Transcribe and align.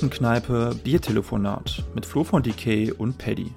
Kommunistenkneipe 0.00 0.74
Biertelefonat 0.84 1.82
mit 1.94 2.04
Flo 2.04 2.22
von 2.22 2.42
DK 2.42 2.92
und 2.98 3.16
Paddy. 3.16 3.50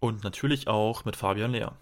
Und 0.00 0.24
natürlich 0.24 0.66
auch 0.66 1.04
mit 1.04 1.14
Fabian 1.14 1.52
Lehr. 1.52 1.76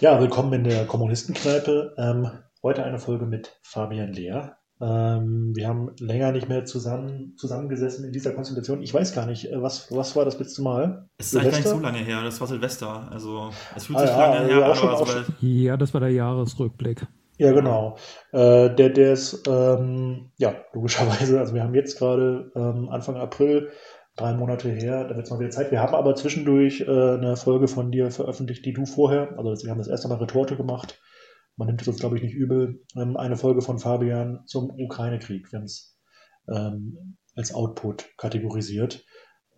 Ja, 0.00 0.20
willkommen 0.20 0.52
in 0.52 0.62
der 0.62 0.86
Kommunistenkneipe. 0.86 1.96
Ähm, 1.98 2.28
heute 2.62 2.84
eine 2.84 3.00
Folge 3.00 3.26
mit 3.26 3.58
Fabian 3.64 4.12
Lehr. 4.12 4.56
Ähm, 4.80 5.50
wir 5.56 5.66
haben 5.66 5.90
länger 5.98 6.30
nicht 6.30 6.48
mehr 6.48 6.64
zusammen, 6.64 7.34
zusammengesessen 7.36 8.04
in 8.04 8.12
dieser 8.12 8.30
Konstellation. 8.30 8.84
Ich 8.84 8.94
weiß 8.94 9.14
gar 9.16 9.26
nicht, 9.26 9.50
äh, 9.50 9.60
was, 9.60 9.90
was 9.90 10.14
war 10.14 10.24
das 10.24 10.38
letzte 10.38 10.62
Mal? 10.62 11.08
Es 11.18 11.32
ist 11.32 11.40
eigentlich 11.40 11.50
gar 11.50 11.58
nicht 11.58 11.68
so 11.70 11.80
lange 11.80 11.98
her, 11.98 12.22
das 12.22 12.40
war 12.40 12.46
Silvester. 12.46 13.08
Also 13.10 13.50
es 13.74 13.86
fühlt 13.86 13.98
Ah, 13.98 14.06
sich 14.06 14.10
ja, 14.16 14.32
lange 14.32 14.48
ja, 14.48 14.56
her 14.58 14.66
an, 14.70 14.76
schon- 14.76 14.88
aber 14.90 14.98
sobald- 15.06 15.26
Ja, 15.40 15.76
das 15.76 15.92
war 15.92 16.00
der 16.00 16.10
Jahresrückblick. 16.10 17.04
Ja, 17.42 17.50
genau. 17.50 17.96
Äh, 18.30 18.72
der, 18.72 18.90
der 18.90 19.14
ist, 19.14 19.48
ähm, 19.48 20.30
ja, 20.36 20.54
logischerweise, 20.72 21.40
also 21.40 21.54
wir 21.54 21.64
haben 21.64 21.74
jetzt 21.74 21.98
gerade 21.98 22.52
ähm, 22.54 22.88
Anfang 22.88 23.16
April, 23.16 23.72
drei 24.14 24.32
Monate 24.32 24.70
her, 24.70 25.08
da 25.08 25.16
wird 25.16 25.26
es 25.26 25.30
mal 25.32 25.40
wieder 25.40 25.50
Zeit. 25.50 25.72
Wir 25.72 25.80
haben 25.80 25.96
aber 25.96 26.14
zwischendurch 26.14 26.82
äh, 26.82 26.84
eine 26.84 27.36
Folge 27.36 27.66
von 27.66 27.90
dir 27.90 28.12
veröffentlicht, 28.12 28.64
die 28.64 28.72
du 28.72 28.86
vorher, 28.86 29.36
also 29.36 29.64
wir 29.64 29.72
haben 29.72 29.78
das 29.78 29.88
erste 29.88 30.06
Mal 30.06 30.18
Retorte 30.18 30.56
gemacht. 30.56 31.00
Man 31.56 31.66
nimmt 31.66 31.82
es 31.82 31.88
uns, 31.88 31.98
glaube 31.98 32.16
ich, 32.16 32.22
nicht 32.22 32.36
übel. 32.36 32.84
Ähm, 32.94 33.16
eine 33.16 33.36
Folge 33.36 33.60
von 33.60 33.80
Fabian 33.80 34.44
zum 34.46 34.70
Ukraine-Krieg. 34.70 35.50
Wir 35.50 35.58
haben 35.58 35.64
es 35.64 35.98
ähm, 36.48 37.16
als 37.34 37.52
Output 37.52 38.08
kategorisiert. 38.18 39.04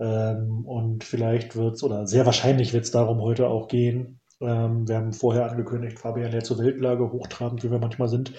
Ähm, 0.01 0.65
und 0.65 1.05
vielleicht 1.05 1.55
wird 1.55 1.75
es, 1.75 1.83
oder 1.83 2.07
sehr 2.07 2.25
wahrscheinlich 2.25 2.73
wird 2.73 2.85
es 2.85 2.93
darum 2.93 3.21
heute 3.21 3.47
auch 3.49 3.69
gehen. 3.69 4.23
Ähm, 4.47 4.89
wir 4.89 4.97
haben 4.97 5.13
vorher 5.13 5.51
angekündigt, 5.51 5.99
Fabian 5.99 6.31
der 6.31 6.45
zur 6.45 6.59
Weltlage, 6.59 7.11
hochtrabend, 7.11 7.65
wie 7.65 7.71
wir 7.71 7.79
manchmal 7.79 8.09
sind. 8.09 8.33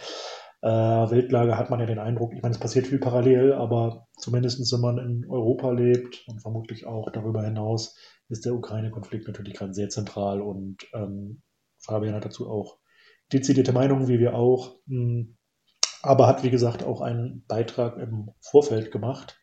Äh, 0.61 0.67
Weltlage 0.67 1.57
hat 1.57 1.69
man 1.69 1.79
ja 1.79 1.85
den 1.85 1.99
Eindruck, 1.99 2.33
ich 2.33 2.41
meine, 2.41 2.53
es 2.53 2.59
passiert 2.59 2.87
viel 2.87 2.99
parallel, 2.99 3.53
aber 3.53 4.07
zumindest 4.17 4.71
wenn 4.73 4.81
man 4.81 4.97
in 4.97 5.29
Europa 5.29 5.71
lebt 5.71 6.23
und 6.27 6.41
vermutlich 6.41 6.87
auch 6.87 7.11
darüber 7.11 7.43
hinaus, 7.43 7.97
ist 8.29 8.45
der 8.45 8.55
Ukraine-Konflikt 8.55 9.27
natürlich 9.27 9.53
gerade 9.53 9.73
sehr 9.73 9.89
zentral 9.89 10.41
und 10.41 10.77
ähm, 10.93 11.41
Fabian 11.77 12.15
hat 12.15 12.25
dazu 12.25 12.49
auch 12.49 12.79
dezidierte 13.31 13.73
Meinungen, 13.73 14.07
wie 14.07 14.19
wir 14.19 14.35
auch, 14.35 14.75
mh, 14.87 15.25
aber 16.01 16.27
hat, 16.27 16.43
wie 16.43 16.51
gesagt, 16.51 16.83
auch 16.83 17.01
einen 17.01 17.45
Beitrag 17.47 17.97
im 17.97 18.31
Vorfeld 18.39 18.91
gemacht. 18.91 19.39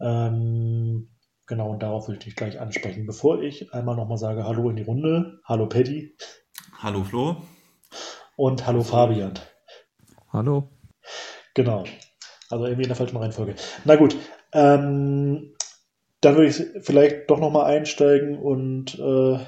Ähm, 0.00 1.13
genau, 1.46 1.70
und 1.70 1.82
darauf 1.82 2.08
will 2.08 2.16
ich 2.16 2.24
dich 2.24 2.36
gleich 2.36 2.60
ansprechen. 2.60 3.06
Bevor 3.06 3.42
ich 3.42 3.72
einmal 3.72 3.96
nochmal 3.96 4.18
sage 4.18 4.44
Hallo 4.44 4.68
in 4.70 4.76
die 4.76 4.82
Runde, 4.82 5.40
Hallo 5.44 5.66
Paddy 5.68 6.16
Hallo 6.78 7.04
Flo. 7.04 7.36
und 8.36 8.66
Hallo 8.66 8.82
Fabian. 8.82 9.34
Hallo. 10.32 10.68
Genau. 11.54 11.84
Also 12.50 12.64
irgendwie 12.64 12.82
in 12.82 12.88
der 12.88 12.96
falschen 12.96 13.16
Reihenfolge. 13.16 13.54
Na 13.84 13.96
gut. 13.96 14.16
Ähm, 14.52 15.54
dann 16.20 16.36
würde 16.36 16.48
ich 16.48 16.62
vielleicht 16.84 17.28
doch 17.30 17.38
nochmal 17.38 17.66
einsteigen 17.76 18.38
und 18.38 18.98
äh, 18.98 19.38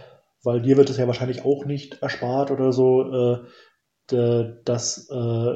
weil 0.44 0.62
dir 0.62 0.76
wird 0.76 0.90
es 0.90 0.96
ja 0.98 1.06
wahrscheinlich 1.06 1.44
auch 1.44 1.64
nicht 1.64 2.02
erspart 2.02 2.50
oder 2.50 2.72
so, 2.72 3.02
äh, 3.12 3.38
de- 4.10 4.62
dass 4.64 5.08
äh, 5.10 5.52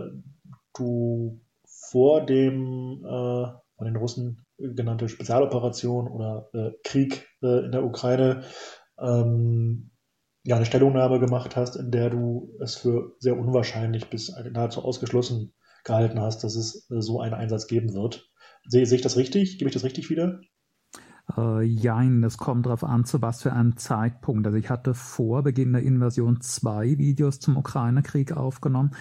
du 0.76 1.40
vor 1.90 2.24
dem 2.24 3.04
äh, 3.04 3.46
von 3.76 3.84
den 3.86 3.96
Russen 3.96 4.44
genannte 4.74 5.08
Spezialoperation 5.08 6.08
oder 6.08 6.48
äh, 6.52 6.70
Krieg 6.84 7.28
äh, 7.42 7.64
in 7.64 7.72
der 7.72 7.84
Ukraine 7.84 8.42
ähm, 8.98 9.90
ja 10.44 10.56
eine 10.56 10.66
Stellungnahme 10.66 11.20
gemacht 11.20 11.56
hast, 11.56 11.76
in 11.76 11.90
der 11.90 12.10
du 12.10 12.56
es 12.60 12.76
für 12.76 13.16
sehr 13.18 13.38
unwahrscheinlich 13.38 14.08
bis 14.08 14.34
nahezu 14.52 14.82
ausgeschlossen 14.82 15.54
gehalten 15.84 16.20
hast, 16.20 16.44
dass 16.44 16.56
es 16.56 16.88
äh, 16.90 17.00
so 17.00 17.20
einen 17.20 17.34
Einsatz 17.34 17.66
geben 17.66 17.92
wird. 17.94 18.30
Sehe, 18.66 18.86
sehe 18.86 18.96
ich 18.96 19.02
das 19.02 19.16
richtig? 19.16 19.58
Gebe 19.58 19.68
ich 19.68 19.74
das 19.74 19.84
richtig 19.84 20.10
wieder? 20.10 20.40
Äh, 21.36 21.62
jein, 21.62 22.22
das 22.22 22.38
kommt 22.38 22.66
darauf 22.66 22.84
an, 22.84 23.04
zu 23.04 23.22
was 23.22 23.42
für 23.42 23.52
einem 23.52 23.76
Zeitpunkt. 23.76 24.46
Also 24.46 24.58
ich 24.58 24.70
hatte 24.70 24.94
vor 24.94 25.42
Beginn 25.42 25.72
der 25.72 25.82
Invasion 25.82 26.40
zwei 26.40 26.98
Videos 26.98 27.40
zum 27.40 27.56
Ukraine-Krieg 27.56 28.32
aufgenommen. 28.32 28.94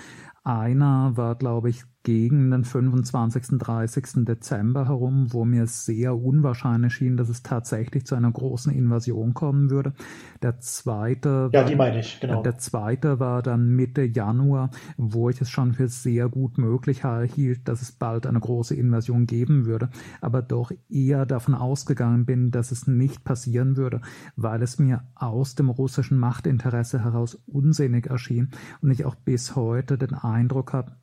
Einer 0.43 1.15
war, 1.15 1.35
glaube 1.35 1.69
ich, 1.69 1.83
gegen 2.09 2.49
den 2.49 2.63
25. 2.63 3.59
30. 3.59 4.25
Dezember 4.25 4.87
herum, 4.87 5.27
wo 5.31 5.45
mir 5.45 5.67
sehr 5.67 6.17
unwahrscheinlich 6.17 6.91
schien, 6.95 7.17
dass 7.17 7.29
es 7.29 7.43
tatsächlich 7.43 8.07
zu 8.07 8.15
einer 8.15 8.31
großen 8.31 8.73
Invasion 8.73 9.35
kommen 9.35 9.69
würde. 9.69 9.93
Der 10.41 10.59
zweite 10.59 11.51
Ja, 11.53 11.61
war- 11.61 11.69
die 11.69 11.75
meine 11.75 11.99
ich, 11.99 12.19
genau. 12.19 12.41
Der 12.41 12.57
zweite 12.57 13.19
war 13.19 13.43
dann 13.43 13.75
Mitte 13.75 14.01
Januar, 14.01 14.71
wo 14.97 15.29
ich 15.29 15.39
es 15.39 15.51
schon 15.51 15.73
für 15.75 15.87
sehr 15.87 16.29
gut 16.29 16.57
möglich 16.57 17.03
hielt, 17.35 17.67
dass 17.67 17.83
es 17.83 17.91
bald 17.91 18.25
eine 18.25 18.39
große 18.39 18.73
Invasion 18.73 19.27
geben 19.27 19.67
würde, 19.67 19.91
aber 20.19 20.41
doch 20.41 20.71
eher 20.89 21.27
davon 21.27 21.53
ausgegangen 21.53 22.25
bin, 22.25 22.49
dass 22.49 22.71
es 22.71 22.87
nicht 22.87 23.23
passieren 23.23 23.77
würde, 23.77 24.01
weil 24.35 24.63
es 24.63 24.79
mir 24.79 25.03
aus 25.13 25.53
dem 25.53 25.69
russischen 25.69 26.17
Machtinteresse 26.17 27.03
heraus 27.03 27.35
unsinnig 27.45 28.07
erschien 28.07 28.49
und 28.81 28.89
ich 28.89 29.05
auch 29.05 29.13
bis 29.13 29.55
heute 29.55 29.99
den 29.99 30.15
Eindruck 30.15 30.73
habe, 30.73 30.93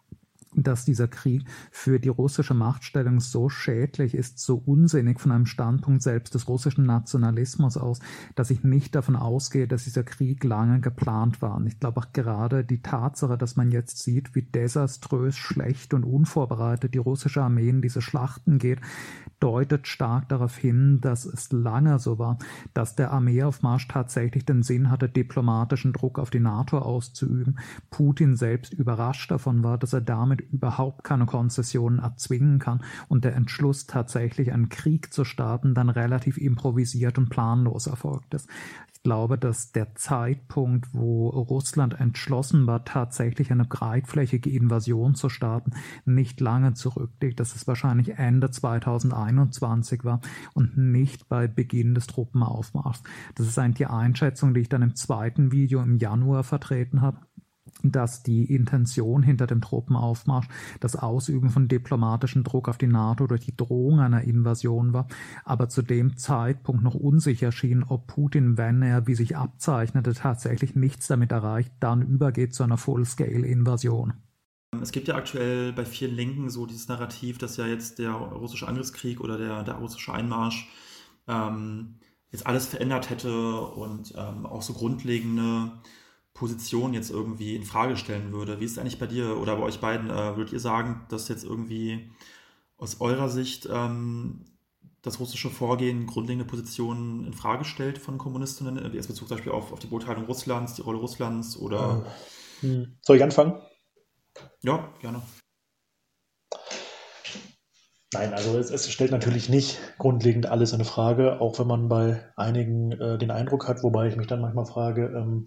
dass 0.62 0.84
dieser 0.84 1.09
Krieg 1.09 1.47
für 1.71 1.99
die 1.99 2.09
russische 2.09 2.55
Machtstellung 2.55 3.21
so 3.21 3.49
schädlich 3.49 4.15
ist, 4.15 4.39
so 4.39 4.56
unsinnig 4.56 5.21
von 5.21 5.33
einem 5.33 5.47
Standpunkt 5.47 6.03
selbst 6.03 6.34
des 6.34 6.49
russischen 6.49 6.87
Nationalismus 6.87 7.77
aus, 7.77 8.00
dass 8.34 8.50
ich 8.50 8.65
nicht 8.65 8.95
davon 8.95 9.16
ausgehe, 9.16 9.69
dass 9.69 9.84
dieser 9.84 10.05
Krieg 10.05 10.45
lange 10.45 10.81
geplant 10.81 11.43
war. 11.43 11.56
Und 11.56 11.66
ich 11.66 11.78
glaube 11.78 12.00
auch 12.00 12.12
gerade 12.12 12.65
die 12.65 12.83
Tatsache, 12.83 13.39
dass 13.39 13.56
man 13.56 13.71
jetzt 13.71 13.99
sieht, 13.99 14.34
wie 14.34 14.43
desaströs, 14.43 15.37
schlecht 15.37 15.95
und 15.95 16.05
unvorbereitet 16.05 16.95
die 16.95 16.99
russische 16.99 17.43
Armee 17.43 17.69
in 17.69 17.83
diese 17.83 18.03
Schlachten 18.03 18.59
geht, 18.59 18.81
deutet 19.41 19.87
stark 19.87 20.28
darauf 20.28 20.56
hin, 20.56 21.00
dass 21.00 21.25
es 21.25 21.53
lange 21.53 21.99
so 21.99 22.19
war, 22.19 22.39
dass 22.75 22.97
der 22.97 23.12
Armeeaufmarsch 23.12 23.89
tatsächlich 23.89 24.45
den 24.45 24.62
Sinn 24.62 24.91
hatte, 24.91 25.09
diplomatischen 25.09 25.93
Druck 25.93 26.19
auf 26.19 26.31
die 26.31 26.41
NATO 26.41 26.78
auszuüben. 26.78 27.59
Putin 27.91 28.37
selbst 28.37 28.72
überrascht 28.72 29.31
davon 29.31 29.62
war, 29.62 29.78
dass 29.78 29.93
er 29.93 30.00
damit 30.00 30.46
überhaupt 30.53 31.05
keine 31.05 31.27
Konzessionen 31.27 31.99
erzwingen 31.99 32.59
kann 32.59 32.83
und 33.09 33.25
der 33.25 33.34
Entschluss 33.37 33.87
tatsächlich 33.87 34.53
einen 34.53 34.69
Krieg 34.69 35.12
zu 35.12 35.25
starten 35.25 35.75
dann 35.75 35.89
relativ 35.89 36.39
improvisiert 36.39 37.19
und 37.19 37.29
planlos 37.29 37.87
erfolgt 37.87 38.34
ist. 38.34 38.49
Ich 38.93 39.03
glaube, 39.03 39.39
dass 39.39 39.71
der 39.71 39.95
Zeitpunkt, 39.95 40.93
wo 40.93 41.29
Russland 41.29 42.01
entschlossen 42.01 42.67
war, 42.67 42.84
tatsächlich 42.84 43.53
eine 43.53 43.65
breitflächige 43.65 44.51
Invasion 44.51 45.15
zu 45.15 45.29
starten, 45.29 45.73
nicht 46.05 46.41
lange 46.41 46.75
zurückliegt, 46.75 47.39
dass 47.39 47.55
es 47.55 47.69
wahrscheinlich 47.69 48.19
Ende 48.19 48.51
2021 48.51 50.05
war 50.05 50.21
und 50.55 50.77
nicht 50.77 51.28
bei 51.28 51.47
Beginn 51.47 51.95
des 51.95 52.09
Truppenaufmarschs. 52.09 53.03
Das 53.37 53.47
ist 53.47 53.59
eigentlich 53.59 53.77
die 53.77 53.87
Einschätzung, 53.87 54.55
die 54.55 54.61
ich 54.61 54.69
dann 54.69 54.83
im 54.83 54.97
zweiten 54.97 55.53
Video 55.53 55.83
im 55.83 55.99
Januar 55.99 56.43
vertreten 56.43 57.01
habe 57.01 57.19
dass 57.83 58.23
die 58.23 58.45
Intention 58.45 59.23
hinter 59.23 59.47
dem 59.47 59.61
Truppenaufmarsch 59.61 60.49
das 60.81 60.97
Ausüben 60.97 61.51
von 61.51 61.69
diplomatischem 61.69 62.45
Druck 62.45 62.69
auf 62.69 62.79
die 62.79 62.87
NATO 62.87 63.27
durch 63.27 63.45
die 63.45 63.57
Drohung 63.57 64.01
einer 64.01 64.23
Invasion 64.23 64.93
war, 64.93 65.09
aber 65.45 65.69
zu 65.69 65.83
dem 65.83 66.17
Zeitpunkt 66.17 66.83
noch 66.83 66.95
unsicher 66.95 67.53
schien, 67.53 67.85
ob 67.85 68.07
Putin, 68.07 68.57
wenn 68.57 68.83
er, 68.83 69.07
wie 69.07 69.15
sich 69.15 69.37
abzeichnete, 69.37 70.15
tatsächlich 70.15 70.75
nichts 70.75 71.07
damit 71.07 71.33
erreicht, 71.33 71.73
dann 71.81 72.03
übergeht 72.03 72.55
zu 72.55 72.63
einer 72.63 72.79
Full-Scale-Invasion. 72.79 74.15
Es 74.83 74.93
gibt 74.93 75.09
ja 75.09 75.15
aktuell 75.15 75.73
bei 75.73 75.85
vielen 75.85 76.15
Linken 76.15 76.51
so 76.51 76.67
dieses 76.67 76.89
Narrativ, 76.89 77.39
dass 77.39 77.57
ja 77.57 77.67
jetzt 77.67 77.99
der 77.99 78.11
russische 78.11 78.69
Angriffskrieg 78.69 79.21
oder 79.21 79.39
der, 79.39 79.63
der 79.63 79.75
russische 79.75 80.13
Einmarsch 80.13 80.69
ähm, 81.29 81.97
jetzt 82.31 82.47
alles 82.47 82.67
verändert 82.67 83.11
hätte 83.11 83.61
und 83.61 84.13
ähm, 84.17 84.45
auch 84.45 84.63
so 84.63 84.75
grundlegende 84.75 85.72
Position 86.36 86.94
jetzt 86.94 87.10
irgendwie 87.10 87.56
in 87.56 87.65
Frage 87.65 87.97
stellen 87.97 88.33
würde. 88.33 88.60
Wie 88.60 88.65
ist 88.65 88.72
es 88.72 88.78
eigentlich 88.78 88.98
bei 88.98 89.06
dir 89.06 89.38
oder 89.38 89.56
bei 89.56 89.62
euch 89.62 89.80
beiden? 89.80 90.10
Äh, 90.10 90.36
würdet 90.36 90.53
ihr 90.53 90.60
sagen, 90.60 91.06
dass 91.09 91.28
jetzt 91.28 91.44
irgendwie 91.44 92.10
aus 92.78 93.00
eurer 93.00 93.28
Sicht 93.28 93.68
ähm, 93.72 94.44
das 95.03 95.18
russische 95.18 95.50
Vorgehen 95.50 96.06
grundlegende 96.06 96.44
Positionen 96.44 97.24
in 97.24 97.33
Frage 97.33 97.65
stellt 97.65 97.98
von 97.98 98.18
Kommunistinnen, 98.18 98.78
äh, 98.78 98.88
jetzt 98.94 99.09
Bezug 99.09 99.28
zum 99.28 99.36
Beispiel 99.36 99.53
auf, 99.53 99.72
auf 99.72 99.78
die 99.78 99.86
Beurteilung 99.86 100.27
Russlands, 100.27 100.74
die 100.74 100.83
Rolle 100.83 100.98
Russlands 100.98 101.56
oder 101.56 102.06
Hm. 102.60 102.97
Soll 103.03 103.16
ich 103.16 103.22
anfangen? 103.22 103.60
ja, 104.62 104.92
gerne. 105.00 105.22
Nein, 108.12 108.33
also 108.33 108.59
es, 108.59 108.71
es 108.71 108.91
stellt 108.91 109.10
natürlich 109.10 109.48
nicht 109.48 109.78
grundlegend 109.98 110.47
alles 110.47 110.72
in 110.72 110.84
Frage, 110.84 111.41
auch 111.41 111.59
wenn 111.59 111.66
man 111.66 111.88
bei 111.88 112.33
einigen 112.36 112.92
äh, 112.92 113.18
den 113.18 113.30
Eindruck 113.30 113.68
hat, 113.68 113.83
wobei 113.83 114.09
ich 114.09 114.16
mich 114.16 114.27
dann 114.27 114.41
manchmal 114.41 114.66
frage, 114.66 115.06
ähm, 115.06 115.47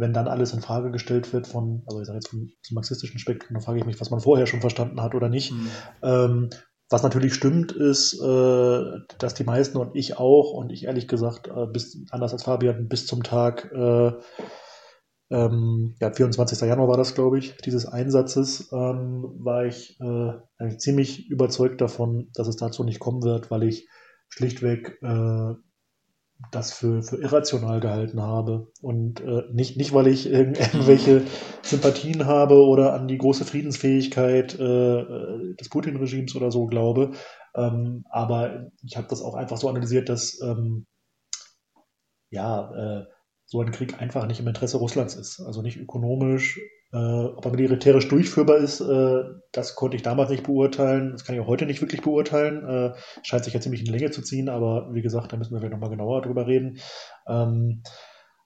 wenn 0.00 0.12
dann 0.12 0.28
alles 0.28 0.52
in 0.52 0.60
Frage 0.60 0.90
gestellt 0.90 1.32
wird 1.32 1.46
von, 1.46 1.82
also 1.86 2.00
ich 2.00 2.06
sage 2.06 2.16
jetzt 2.16 2.28
vom, 2.28 2.50
zum 2.62 2.74
marxistischen 2.74 3.18
Spektrum, 3.18 3.54
dann 3.54 3.62
frage 3.62 3.78
ich 3.78 3.86
mich, 3.86 4.00
was 4.00 4.10
man 4.10 4.20
vorher 4.20 4.46
schon 4.46 4.60
verstanden 4.60 5.02
hat 5.02 5.14
oder 5.14 5.28
nicht. 5.28 5.50
Hm. 5.50 5.68
Ähm, 6.02 6.50
was 6.88 7.04
natürlich 7.04 7.34
stimmt, 7.34 7.70
ist, 7.70 8.20
äh, 8.20 8.84
dass 9.18 9.34
die 9.34 9.44
meisten 9.44 9.78
und 9.78 9.94
ich 9.94 10.18
auch, 10.18 10.52
und 10.52 10.70
ich 10.72 10.84
ehrlich 10.84 11.06
gesagt, 11.06 11.46
äh, 11.46 11.66
bis, 11.66 12.04
anders 12.10 12.32
als 12.32 12.42
Fabian, 12.42 12.88
bis 12.88 13.06
zum 13.06 13.22
Tag 13.22 13.70
äh, 13.72 14.12
ähm, 15.30 15.94
ja, 16.00 16.12
24. 16.12 16.60
Januar 16.62 16.88
war 16.88 16.96
das, 16.96 17.14
glaube 17.14 17.38
ich, 17.38 17.56
dieses 17.58 17.86
Einsatzes, 17.86 18.70
ähm, 18.72 19.24
war 19.38 19.64
ich 19.64 20.00
äh, 20.00 20.76
ziemlich 20.78 21.30
überzeugt 21.30 21.80
davon, 21.80 22.30
dass 22.34 22.48
es 22.48 22.56
dazu 22.56 22.82
nicht 22.82 22.98
kommen 22.98 23.22
wird, 23.22 23.50
weil 23.52 23.62
ich 23.62 23.88
schlichtweg 24.28 24.98
äh, 25.02 25.54
das 26.50 26.72
für, 26.72 27.02
für 27.02 27.16
irrational 27.16 27.80
gehalten 27.80 28.20
habe. 28.20 28.68
Und 28.80 29.20
äh, 29.20 29.44
nicht, 29.52 29.76
nicht, 29.76 29.92
weil 29.92 30.06
ich 30.06 30.30
irg 30.30 30.58
irgendwelche 30.74 31.22
Sympathien 31.62 32.26
habe 32.26 32.54
oder 32.54 32.94
an 32.94 33.08
die 33.08 33.18
große 33.18 33.44
Friedensfähigkeit 33.44 34.54
äh, 34.54 35.54
des 35.54 35.68
Putin-Regimes 35.68 36.34
oder 36.36 36.50
so 36.50 36.66
glaube. 36.66 37.12
Ähm, 37.54 38.04
aber 38.10 38.70
ich 38.82 38.96
habe 38.96 39.08
das 39.08 39.22
auch 39.22 39.34
einfach 39.34 39.58
so 39.58 39.68
analysiert, 39.68 40.08
dass 40.08 40.40
ähm, 40.42 40.86
ja, 42.30 43.00
äh, 43.00 43.06
so 43.50 43.60
ein 43.60 43.72
Krieg 43.72 44.00
einfach 44.00 44.28
nicht 44.28 44.38
im 44.38 44.46
Interesse 44.46 44.76
Russlands 44.76 45.16
ist. 45.16 45.40
Also 45.40 45.60
nicht 45.60 45.76
ökonomisch, 45.76 46.60
äh, 46.92 46.96
ob 46.96 47.44
er 47.44 47.50
militärisch 47.50 48.06
durchführbar 48.06 48.58
ist, 48.58 48.80
äh, 48.80 49.24
das 49.50 49.74
konnte 49.74 49.96
ich 49.96 50.02
damals 50.02 50.30
nicht 50.30 50.44
beurteilen. 50.44 51.10
Das 51.10 51.24
kann 51.24 51.34
ich 51.34 51.40
auch 51.40 51.48
heute 51.48 51.66
nicht 51.66 51.80
wirklich 51.80 52.00
beurteilen. 52.00 52.64
Äh, 52.64 52.92
scheint 53.24 53.42
sich 53.42 53.52
ja 53.52 53.60
ziemlich 53.60 53.84
in 53.84 53.92
Länge 53.92 54.12
zu 54.12 54.22
ziehen, 54.22 54.48
aber 54.48 54.90
wie 54.92 55.02
gesagt, 55.02 55.32
da 55.32 55.36
müssen 55.36 55.52
wir 55.52 55.58
vielleicht 55.58 55.72
nochmal 55.72 55.90
genauer 55.90 56.22
drüber 56.22 56.46
reden. 56.46 56.78
Ähm, 57.28 57.82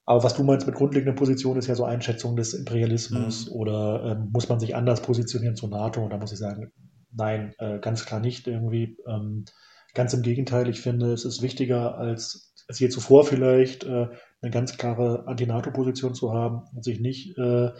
aber 0.07 0.25
was 0.25 0.35
du 0.35 0.43
meinst 0.43 0.67
mit 0.67 0.75
grundlegender 0.75 1.15
Position 1.15 1.59
ist 1.59 1.67
ja 1.67 1.75
so 1.75 1.85
Einschätzung 1.85 2.35
des 2.35 2.55
Imperialismus 2.55 3.51
mhm. 3.51 3.53
oder 3.53 4.05
ähm, 4.07 4.31
muss 4.33 4.49
man 4.49 4.59
sich 4.59 4.75
anders 4.75 5.03
positionieren 5.03 5.55
zur 5.55 5.69
NATO? 5.69 6.03
Und 6.03 6.15
da 6.15 6.17
muss 6.17 6.33
ich 6.33 6.39
sagen, 6.39 6.73
nein, 7.13 7.53
äh, 7.59 7.79
ganz 7.79 8.07
klar 8.07 8.21
nicht 8.21 8.47
irgendwie. 8.47 8.97
Ähm, 9.07 9.45
ganz 9.93 10.15
im 10.15 10.23
Gegenteil, 10.23 10.69
ich 10.71 10.81
finde, 10.81 11.13
es 11.13 11.27
ist 11.27 11.43
wichtiger 11.43 11.99
als, 11.99 12.55
als 12.69 12.79
je 12.81 12.89
zuvor 12.89 13.25
vielleicht, 13.25 13.85
äh, 13.85 14.09
eine 14.45 14.53
ganz 14.53 14.77
klare 14.77 15.27
Anti-NATO-Position 15.27 16.15
zu 16.15 16.33
haben 16.33 16.63
und 16.75 16.85
sich 16.85 17.01
nicht 17.01 17.37
äh, 17.39 17.71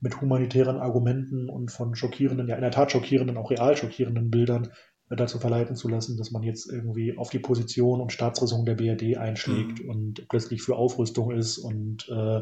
mit 0.00 0.20
humanitären 0.20 0.78
Argumenten 0.78 1.50
und 1.50 1.70
von 1.70 1.94
schockierenden, 1.94 2.48
ja 2.48 2.56
in 2.56 2.62
der 2.62 2.70
Tat 2.70 2.90
schockierenden, 2.90 3.36
auch 3.36 3.50
real 3.50 3.76
schockierenden 3.76 4.30
Bildern 4.30 4.70
äh, 5.10 5.16
dazu 5.16 5.38
verleiten 5.38 5.76
zu 5.76 5.88
lassen, 5.88 6.16
dass 6.16 6.30
man 6.30 6.42
jetzt 6.42 6.70
irgendwie 6.72 7.18
auf 7.18 7.28
die 7.28 7.38
Position 7.38 8.00
und 8.00 8.10
Staatsräson 8.10 8.64
der 8.64 8.74
BRD 8.74 9.18
einschlägt 9.18 9.84
mhm. 9.84 9.90
und 9.90 10.28
plötzlich 10.28 10.62
für 10.62 10.76
Aufrüstung 10.76 11.30
ist 11.30 11.58
und 11.58 12.08
äh, 12.08 12.40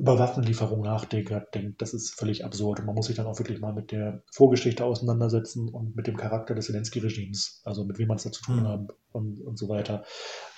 über 0.00 0.18
Waffenlieferung 0.18 0.80
nachdenkt, 0.80 1.30
denkt, 1.54 1.82
das 1.82 1.92
ist 1.92 2.18
völlig 2.18 2.42
absurd. 2.42 2.80
Und 2.80 2.86
man 2.86 2.94
muss 2.94 3.06
sich 3.06 3.16
dann 3.16 3.26
auch 3.26 3.38
wirklich 3.38 3.60
mal 3.60 3.74
mit 3.74 3.92
der 3.92 4.22
Vorgeschichte 4.32 4.82
auseinandersetzen 4.82 5.68
und 5.68 5.94
mit 5.94 6.06
dem 6.06 6.16
Charakter 6.16 6.54
des 6.54 6.66
Zelensky-Regimes, 6.66 7.60
also 7.64 7.84
mit 7.84 7.98
wem 7.98 8.08
man 8.08 8.16
es 8.16 8.22
da 8.22 8.32
zu 8.32 8.42
tun 8.42 8.60
mhm. 8.60 8.68
hat 8.68 8.80
und, 9.12 9.42
und 9.42 9.58
so 9.58 9.68
weiter. 9.68 10.04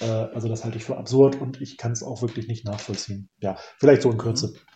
Äh, 0.00 0.04
also 0.04 0.48
das 0.48 0.64
halte 0.64 0.78
ich 0.78 0.84
für 0.84 0.96
absurd 0.96 1.40
und 1.40 1.60
ich 1.60 1.76
kann 1.76 1.90
es 1.90 2.04
auch 2.04 2.22
wirklich 2.22 2.46
nicht 2.46 2.64
nachvollziehen. 2.64 3.30
Ja, 3.40 3.58
vielleicht 3.78 4.02
so 4.02 4.12
in 4.12 4.18
Kürze. 4.18 4.48
Mhm 4.48 4.71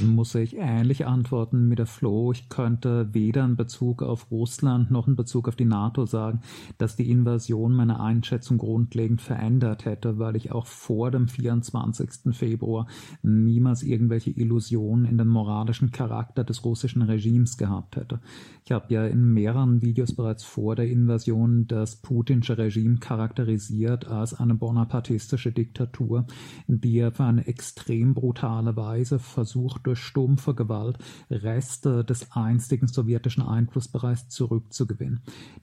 muss 0.00 0.34
ich 0.34 0.56
ähnlich 0.56 1.06
antworten 1.06 1.68
mit 1.68 1.78
der 1.78 1.86
Flo. 1.86 2.32
Ich 2.32 2.48
könnte 2.48 3.14
weder 3.14 3.44
in 3.44 3.54
Bezug 3.54 4.02
auf 4.02 4.30
Russland 4.32 4.90
noch 4.90 5.06
in 5.06 5.14
Bezug 5.14 5.46
auf 5.46 5.54
die 5.54 5.64
NATO 5.64 6.04
sagen, 6.04 6.40
dass 6.78 6.96
die 6.96 7.10
Invasion 7.10 7.72
meine 7.74 8.00
Einschätzung 8.00 8.58
grundlegend 8.58 9.20
verändert 9.20 9.84
hätte, 9.84 10.18
weil 10.18 10.34
ich 10.34 10.50
auch 10.50 10.66
vor 10.66 11.12
dem 11.12 11.28
24. 11.28 12.34
Februar 12.34 12.88
niemals 13.22 13.84
irgendwelche 13.84 14.30
Illusionen 14.30 15.04
in 15.04 15.16
den 15.16 15.28
moralischen 15.28 15.92
Charakter 15.92 16.42
des 16.42 16.64
russischen 16.64 17.02
Regimes 17.02 17.56
gehabt 17.56 17.94
hätte. 17.94 18.20
Ich 18.64 18.72
habe 18.72 18.92
ja 18.92 19.06
in 19.06 19.32
mehreren 19.32 19.80
Videos 19.80 20.14
bereits 20.14 20.42
vor 20.42 20.74
der 20.74 20.88
Invasion 20.88 21.68
das 21.68 21.96
putinsche 21.96 22.58
Regime 22.58 22.96
charakterisiert 22.96 24.08
als 24.08 24.34
eine 24.34 24.54
bonapartistische 24.54 25.52
Diktatur, 25.52 26.26
die 26.66 27.04
auf 27.04 27.20
eine 27.20 27.46
extrem 27.46 28.14
brutale 28.14 28.74
Weise 28.74 29.18
versucht, 29.18 29.83
durch 29.86 30.00
stumpfe 30.00 30.54
Gewalt 30.54 30.98
Reste 31.30 32.04
des 32.04 32.32
einstigen 32.32 32.88
sowjetischen 32.88 33.42
Einflussbereichs 33.42 34.28
zurückzugewinnen. 34.28 35.20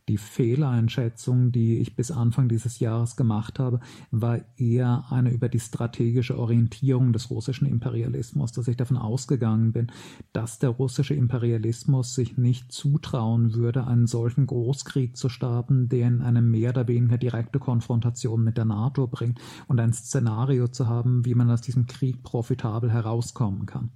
Die 0.07 0.18
Fehleinschätzung, 0.18 1.51
die 1.51 1.79
ich 1.79 1.95
bis 1.95 2.12
Anfang 2.12 2.47
dieses 2.47 2.79
Jahres 2.79 3.15
gemacht 3.15 3.59
habe, 3.59 3.79
war 4.12 4.39
eher 4.57 5.06
eine 5.09 5.31
über 5.31 5.50
die 5.50 5.59
strategische 5.59 6.38
Orientierung 6.38 7.13
des 7.13 7.29
russischen 7.29 7.68
Imperialismus, 7.68 8.51
dass 8.51 8.68
ich 8.68 8.77
davon 8.77 8.97
ausgegangen 8.97 9.71
bin, 9.71 9.91
dass 10.33 10.59
der 10.59 10.69
russische 10.69 11.13
Imperialismus 11.13 12.15
sich 12.15 12.38
nicht 12.38 12.71
zutrauen 12.71 13.53
würde, 13.53 13.88
einen 13.88 14.07
solchen 14.07 14.47
Großkrieg 14.47 15.17
zu 15.17 15.29
starten, 15.29 15.89
der 15.89 16.07
in 16.07 16.21
eine 16.21 16.41
mehr 16.41 16.71
oder 16.71 16.88
weniger 16.88 17.17
direkte 17.17 17.59
Konfrontation 17.59 18.44
mit 18.44 18.57
der 18.57 18.65
NATO 18.65 19.07
bringt 19.07 19.39
und 19.67 19.79
ein 19.79 19.94
Szenario 19.94 20.67
zu 20.67 20.88
haben, 20.88 21.25
wie 21.25 21.35
man 21.35 21.50
aus 21.50 21.62
diesem 21.62 21.88
Krieg 21.88 22.24
profitabel 22.24 22.91
herauskommen 22.91 23.65
kann. 23.65 23.91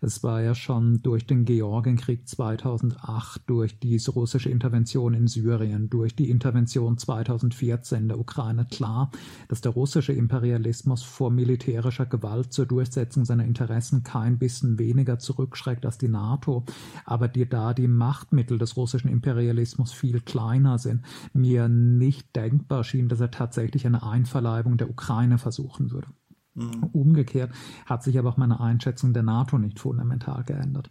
Es 0.00 0.22
war 0.22 0.40
ja 0.42 0.54
schon 0.54 1.02
durch 1.02 1.26
den 1.26 1.44
Georgienkrieg 1.44 2.28
2008, 2.28 3.42
durch 3.46 3.80
die 3.80 4.00
russische 4.08 4.48
Intervention 4.48 5.12
in 5.12 5.26
Syrien, 5.26 5.90
durch 5.90 6.14
die 6.14 6.30
Intervention 6.30 6.98
2014 6.98 8.02
in 8.02 8.08
der 8.08 8.20
Ukraine 8.20 8.64
klar, 8.64 9.10
dass 9.48 9.60
der 9.60 9.72
russische 9.72 10.12
Imperialismus 10.12 11.02
vor 11.02 11.30
militärischer 11.30 12.06
Gewalt 12.06 12.52
zur 12.52 12.66
Durchsetzung 12.66 13.24
seiner 13.24 13.44
Interessen 13.44 14.04
kein 14.04 14.38
bisschen 14.38 14.78
weniger 14.78 15.18
zurückschreckt 15.18 15.84
als 15.84 15.98
die 15.98 16.08
NATO, 16.08 16.64
aber 17.04 17.26
die, 17.26 17.48
da 17.48 17.74
die 17.74 17.88
Machtmittel 17.88 18.58
des 18.58 18.76
russischen 18.76 19.08
Imperialismus 19.08 19.92
viel 19.92 20.20
kleiner 20.20 20.78
sind, 20.78 21.02
mir 21.32 21.68
nicht 21.68 22.36
denkbar 22.36 22.84
schien, 22.84 23.08
dass 23.08 23.20
er 23.20 23.32
tatsächlich 23.32 23.84
eine 23.84 24.04
Einverleibung 24.04 24.76
der 24.76 24.90
Ukraine 24.90 25.38
versuchen 25.38 25.90
würde. 25.90 26.08
Mhm. 26.54 26.84
Umgekehrt 26.92 27.52
hat 27.86 28.02
sich 28.02 28.18
aber 28.18 28.30
auch 28.30 28.36
meine 28.36 28.60
Einschätzung 28.60 29.12
der 29.12 29.22
NATO 29.22 29.58
nicht 29.58 29.78
fundamental 29.78 30.44
geändert. 30.44 30.90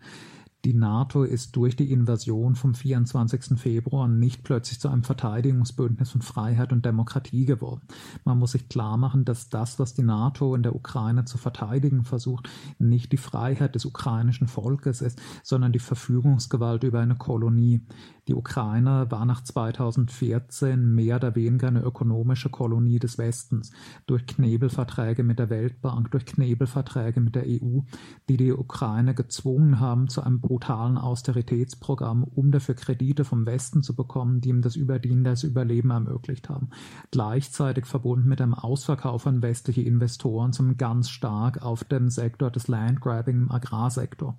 Die 0.66 0.74
NATO 0.74 1.24
ist 1.24 1.56
durch 1.56 1.76
die 1.76 1.92
Invasion 1.92 2.56
vom 2.56 2.74
24. 2.74 3.60
Februar 3.60 4.08
nicht 4.08 4.44
plötzlich 4.44 4.80
zu 4.80 4.90
einem 4.90 5.04
Verteidigungsbündnis 5.04 6.10
von 6.10 6.22
Freiheit 6.22 6.74
und 6.74 6.84
Demokratie 6.84 7.46
geworden. 7.46 7.82
Man 8.26 8.40
muss 8.40 8.54
sich 8.54 8.68
klar 8.68 8.98
machen, 8.98 9.24
dass 9.24 9.50
das, 9.50 9.78
was 9.78 9.94
die 9.94 10.04
NATO 10.04 10.56
in 10.56 10.64
der 10.64 10.76
Ukraine 10.76 11.26
zu 11.26 11.38
verteidigen 11.38 12.04
versucht, 12.04 12.50
nicht 12.80 13.12
die 13.12 13.18
Freiheit 13.18 13.76
des 13.76 13.86
ukrainischen 13.86 14.48
Volkes 14.48 15.02
ist, 15.02 15.22
sondern 15.44 15.72
die 15.72 15.80
Verfügungsgewalt 15.80 16.84
über 16.84 17.00
eine 17.00 17.16
Kolonie. 17.16 17.86
Die 18.28 18.34
Ukraine 18.34 19.10
war 19.10 19.26
nach 19.26 19.42
2014 19.42 20.94
mehr 20.94 21.16
oder 21.18 21.36
weniger 21.36 21.68
eine 21.68 21.82
ökonomische 21.82 22.50
Kolonie 22.50 23.00
des 23.00 23.18
Westens 23.18 23.72
durch 24.06 24.26
Knebelverträge 24.26 25.24
mit 25.24 25.40
der 25.40 25.50
Weltbank, 25.50 26.12
durch 26.12 26.26
Knebelverträge 26.26 27.22
mit 27.22 27.36
der 27.36 27.46
EU, 27.46 27.82
die 28.28 28.36
die 28.36 28.52
Ukraine 28.52 29.14
gezwungen 29.14 29.80
haben 29.80 30.10
zu 30.10 30.22
einem 30.22 30.42
brutalen 30.48 30.98
Austeritätsprogramm, 30.98 32.24
um 32.24 32.52
dafür 32.52 32.76
Kredite 32.76 33.26
vom 33.26 33.46
Westen 33.46 33.84
zu 33.84 33.96
bekommen, 33.96 34.40
die 34.40 34.50
ihm 34.50 34.62
das 34.62 34.78
Überdienen 34.78 35.26
das 35.26 35.44
Überleben 35.44 35.90
ermöglicht 35.90 36.48
haben. 36.48 36.70
Gleichzeitig 37.12 37.86
verbunden 37.86 38.30
mit 38.30 38.42
einem 38.42 38.54
Ausverkauf 38.54 39.28
an 39.28 39.42
westliche 39.42 39.82
Investoren 39.82 40.54
zum 40.54 40.78
ganz 40.78 41.10
stark 41.10 41.62
auf 41.62 41.84
dem 41.84 42.10
Sektor 42.10 42.50
des 42.50 42.70
Landgrabbing 42.70 43.36
im 43.42 43.52
Agrarsektor. 43.52 44.38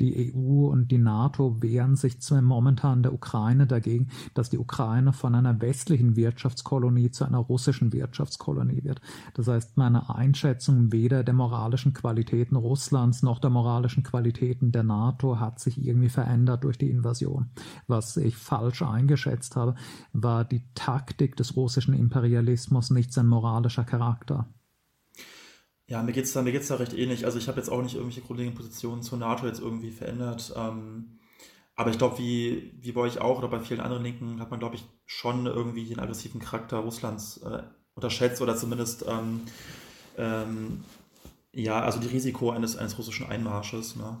Die 0.00 0.34
EU 0.34 0.68
und 0.68 0.90
die 0.90 0.98
NATO 0.98 1.62
wehren 1.62 1.96
sich 1.96 2.16
momentan 2.30 3.02
der 3.02 3.12
Ukraine 3.12 3.66
dagegen, 3.66 4.08
dass 4.34 4.50
die 4.50 4.58
Ukraine 4.58 5.12
von 5.12 5.34
einer 5.34 5.60
westlichen 5.60 6.16
Wirtschaftskolonie 6.16 7.10
zu 7.10 7.24
einer 7.24 7.38
russischen 7.38 7.92
Wirtschaftskolonie 7.92 8.84
wird. 8.84 9.00
Das 9.34 9.48
heißt, 9.48 9.76
meine 9.76 10.14
Einschätzung 10.14 10.92
weder 10.92 11.24
der 11.24 11.34
moralischen 11.34 11.92
Qualitäten 11.92 12.56
Russlands 12.56 13.22
noch 13.22 13.38
der 13.38 13.50
moralischen 13.50 14.02
Qualitäten 14.02 14.72
der 14.72 14.82
NATO 14.82 15.40
hat 15.40 15.60
sich 15.60 15.84
irgendwie 15.84 16.08
verändert 16.08 16.64
durch 16.64 16.78
die 16.78 16.90
Invasion. 16.90 17.50
Was 17.86 18.16
ich 18.16 18.36
falsch 18.36 18.82
eingeschätzt 18.82 19.56
habe, 19.56 19.74
war 20.12 20.44
die 20.44 20.64
Taktik 20.74 21.36
des 21.36 21.56
russischen 21.56 21.94
Imperialismus, 21.94 22.90
nicht 22.90 23.12
sein 23.12 23.26
moralischer 23.26 23.84
Charakter. 23.84 24.46
Ja, 25.90 26.04
mir 26.04 26.12
geht 26.12 26.24
es 26.24 26.32
da, 26.32 26.42
da 26.42 26.74
recht 26.76 26.92
ähnlich. 26.94 27.24
Also 27.24 27.38
ich 27.38 27.48
habe 27.48 27.58
jetzt 27.58 27.68
auch 27.68 27.82
nicht 27.82 27.96
irgendwelche 27.96 28.20
grundlegenden 28.20 28.56
Positionen 28.56 29.02
zur 29.02 29.18
NATO 29.18 29.44
jetzt 29.46 29.58
irgendwie 29.60 29.90
verändert. 29.90 30.54
Ähm, 30.56 31.18
aber 31.74 31.90
ich 31.90 31.98
glaube, 31.98 32.16
wie, 32.18 32.72
wie 32.80 32.92
bei 32.92 33.00
euch 33.00 33.20
auch 33.20 33.38
oder 33.38 33.48
bei 33.48 33.58
vielen 33.58 33.80
anderen 33.80 34.04
Linken 34.04 34.38
hat 34.40 34.52
man, 34.52 34.60
glaube 34.60 34.76
ich, 34.76 34.84
schon 35.04 35.46
irgendwie 35.46 35.84
den 35.86 35.98
aggressiven 35.98 36.40
Charakter 36.40 36.78
Russlands 36.78 37.38
äh, 37.38 37.64
unterschätzt 37.94 38.40
oder 38.40 38.56
zumindest 38.56 39.04
ähm, 39.08 39.40
ähm, 40.16 40.84
ja, 41.52 41.80
also 41.80 41.98
die 41.98 42.06
Risiko 42.06 42.50
eines, 42.52 42.76
eines 42.76 42.96
russischen 42.96 43.26
Einmarsches. 43.26 43.96
Ne? 43.96 44.16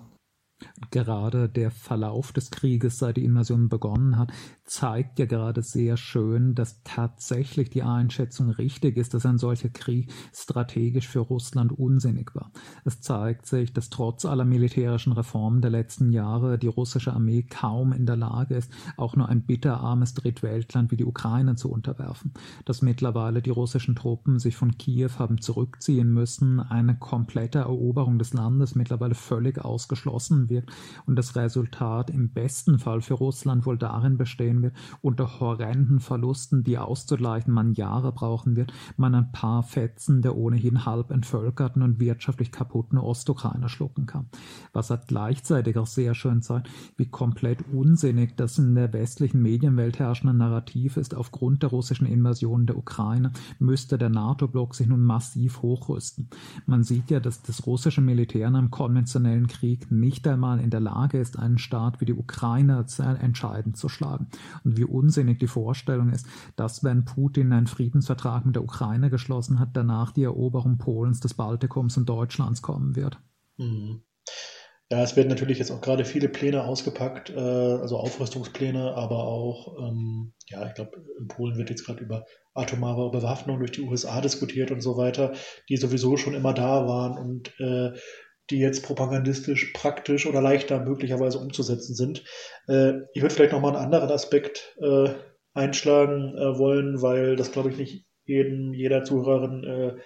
Gerade 0.90 1.48
der 1.48 1.70
Verlauf 1.70 2.32
des 2.32 2.50
Krieges, 2.50 2.98
seit 2.98 3.16
die 3.16 3.24
Invasion 3.24 3.68
begonnen 3.68 4.18
hat, 4.18 4.32
zeigt 4.64 5.18
ja 5.18 5.26
gerade 5.26 5.62
sehr 5.62 5.96
schön, 5.96 6.54
dass 6.54 6.82
tatsächlich 6.84 7.70
die 7.70 7.82
Einschätzung 7.82 8.50
richtig 8.50 8.96
ist, 8.96 9.14
dass 9.14 9.26
ein 9.26 9.38
solcher 9.38 9.68
Krieg 9.68 10.12
strategisch 10.32 11.08
für 11.08 11.20
Russland 11.20 11.72
unsinnig 11.72 12.34
war. 12.34 12.52
Es 12.84 13.00
zeigt 13.00 13.46
sich, 13.46 13.72
dass 13.72 13.90
trotz 13.90 14.24
aller 14.24 14.44
militärischen 14.44 15.12
Reformen 15.12 15.60
der 15.60 15.70
letzten 15.70 16.12
Jahre 16.12 16.58
die 16.58 16.68
russische 16.68 17.12
Armee 17.12 17.42
kaum 17.42 17.92
in 17.92 18.06
der 18.06 18.16
Lage 18.16 18.56
ist, 18.56 18.70
auch 18.96 19.16
nur 19.16 19.28
ein 19.28 19.42
bitterarmes 19.42 20.14
Drittweltland 20.14 20.90
wie 20.90 20.96
die 20.96 21.04
Ukraine 21.04 21.56
zu 21.56 21.70
unterwerfen. 21.70 22.32
Dass 22.64 22.82
mittlerweile 22.82 23.42
die 23.42 23.50
russischen 23.50 23.96
Truppen 23.96 24.38
sich 24.38 24.56
von 24.56 24.76
Kiew 24.76 25.10
haben 25.18 25.40
zurückziehen 25.40 26.12
müssen, 26.12 26.60
eine 26.60 26.96
komplette 26.96 27.60
Eroberung 27.60 28.18
des 28.18 28.34
Landes 28.34 28.74
mittlerweile 28.74 29.14
völlig 29.14 29.58
ausgeschlossen 29.64 30.49
wird 30.50 30.70
und 31.06 31.16
das 31.16 31.36
Resultat 31.36 32.10
im 32.10 32.30
besten 32.30 32.78
Fall 32.78 33.00
für 33.00 33.14
Russland 33.14 33.64
wohl 33.66 33.78
darin 33.78 34.18
bestehen 34.18 34.62
wird, 34.62 34.74
unter 35.00 35.40
horrenden 35.40 36.00
Verlusten, 36.00 36.64
die 36.64 36.78
auszugleichen 36.78 37.52
man 37.52 37.72
Jahre 37.72 38.12
brauchen 38.12 38.56
wird, 38.56 38.72
man 38.96 39.14
ein 39.14 39.32
paar 39.32 39.62
Fetzen 39.62 40.22
der 40.22 40.36
ohnehin 40.36 40.84
halb 40.84 41.10
entvölkerten 41.10 41.82
und 41.82 42.00
wirtschaftlich 42.00 42.52
kaputten 42.52 42.98
Ostukraine 42.98 43.68
schlucken 43.68 44.06
kann. 44.06 44.26
Was 44.72 44.90
hat 44.90 45.08
gleichzeitig 45.08 45.76
auch 45.76 45.86
sehr 45.86 46.14
schön 46.14 46.42
zeigt, 46.42 46.68
wie 46.96 47.06
komplett 47.06 47.64
unsinnig 47.72 48.36
das 48.36 48.58
in 48.58 48.74
der 48.74 48.92
westlichen 48.92 49.40
Medienwelt 49.42 49.98
herrschende 49.98 50.34
Narrativ 50.34 50.96
ist, 50.96 51.14
aufgrund 51.14 51.62
der 51.62 51.70
russischen 51.70 52.06
Invasion 52.06 52.66
der 52.66 52.76
Ukraine 52.76 53.32
müsste 53.58 53.98
der 53.98 54.08
NATO-Block 54.10 54.74
sich 54.74 54.86
nun 54.86 55.02
massiv 55.02 55.62
hochrüsten. 55.62 56.28
Man 56.66 56.82
sieht 56.82 57.10
ja, 57.10 57.20
dass 57.20 57.42
das 57.42 57.66
russische 57.66 58.00
Militär 58.00 58.48
in 58.48 58.56
einem 58.56 58.70
konventionellen 58.70 59.46
Krieg 59.46 59.90
nicht 59.90 60.26
einmal 60.26 60.39
in 60.42 60.70
der 60.70 60.80
Lage 60.80 61.18
ist, 61.18 61.38
einen 61.38 61.58
Staat 61.58 62.00
wie 62.00 62.04
die 62.04 62.14
Ukraine 62.14 62.84
entscheidend 63.20 63.76
zu 63.76 63.88
schlagen. 63.88 64.28
Und 64.64 64.76
wie 64.76 64.84
unsinnig 64.84 65.38
die 65.38 65.46
Vorstellung 65.46 66.10
ist, 66.10 66.26
dass 66.56 66.82
wenn 66.84 67.04
Putin 67.04 67.52
einen 67.52 67.66
Friedensvertrag 67.66 68.46
mit 68.46 68.56
der 68.56 68.64
Ukraine 68.64 69.10
geschlossen 69.10 69.58
hat, 69.58 69.70
danach 69.74 70.12
die 70.12 70.24
Eroberung 70.24 70.78
Polens, 70.78 71.20
des 71.20 71.34
Baltikums 71.34 71.96
und 71.96 72.08
Deutschlands 72.08 72.62
kommen 72.62 72.96
wird. 72.96 73.18
Mhm. 73.56 74.02
Ja, 74.92 75.04
es 75.04 75.14
werden 75.14 75.28
natürlich 75.28 75.58
jetzt 75.58 75.70
auch 75.70 75.80
gerade 75.80 76.04
viele 76.04 76.28
Pläne 76.28 76.64
ausgepackt, 76.64 77.30
äh, 77.30 77.38
also 77.38 77.96
Aufrüstungspläne, 77.96 78.94
aber 78.94 79.22
auch, 79.24 79.78
ähm, 79.78 80.32
ja, 80.48 80.66
ich 80.66 80.74
glaube, 80.74 81.04
in 81.16 81.28
Polen 81.28 81.56
wird 81.56 81.70
jetzt 81.70 81.86
gerade 81.86 82.02
über 82.02 82.24
atomare 82.54 83.12
Bewaffnung 83.12 83.60
durch 83.60 83.70
die 83.70 83.82
USA 83.82 84.20
diskutiert 84.20 84.72
und 84.72 84.80
so 84.80 84.96
weiter, 84.96 85.32
die 85.68 85.76
sowieso 85.76 86.16
schon 86.16 86.34
immer 86.34 86.54
da 86.54 86.88
waren 86.88 87.18
und 87.18 87.52
äh, 87.60 87.92
die 88.50 88.58
jetzt 88.58 88.82
propagandistisch 88.82 89.72
praktisch 89.72 90.26
oder 90.26 90.42
leichter 90.42 90.80
möglicherweise 90.80 91.38
umzusetzen 91.38 91.94
sind. 91.94 92.24
Äh, 92.68 92.92
ich 93.14 93.22
würde 93.22 93.34
vielleicht 93.34 93.52
nochmal 93.52 93.76
einen 93.76 93.84
anderen 93.84 94.10
Aspekt 94.10 94.76
äh, 94.80 95.10
einschlagen 95.54 96.36
äh, 96.36 96.58
wollen, 96.58 97.02
weil 97.02 97.36
das, 97.36 97.52
glaube 97.52 97.70
ich, 97.70 97.76
nicht 97.76 98.06
jedem, 98.24 98.72
jeder 98.72 99.04
Zuhörerin 99.04 99.64
äh, 99.64 100.00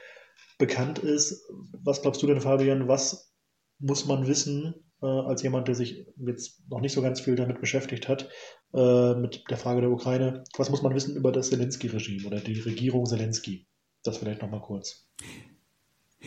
bekannt 0.58 0.98
ist. 0.98 1.50
Was 1.82 2.02
glaubst 2.02 2.22
du 2.22 2.26
denn, 2.26 2.40
Fabian, 2.40 2.88
was 2.88 3.34
muss 3.78 4.06
man 4.06 4.26
wissen, 4.26 4.74
äh, 5.02 5.06
als 5.06 5.42
jemand, 5.42 5.68
der 5.68 5.74
sich 5.74 6.06
jetzt 6.16 6.62
noch 6.70 6.80
nicht 6.80 6.92
so 6.92 7.02
ganz 7.02 7.20
viel 7.20 7.36
damit 7.36 7.60
beschäftigt 7.60 8.08
hat, 8.08 8.30
äh, 8.72 9.14
mit 9.14 9.44
der 9.50 9.56
Frage 9.56 9.82
der 9.82 9.90
Ukraine, 9.90 10.44
was 10.56 10.70
muss 10.70 10.82
man 10.82 10.94
wissen 10.94 11.16
über 11.16 11.32
das 11.32 11.50
Zelensky-Regime 11.50 12.26
oder 12.26 12.40
die 12.40 12.60
Regierung 12.60 13.04
Zelensky? 13.06 13.66
Das 14.02 14.18
vielleicht 14.18 14.42
nochmal 14.42 14.60
kurz. 14.60 15.08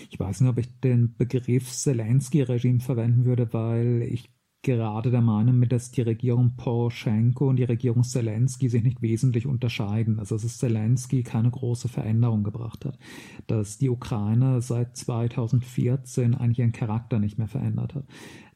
Ich 0.09 0.19
weiß 0.19 0.41
nicht, 0.41 0.49
ob 0.49 0.57
ich 0.57 0.79
den 0.79 1.15
Begriff 1.15 1.71
Zelensky-Regime 1.71 2.79
verwenden 2.79 3.25
würde, 3.25 3.53
weil 3.53 4.01
ich 4.03 4.29
gerade 4.63 5.11
der 5.11 5.21
Meinung 5.21 5.59
bin, 5.59 5.69
dass 5.69 5.91
die 5.91 6.01
Regierung 6.01 6.55
Poroschenko 6.57 7.47
und 7.47 7.55
die 7.55 7.63
Regierung 7.63 8.03
Zelensky 8.03 8.67
sich 8.67 8.83
nicht 8.83 9.01
wesentlich 9.01 9.45
unterscheiden. 9.45 10.19
Also 10.19 10.35
dass 10.37 10.57
Zelensky 10.57 11.23
keine 11.23 11.51
große 11.51 11.87
Veränderung 11.87 12.43
gebracht 12.43 12.83
hat. 12.83 12.97
Dass 13.47 13.77
die 13.77 13.89
Ukraine 13.89 14.61
seit 14.61 14.97
2014 14.97 16.35
eigentlich 16.35 16.59
ihren 16.59 16.73
Charakter 16.73 17.19
nicht 17.19 17.37
mehr 17.37 17.47
verändert 17.47 17.95
hat 17.95 18.05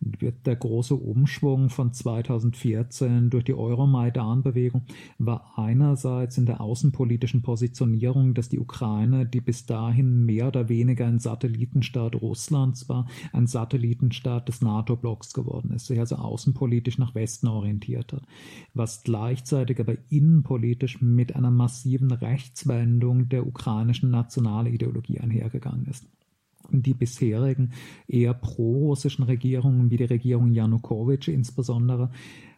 wird 0.01 0.47
der 0.47 0.55
große 0.55 0.95
Umschwung 0.95 1.69
von 1.69 1.93
2014 1.93 3.29
durch 3.29 3.43
die 3.43 3.53
Euromaidan-Bewegung 3.53 4.81
war 5.19 5.53
einerseits 5.57 6.37
in 6.37 6.45
der 6.45 6.59
außenpolitischen 6.59 7.41
Positionierung, 7.41 8.33
dass 8.33 8.49
die 8.49 8.59
Ukraine, 8.59 9.25
die 9.25 9.41
bis 9.41 9.65
dahin 9.65 10.25
mehr 10.25 10.47
oder 10.47 10.69
weniger 10.69 11.05
ein 11.05 11.19
Satellitenstaat 11.19 12.15
Russlands 12.15 12.89
war, 12.89 13.07
ein 13.31 13.47
Satellitenstaat 13.47 14.47
des 14.47 14.61
NATO-Blocks 14.61 15.33
geworden 15.33 15.71
ist, 15.71 15.87
sich 15.87 15.99
also 15.99 16.15
außenpolitisch 16.15 16.97
nach 16.97 17.15
Westen 17.15 17.47
orientiert 17.47 18.13
hat, 18.13 18.23
was 18.73 19.03
gleichzeitig 19.03 19.79
aber 19.79 19.95
innenpolitisch 20.09 21.01
mit 21.01 21.35
einer 21.35 21.51
massiven 21.51 22.11
Rechtswendung 22.11 23.29
der 23.29 23.45
ukrainischen 23.45 24.09
Nationalideologie 24.09 25.19
einhergegangen 25.19 25.85
ist 25.85 26.05
die 26.71 26.93
bisherigen 26.93 27.71
eher 28.07 28.33
pro-russischen 28.33 29.23
Regierungen, 29.23 29.89
wie 29.91 29.97
die 29.97 30.05
Regierung 30.05 30.53
Janukowitsch 30.53 31.27
insbesondere, 31.27 32.11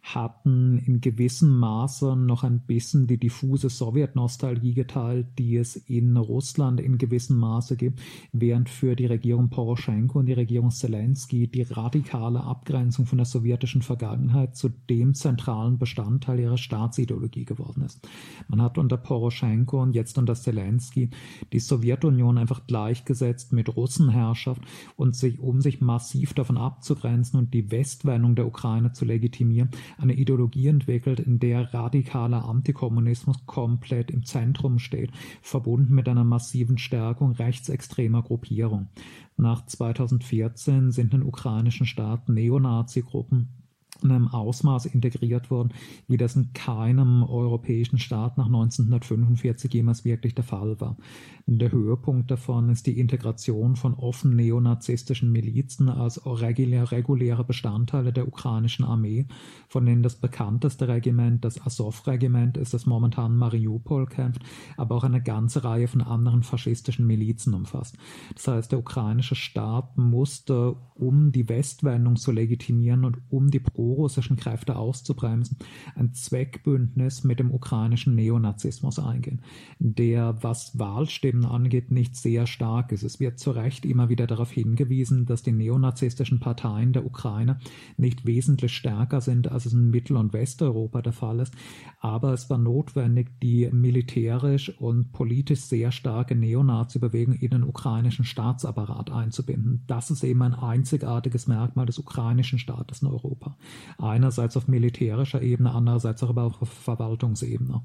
hatten 0.04 0.80
in 0.80 1.00
gewissem 1.00 1.58
Maße 1.58 2.18
noch 2.18 2.44
ein 2.44 2.60
bisschen 2.60 3.08
die 3.08 3.18
diffuse 3.18 3.70
Sowjetnostalgie 3.70 4.74
geteilt, 4.74 5.28
die 5.40 5.56
es 5.56 5.78
in 5.78 6.18
Russland 6.18 6.82
in 6.82 6.98
gewissem 6.98 7.38
Maße 7.38 7.78
gibt, 7.78 8.02
während 8.34 8.70
für 8.70 8.98
die 8.98 9.06
Regierung 9.06 9.50
Poroschenko 9.50 10.20
und 10.20 10.26
die 10.26 10.34
Regierung 10.34 10.72
Zelensky 10.72 11.48
die 11.48 11.62
radikale 11.62 12.44
Abgrenzung 12.44 13.06
von 13.06 13.18
der 13.18 13.26
sowjetischen 13.26 13.82
Vergangenheit 13.82 14.58
zu 14.58 14.70
dem 14.90 15.14
zentralen 15.16 15.80
Bestandteil 15.80 16.42
ihrer 16.42 16.58
Staatsideologie 16.58 17.46
geworden 17.46 17.84
ist. 17.84 18.06
Man 18.50 18.62
hat 18.62 18.78
unter 18.78 18.98
Poroschenko 18.98 19.82
und 19.82 19.96
jetzt 19.96 20.18
unter 20.18 20.36
Zelensky 20.36 21.12
die 21.54 21.60
Sowjetunion 21.60 22.38
einfach 22.38 22.68
gleichgesetzt 22.68 23.54
mit 23.54 23.74
Russenherrschaft 23.74 24.62
und 24.98 25.16
sich, 25.16 25.40
um 25.40 25.62
sich 25.62 25.80
massiv 25.80 26.34
davon 26.34 26.58
abzugrenzen 26.58 27.40
und 27.40 27.54
die 27.54 27.72
Westwendung 27.72 28.36
der 28.36 28.48
Ukraine 28.48 28.92
zu 28.92 29.06
legitimieren, 29.06 29.70
eine 29.98 30.14
Ideologie 30.14 30.68
entwickelt, 30.68 31.20
in 31.20 31.40
der 31.40 31.74
radikaler 31.74 32.46
Antikommunismus 32.46 33.46
komplett 33.46 34.12
im 34.12 34.24
Zentrum 34.26 34.80
steht, 34.80 35.12
verbunden 35.42 35.94
mit 35.94 36.08
einer 36.08 36.24
massiven 36.24 36.78
Stärkung 36.78 37.32
rechtsextremer 37.32 38.24
Gruppierung. 38.24 38.90
Nach 39.38 39.66
2014 39.66 40.92
sind 40.92 41.14
in 41.14 41.24
ukrainischen 41.24 41.86
Staaten 41.86 42.34
Neonazi-Gruppen 42.34 43.63
in 44.04 44.12
einem 44.12 44.28
Ausmaß 44.28 44.86
integriert 44.86 45.50
worden, 45.52 45.74
wie 46.08 46.18
das 46.18 46.36
in 46.36 46.54
keinem 46.54 47.24
europäischen 47.24 48.00
Staat 48.00 48.38
nach 48.38 48.48
1945 48.48 49.74
jemals 49.74 50.06
wirklich 50.06 50.36
der 50.36 50.44
Fall 50.44 50.80
war. 50.80 50.98
Der 51.46 51.72
Höhepunkt 51.72 52.32
davon 52.32 52.70
ist 52.70 52.88
die 52.88 53.00
Integration 53.00 53.76
von 53.76 53.94
offen 53.96 54.36
neonazistischen 54.36 55.32
Milizen 55.32 55.90
als 55.90 56.26
reguläre 56.26 57.44
Bestandteile 57.44 58.14
der 58.14 58.28
ukrainischen 58.28 58.86
Armee, 58.86 59.28
von 59.68 59.86
denen 59.86 60.04
das 60.04 60.16
bekannteste 60.16 60.88
Regiment 60.88 61.44
das 61.44 61.60
Azov-Regiment 61.66 62.58
ist, 62.58 62.74
das 62.74 62.86
momentan 62.86 63.36
Mariupol 63.36 64.06
kämpft, 64.06 64.42
aber 64.78 64.96
auch 64.96 65.04
eine 65.04 65.22
ganze 65.22 65.64
Reihe 65.64 65.88
von 65.88 66.02
anderen 66.02 66.44
faschistischen 66.44 67.06
Milizen 67.08 67.54
umfasst. 67.54 67.98
Das 68.36 68.48
heißt, 68.48 68.72
der 68.72 68.80
ukrainische 68.80 69.36
Staat 69.36 69.98
musste, 69.98 70.76
um 70.96 71.32
die 71.32 71.50
Westwendung 71.50 72.16
zu 72.16 72.32
legitimieren 72.32 73.04
und 73.04 73.18
um 73.30 73.50
die 73.50 73.60
pro-russischen 73.94 74.36
Kräfte 74.36 74.76
auszubremsen, 74.76 75.58
ein 75.96 76.14
Zweckbündnis 76.14 77.24
mit 77.24 77.40
dem 77.40 77.52
ukrainischen 77.52 78.16
Neonazismus 78.16 79.00
eingehen, 79.00 79.42
der, 79.80 80.42
was 80.42 80.78
Wahlstimmen 80.78 81.24
Stimmen 81.24 81.46
angeht, 81.46 81.92
nicht 81.92 82.16
sehr 82.16 82.48
stark 82.48 82.92
ist. 82.92 83.04
Es 83.04 83.20
wird 83.20 83.40
zu 83.40 83.52
Recht 83.52 83.86
immer 83.86 84.10
wieder 84.10 84.28
darauf 84.28 84.52
hingewiesen, 84.52 85.26
dass 85.26 85.44
die 85.44 85.52
neonazistischen 85.52 86.40
Parteien 86.40 86.92
der 86.92 87.06
Ukraine 87.06 87.60
nicht 87.98 88.26
wesentlich 88.26 88.76
stärker 88.76 89.22
sind, 89.22 89.52
als 89.52 89.66
es 89.66 89.74
in 89.74 89.90
Mittel- 89.90 90.18
und 90.18 90.34
Westeuropa 90.34 91.02
der 91.02 91.14
Fall 91.14 91.40
ist. 91.40 91.54
Aber 92.02 92.34
es 92.34 92.50
war 92.50 92.58
notwendig, 92.58 93.40
die 93.42 93.70
militärisch 93.72 94.70
und 94.82 95.14
politisch 95.14 95.62
sehr 95.62 95.92
starke 95.92 96.36
Neonazi-Bewegung 96.36 97.36
in 97.36 97.52
den 97.52 97.64
ukrainischen 97.64 98.26
Staatsapparat 98.26 99.12
einzubinden. 99.12 99.84
Das 99.88 100.12
ist 100.12 100.24
eben 100.24 100.42
ein 100.42 100.56
einzigartiges 100.56 101.48
Merkmal 101.48 101.86
des 101.86 102.00
ukrainischen 102.00 102.60
Staates 102.60 103.02
in 103.02 103.08
Europa. 103.08 103.56
Einerseits 103.98 104.58
auf 104.58 104.68
militärischer 104.68 105.42
Ebene, 105.42 105.72
andererseits 105.72 106.24
aber 106.24 106.44
auch 106.44 106.62
auf 106.62 106.70
Verwaltungsebene. 106.70 107.84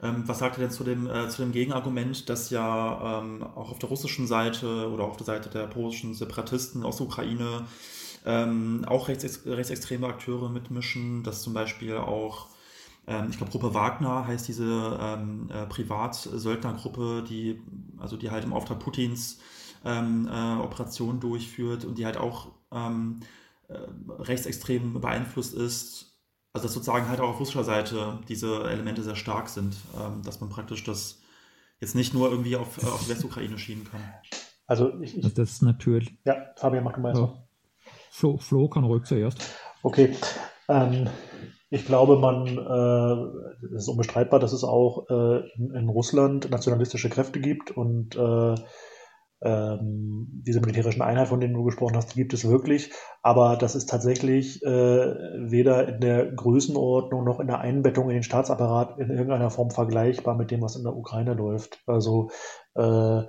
Ähm, 0.00 0.22
was 0.26 0.38
sagt 0.40 0.58
er 0.58 0.62
denn 0.62 0.70
zu 0.70 0.84
dem, 0.84 1.08
äh, 1.08 1.28
zu 1.28 1.42
dem 1.42 1.52
Gegenargument, 1.52 2.28
dass 2.28 2.50
ja 2.50 3.20
ähm, 3.20 3.42
auch 3.42 3.70
auf 3.70 3.78
der 3.78 3.88
russischen 3.88 4.26
Seite 4.26 4.90
oder 4.90 5.04
auf 5.04 5.16
der 5.16 5.26
Seite 5.26 5.48
der 5.48 5.66
polnischen 5.66 6.14
Separatisten 6.14 6.82
aus 6.82 6.98
der 6.98 7.06
Ukraine 7.06 7.64
ähm, 8.26 8.84
auch 8.86 9.08
rechts, 9.08 9.46
rechtsextreme 9.46 10.06
Akteure 10.06 10.50
mitmischen, 10.50 11.22
dass 11.22 11.42
zum 11.42 11.54
Beispiel 11.54 11.96
auch, 11.96 12.48
ähm, 13.06 13.28
ich 13.30 13.38
glaube, 13.38 13.52
Gruppe 13.52 13.72
Wagner 13.72 14.26
heißt 14.26 14.48
diese 14.48 14.98
ähm, 15.00 15.48
äh, 15.50 15.64
Privatsöldnergruppe, 15.66 17.24
die, 17.26 17.62
also 17.98 18.16
die 18.16 18.30
halt 18.30 18.44
im 18.44 18.52
Auftrag 18.52 18.80
Putins 18.80 19.38
ähm, 19.84 20.28
äh, 20.30 20.60
Operationen 20.60 21.20
durchführt 21.20 21.84
und 21.84 21.96
die 21.98 22.04
halt 22.04 22.18
auch 22.18 22.48
äh, 22.72 22.90
rechtsextrem 23.68 25.00
beeinflusst 25.00 25.54
ist. 25.54 26.12
Also 26.52 26.66
dass 26.66 26.74
sozusagen 26.74 27.08
halt 27.08 27.20
auch 27.20 27.30
auf 27.30 27.40
russischer 27.40 27.64
Seite 27.64 28.18
diese 28.28 28.64
Elemente 28.64 29.02
sehr 29.02 29.16
stark 29.16 29.48
sind, 29.48 29.76
ähm, 29.98 30.22
dass 30.24 30.40
man 30.40 30.48
praktisch 30.48 30.84
das 30.84 31.20
jetzt 31.80 31.94
nicht 31.94 32.14
nur 32.14 32.30
irgendwie 32.30 32.56
auf, 32.56 32.82
auf 32.82 33.04
die 33.04 33.10
Westukraine 33.10 33.58
schieben 33.58 33.84
kann. 33.84 34.00
Also 34.66 34.98
ich, 35.00 35.16
ich 35.18 35.34
das 35.34 35.50
ist 35.50 35.62
natürlich. 35.62 36.16
Ja, 36.24 36.36
Fabian, 36.56 36.84
mach 36.84 36.94
du 36.94 37.00
mal 37.00 37.14
ja. 37.14 37.46
Flo, 38.10 38.38
Flo 38.38 38.68
kann 38.68 38.84
ruhig 38.84 39.04
zuerst. 39.04 39.38
Okay. 39.82 40.16
Ähm, 40.68 41.08
ich 41.68 41.84
glaube, 41.84 42.16
man, 42.16 42.46
äh, 42.46 43.66
es 43.66 43.82
ist 43.82 43.88
unbestreitbar, 43.88 44.40
dass 44.40 44.52
es 44.52 44.64
auch 44.64 45.08
äh, 45.10 45.48
in, 45.56 45.70
in, 45.74 45.88
Russland 45.88 46.50
nationalistische 46.50 47.10
Kräfte 47.10 47.40
gibt 47.40 47.70
und 47.70 48.16
äh, 48.16 48.54
ähm, 49.46 50.42
diese 50.46 50.60
militärischen 50.60 51.02
Einheiten, 51.02 51.28
von 51.28 51.40
denen 51.40 51.54
du 51.54 51.64
gesprochen 51.64 51.96
hast, 51.96 52.14
die 52.14 52.18
gibt 52.18 52.34
es 52.34 52.48
wirklich. 52.48 52.90
Aber 53.22 53.56
das 53.56 53.74
ist 53.74 53.88
tatsächlich 53.88 54.62
äh, 54.64 54.68
weder 54.68 55.88
in 55.88 56.00
der 56.00 56.32
Größenordnung 56.32 57.24
noch 57.24 57.40
in 57.40 57.46
der 57.46 57.60
Einbettung 57.60 58.08
in 58.10 58.14
den 58.14 58.22
Staatsapparat 58.22 58.98
in 58.98 59.10
irgendeiner 59.10 59.50
Form 59.50 59.70
vergleichbar 59.70 60.36
mit 60.36 60.50
dem, 60.50 60.62
was 60.62 60.76
in 60.76 60.82
der 60.82 60.96
Ukraine 60.96 61.34
läuft. 61.34 61.82
Also 61.86 62.30
äh, 62.74 63.22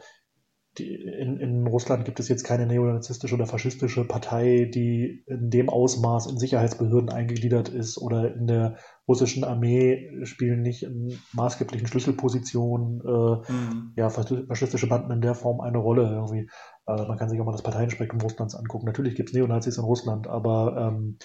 die, 0.78 0.94
in, 0.94 1.40
in 1.40 1.68
Russland 1.68 2.06
gibt 2.06 2.20
es 2.20 2.28
jetzt 2.28 2.44
keine 2.44 2.66
neonazistische 2.66 3.36
oder 3.36 3.46
faschistische 3.46 4.06
Partei, 4.06 4.70
die 4.74 5.24
in 5.28 5.50
dem 5.50 5.70
Ausmaß 5.70 6.28
in 6.28 6.38
Sicherheitsbehörden 6.38 7.10
eingegliedert 7.10 7.70
ist 7.70 7.98
oder 7.98 8.34
in 8.34 8.48
der 8.48 8.78
russischen 9.08 9.44
Armee 9.44 10.10
spielen 10.24 10.62
nicht 10.62 10.84
in 10.84 11.18
maßgeblichen 11.34 11.88
Schlüsselpositionen 11.88 13.02
äh, 13.02 13.52
mhm. 13.52 13.94
ja, 13.96 14.10
faschistische 14.10 14.88
Banden 14.88 15.12
in 15.12 15.22
der 15.22 15.36
Form 15.36 15.62
eine 15.62 15.78
Rolle 15.78 16.04
irgendwie. 16.04 16.50
Äh, 16.88 17.08
man 17.08 17.18
kann 17.18 17.30
sich 17.30 17.40
auch 17.40 17.46
mal 17.46 17.52
das 17.52 17.64
Parteienspektrum 17.64 18.22
Russlands 18.22 18.56
angucken. 18.56 18.86
Natürlich 18.86 19.16
gibt 19.16 19.30
es 19.30 19.36
Neonazis 19.36 19.78
in 19.78 19.84
Russland, 19.84 20.28
aber 20.28 20.94
ähm, 20.94 21.18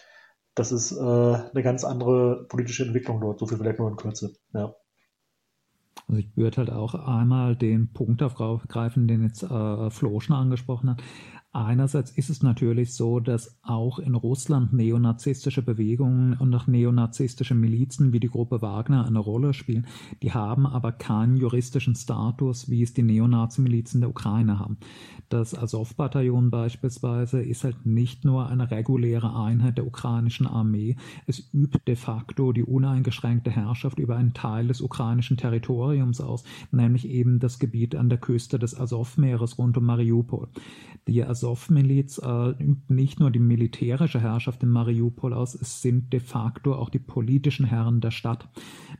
das 0.55 0.73
ist 0.73 0.93
äh, 0.93 1.01
eine 1.01 1.63
ganz 1.63 1.85
andere 1.85 2.47
politische 2.49 2.85
Entwicklung 2.85 3.21
dort. 3.21 3.39
So 3.39 3.47
viel 3.47 3.59
vielleicht 3.59 3.79
nur 3.79 3.91
in 3.91 3.97
Kürze. 3.97 4.35
Ja. 4.53 4.75
Also 6.09 6.21
ich 6.21 6.37
würde 6.37 6.59
halt 6.59 6.71
auch 6.71 6.95
einmal 6.95 7.57
den 7.57 7.93
Punkt 7.93 8.23
aufgreifen, 8.23 9.09
den 9.09 9.23
jetzt 9.23 9.43
äh, 9.43 9.91
Flo 9.91 10.21
schon 10.21 10.37
angesprochen 10.37 10.91
hat. 10.91 11.03
Einerseits 11.55 12.11
ist 12.11 12.31
es 12.31 12.43
natürlich 12.43 12.95
so, 12.95 13.21
dass 13.21 13.59
auch 13.63 13.99
in 13.99 14.15
Russland 14.15 14.73
neonazistische 14.73 15.61
Bewegungen 15.61 16.33
und 16.33 16.55
auch 16.55 16.67
neonazistische 16.67 17.55
Milizen 17.55 18.15
wie 18.15 18.21
die 18.21 18.31
Gruppe 18.31 18.63
Wagner 18.63 19.05
eine 19.05 19.19
Rolle 19.19 19.53
spielen. 19.53 19.87
Die 20.23 20.33
haben 20.33 20.67
aber 20.67 20.93
keinen 20.93 21.37
juristischen 21.37 21.95
Status, 21.95 22.71
wie 22.71 22.83
es 22.83 22.95
die 22.95 23.03
Neonazi-Milizen 23.03 24.01
der 24.01 24.09
Ukraine 24.09 24.59
haben. 24.59 24.79
Das 25.29 25.55
Azov-Bataillon 25.55 26.51
beispielsweise 26.51 27.43
ist 27.43 27.65
halt 27.65 27.85
nicht 27.85 28.25
nur 28.25 28.49
eine 28.49 28.71
reguläre 28.71 29.37
Einheit 29.37 29.77
der 29.77 29.87
ukrainischen 29.87 30.47
Armee. 30.47 30.97
Es 31.27 31.53
übt 31.53 31.81
de 31.87 31.97
facto 31.97 32.53
die 32.53 32.65
uneingeschränkte 32.65 33.51
Herrschaft 33.51 33.99
über 33.99 34.17
einen 34.17 34.33
Teil 34.33 34.69
des 34.69 34.81
ukrainischen 34.81 35.37
Territoriums 35.37 36.23
aus, 36.23 36.45
nämlich 36.71 37.07
eben 37.07 37.41
das 37.41 37.59
Gebiet 37.59 37.95
an 37.95 38.09
der 38.09 38.19
Küste 38.19 38.59
des 38.59 38.79
Azov-Meeres 38.79 39.59
rund 39.59 39.77
um 39.77 39.85
Mariupol. 39.85 40.49
Die 41.09 41.25
Azov-Miliz 41.43 42.19
äh, 42.19 42.51
übt 42.63 42.95
nicht 42.95 43.19
nur 43.19 43.33
die 43.33 43.41
militärische 43.41 44.21
Herrschaft 44.21 44.63
in 44.63 44.69
Mariupol 44.69 45.35
aus, 45.35 45.57
es 45.57 45.83
sind 45.83 46.13
de 46.13 46.21
facto 46.21 46.75
auch 46.75 46.89
die 46.89 47.01
politischen 47.01 47.67
Herren 47.67 48.01
der 48.01 48.13
Stadt. 48.13 48.49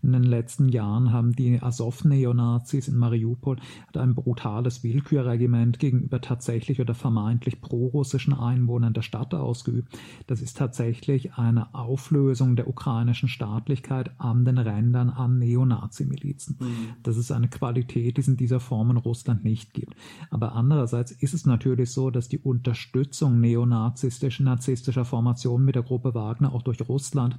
In 0.03 0.13
den 0.13 0.25
letzten 0.25 0.69
Jahren 0.69 1.13
haben 1.13 1.37
die 1.37 1.63
Azov-Neonazis 1.63 2.89
in 2.89 2.97
Mariupol 2.97 3.59
ein 3.95 4.17
brutales 4.17 4.83
Willkürregiment 4.83 5.79
gegenüber 5.79 6.21
tatsächlich 6.21 6.81
oder 6.81 6.95
vermeintlich 6.95 7.61
pro-russischen 7.61 8.35
Einwohnern 8.35 8.93
der 8.93 9.03
Stadt 9.03 9.35
ausgeübt. 9.35 9.97
Das 10.27 10.43
ist 10.43 10.57
tatsächlich 10.57 11.35
eine 11.35 11.73
Auflösung 11.75 12.57
der 12.57 12.67
ukrainischen 12.67 13.29
Staatlichkeit 13.29 14.11
an 14.19 14.45
den 14.45 14.59
Rändern 14.59 15.11
an 15.11 15.39
Neonazi-Milizen. 15.39 16.57
Mhm. 16.59 16.67
Das 17.05 17.17
ist 17.17 17.31
eine 17.31 17.49
Qualität, 17.49 18.17
die 18.17 18.21
es 18.21 18.29
in 18.29 18.37
dieser 18.37 18.59
Form 18.59 18.91
in 18.91 18.97
Russland 18.97 19.45
nicht 19.45 19.75
gibt. 19.75 19.95
Aber 20.31 20.55
andererseits 20.57 21.13
ist 21.13 21.35
es 21.35 21.47
natürlich 21.47 21.91
so, 21.93 22.11
dass 22.11 22.32
die 22.33 22.39
Unterstützung 22.39 23.41
neonazistischer 23.41 25.05
Formationen 25.05 25.65
mit 25.65 25.75
der 25.75 25.83
Gruppe 25.83 26.15
Wagner 26.15 26.53
auch 26.53 26.63
durch 26.63 26.81
Russland 26.89 27.39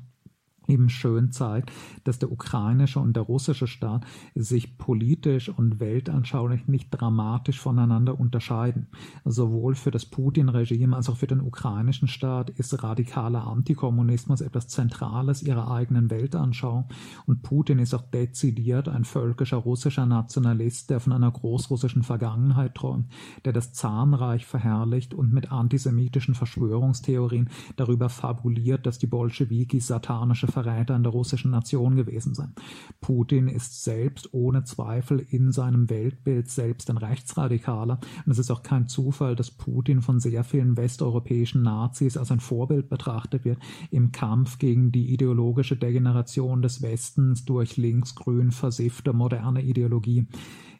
eben 0.67 0.89
schön 0.89 1.31
zeigt, 1.31 1.71
dass 2.03 2.19
der 2.19 2.31
ukrainische 2.31 2.99
und 2.99 3.15
der 3.15 3.23
russische 3.23 3.67
Staat 3.67 4.05
sich 4.35 4.77
politisch 4.77 5.49
und 5.49 5.79
weltanschaulich 5.79 6.67
nicht 6.67 6.89
dramatisch 6.91 7.59
voneinander 7.59 8.19
unterscheiden. 8.19 8.87
Sowohl 9.25 9.75
für 9.75 9.91
das 9.91 10.05
Putin-Regime 10.05 10.95
als 10.95 11.09
auch 11.09 11.17
für 11.17 11.27
den 11.27 11.41
ukrainischen 11.41 12.07
Staat 12.07 12.49
ist 12.51 12.83
radikaler 12.83 13.47
Antikommunismus 13.47 14.41
etwas 14.41 14.67
Zentrales 14.67 15.43
ihrer 15.43 15.71
eigenen 15.71 16.09
Weltanschauung 16.09 16.85
und 17.25 17.41
Putin 17.41 17.79
ist 17.79 17.93
auch 17.93 18.01
dezidiert 18.01 18.87
ein 18.87 19.03
völkischer 19.03 19.57
russischer 19.57 20.05
Nationalist, 20.05 20.89
der 20.89 20.99
von 20.99 21.13
einer 21.13 21.31
großrussischen 21.31 22.03
Vergangenheit 22.03 22.75
träumt, 22.75 23.07
der 23.45 23.53
das 23.53 23.73
Zahnreich 23.73 24.45
verherrlicht 24.45 25.13
und 25.13 25.33
mit 25.33 25.51
antisemitischen 25.51 26.35
Verschwörungstheorien 26.35 27.49
darüber 27.75 28.09
fabuliert, 28.09 28.85
dass 28.85 28.99
die 28.99 29.07
Bolschewiki 29.07 29.79
satanische 29.79 30.47
Verräter 30.53 30.95
an 30.95 31.03
der 31.03 31.11
russischen 31.11 31.51
Nation 31.51 31.95
gewesen 31.95 32.33
sein. 32.33 32.53
Putin 33.01 33.47
ist 33.47 33.83
selbst 33.83 34.33
ohne 34.33 34.63
Zweifel 34.63 35.19
in 35.19 35.51
seinem 35.51 35.89
Weltbild 35.89 36.49
selbst 36.49 36.89
ein 36.89 36.97
Rechtsradikaler. 36.97 37.99
Und 38.25 38.31
es 38.31 38.39
ist 38.39 38.51
auch 38.51 38.63
kein 38.63 38.87
Zufall, 38.87 39.35
dass 39.35 39.51
Putin 39.51 40.01
von 40.01 40.19
sehr 40.19 40.43
vielen 40.43 40.77
westeuropäischen 40.77 41.63
Nazis 41.63 42.15
als 42.15 42.31
ein 42.31 42.39
Vorbild 42.39 42.89
betrachtet 42.89 43.43
wird 43.43 43.59
im 43.91 44.11
Kampf 44.11 44.59
gegen 44.59 44.91
die 44.91 45.11
ideologische 45.13 45.75
Degeneration 45.75 46.61
des 46.61 46.81
Westens 46.81 47.45
durch 47.45 47.77
linksgrün 47.77 48.51
versiffte 48.51 49.13
moderne 49.13 49.61
Ideologie. 49.61 50.27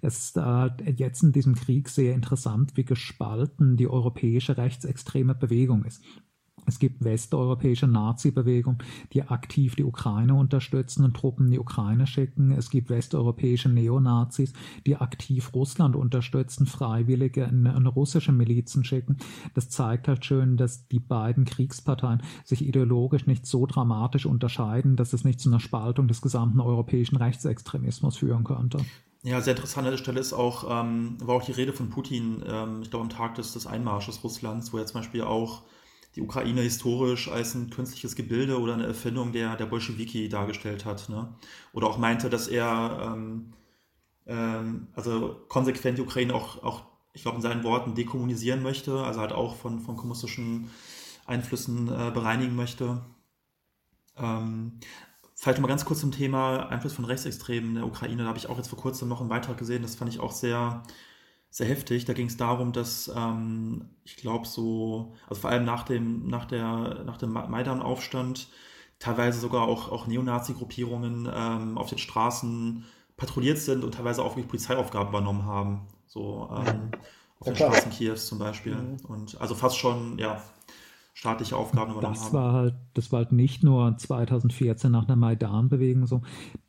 Es 0.02 0.26
ist 0.26 0.38
äh, 0.38 0.70
jetzt 0.96 1.24
in 1.24 1.32
diesem 1.32 1.56
Krieg 1.56 1.88
sehr 1.88 2.14
interessant, 2.14 2.76
wie 2.76 2.84
gespalten 2.84 3.78
die 3.78 3.88
europäische 3.88 4.58
rechtsextreme 4.58 5.34
Bewegung 5.34 5.86
ist. 5.86 6.04
Es 6.66 6.80
gibt 6.80 7.04
westeuropäische 7.04 7.88
Nazi-Bewegungen, 7.88 8.80
die 9.14 9.24
aktiv 9.24 9.76
die 9.76 9.84
Ukraine 9.84 10.34
unterstützen 10.36 11.04
und 11.04 11.16
Truppen 11.16 11.46
in 11.46 11.52
die 11.52 11.60
Ukraine 11.60 12.08
schicken. 12.08 12.52
Es 12.52 12.70
gibt 12.70 12.90
westeuropäische 12.90 13.70
Neonazis, 13.70 14.54
die 14.86 14.96
aktiv 14.96 15.54
Russland 15.54 15.96
unterstützen, 15.96 16.66
Freiwillige 16.66 17.44
in, 17.44 17.66
in 17.66 17.88
russische 17.88 18.32
Milizen 18.32 18.84
schicken. 18.84 19.18
Das 19.54 19.70
zeigt 19.70 20.08
halt 20.08 20.26
schön, 20.26 20.58
dass 20.58 20.88
die 20.88 21.00
beiden 21.00 21.46
Kriegsparteien 21.46 22.22
sich 22.44 22.66
ideologisch 22.66 23.28
nicht 23.28 23.46
so 23.46 23.66
dramatisch 23.66 24.26
unterscheiden, 24.26 24.96
dass 24.96 25.14
es 25.14 25.24
nicht 25.24 25.40
zu 25.40 25.50
einer 25.50 25.60
Spaltung 25.60 26.08
des 26.08 26.22
gesamten 26.22 26.60
europäischen 26.60 27.18
Rechtsextremismus 27.18 28.18
führen 28.18 28.44
könnte. 28.44 28.80
Ja, 29.24 29.40
sehr 29.40 29.56
interessant 29.56 29.88
an 29.88 29.94
der 29.94 29.98
Stelle 29.98 30.20
ist 30.20 30.34
auch, 30.34 30.66
ähm, 30.70 31.16
war 31.22 31.36
auch 31.36 31.46
die 31.46 31.54
Rede 31.54 31.72
von 31.72 31.90
Putin, 31.90 32.44
ähm, 32.46 32.82
ich 32.82 32.90
glaube 32.90 33.06
am 33.06 33.10
Tag 33.10 33.36
des, 33.36 33.54
des 33.54 33.66
Einmarsches 33.66 34.22
Russlands, 34.22 34.74
wo 34.74 34.78
er 34.78 34.86
zum 34.86 35.00
Beispiel 35.00 35.22
auch 35.22 35.62
die 36.16 36.22
Ukraine 36.22 36.62
historisch 36.62 37.30
als 37.30 37.56
ein 37.56 37.70
künstliches 37.70 38.16
Gebilde 38.16 38.60
oder 38.60 38.76
eine 38.76 38.86
Erfindung 38.86 39.32
der, 39.32 39.56
der 39.56 39.66
Bolschewiki 39.66 40.30
dargestellt 40.30 40.86
hat. 40.86 41.10
Ne? 41.10 41.34
Oder 41.74 41.88
auch 41.88 41.98
meinte, 41.98 42.30
dass 42.30 42.48
er 42.48 43.14
ähm, 43.16 43.54
ähm, 44.26 44.88
also 44.94 45.42
konsequent 45.50 45.98
die 45.98 46.02
Ukraine 46.02 46.34
auch, 46.34 46.64
auch 46.64 46.84
ich 47.14 47.24
glaube, 47.24 47.38
in 47.38 47.42
seinen 47.42 47.64
Worten 47.64 47.96
dekommunisieren 47.96 48.64
möchte, 48.64 49.04
also 49.04 49.20
halt 49.20 49.34
auch 49.34 49.56
von, 49.56 49.80
von 49.80 49.98
kommunistischen 49.98 50.70
Einflüssen 51.26 51.88
äh, 51.88 52.12
bereinigen 52.12 52.56
möchte. 52.56 53.02
Ähm, 54.18 54.80
vielleicht 55.36 55.60
mal 55.60 55.68
ganz 55.68 55.86
kurz 55.86 56.00
zum 56.00 56.12
Thema 56.12 56.68
Einfluss 56.70 56.94
von 56.94 57.06
Rechtsextremen 57.06 57.70
in 57.70 57.76
der 57.76 57.86
Ukraine. 57.86 58.24
Da 58.24 58.30
habe 58.30 58.38
ich 58.38 58.48
auch 58.48 58.58
jetzt 58.58 58.70
vor 58.70 58.80
kurzem 58.80 59.10
noch 59.10 59.20
einen 59.20 59.30
Beitrag 59.30 59.58
gesehen, 59.58 59.82
das 59.82 59.96
fand 59.96 60.12
ich 60.12 60.20
auch 60.20 60.32
sehr, 60.32 60.84
sehr 61.54 61.68
heftig. 61.68 62.06
Da 62.06 62.14
ging 62.14 62.28
es 62.28 62.36
darum, 62.36 62.72
dass 62.72 63.12
ähm, 63.16 63.86
ich 64.04 64.18
glaube 64.18 64.48
so, 64.48 65.14
also 65.30 65.42
vor 65.42 65.52
allem 65.52 65.66
nach 65.66 65.84
dem, 65.84 66.28
nach 66.28 66.46
der, 66.46 67.04
nach 67.06 67.18
dem 67.18 67.32
Maidan-Aufstand 67.32 68.48
teilweise 68.98 69.40
sogar 69.40 69.68
auch, 69.68 69.92
auch 69.92 70.08
Neonazi-Gruppierungen 70.08 71.30
ähm, 71.32 71.78
auf 71.78 71.90
den 71.90 72.00
Straßen 72.00 72.84
patrouilliert 73.18 73.60
sind 73.60 73.84
und 73.84 73.94
teilweise 73.94 74.24
auch 74.24 74.32
wirklich 74.32 74.48
Polizeiaufgaben 74.48 75.10
übernommen 75.10 75.46
haben. 75.46 75.82
So 76.08 76.50
ähm, 76.52 76.90
auf 77.40 77.46
ja, 77.46 77.54
den 77.54 77.56
Straßen 77.56 77.92
Kiews 77.92 78.26
zum 78.26 78.40
Beispiel. 78.40 78.74
Mhm. 78.74 78.98
Und 79.08 79.40
also 79.40 79.54
fast 79.54 79.78
schon, 79.78 80.18
ja, 80.18 80.42
staatliche 81.14 81.56
Aufgaben 81.56 81.92
übernommen 81.92 82.16
das 82.16 82.26
haben. 82.26 82.34
War 82.34 82.54
halt, 82.54 82.76
das 82.96 83.12
war 83.12 83.20
halt 83.20 83.32
nicht 83.32 83.64
nur 83.64 83.96
2014 83.96 84.92
nach 84.92 85.08
einer 85.08 85.16
Maidan-Bewegung 85.16 86.08
so. 86.08 86.22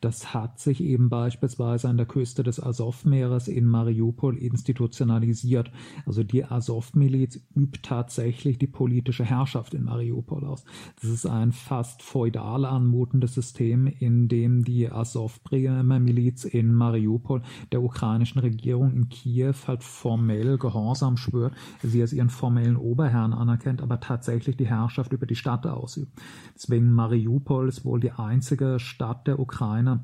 Das 0.02 0.34
hat 0.34 0.60
sich 0.60 0.82
eben 0.82 1.08
beispielsweise 1.08 1.88
an 1.88 1.96
der 1.96 2.04
Küste 2.04 2.42
des 2.42 2.62
Azov-Meeres 2.62 3.48
in 3.48 3.66
Mariupol 3.66 4.36
institutionalisiert. 4.36 5.72
Also 6.04 6.22
die 6.22 6.44
Azov-Miliz 6.44 7.40
übt 7.56 7.80
tatsächlich 7.82 8.58
die 8.58 8.66
politische 8.66 9.24
Herrschaft 9.24 9.72
in 9.72 9.84
Mariupol 9.84 10.44
aus. 10.44 10.64
Das 11.00 11.10
ist 11.10 11.26
ein 11.26 11.52
fast 11.52 12.02
feudal 12.02 12.66
anmutendes 12.66 13.34
System, 13.34 13.86
in 13.86 14.28
dem 14.28 14.62
die 14.62 14.90
Azov-Miliz 14.90 16.44
in 16.44 16.74
Mariupol 16.74 17.40
der 17.72 17.82
ukrainischen 17.82 18.40
Regierung 18.42 18.92
in 18.92 19.08
Kiew 19.08 19.54
halt 19.66 19.82
formell 19.82 20.58
Gehorsam 20.58 21.16
schwört, 21.16 21.54
sie 21.82 22.02
als 22.02 22.12
ihren 22.12 22.28
formellen 22.28 22.76
Oberherrn 22.76 23.32
anerkennt, 23.32 23.80
aber 23.80 24.00
tatsächlich 24.00 24.33
tatsächlich 24.34 24.56
die 24.56 24.66
Herrschaft 24.66 25.12
über 25.12 25.26
die 25.26 25.36
Stadt 25.36 25.66
ausübt. 25.66 26.12
Deswegen 26.54 26.92
Mariupol 26.92 27.68
ist 27.68 27.84
wohl 27.84 28.00
die 28.00 28.12
einzige 28.12 28.78
Stadt 28.78 29.26
der 29.26 29.38
Ukraine, 29.38 30.00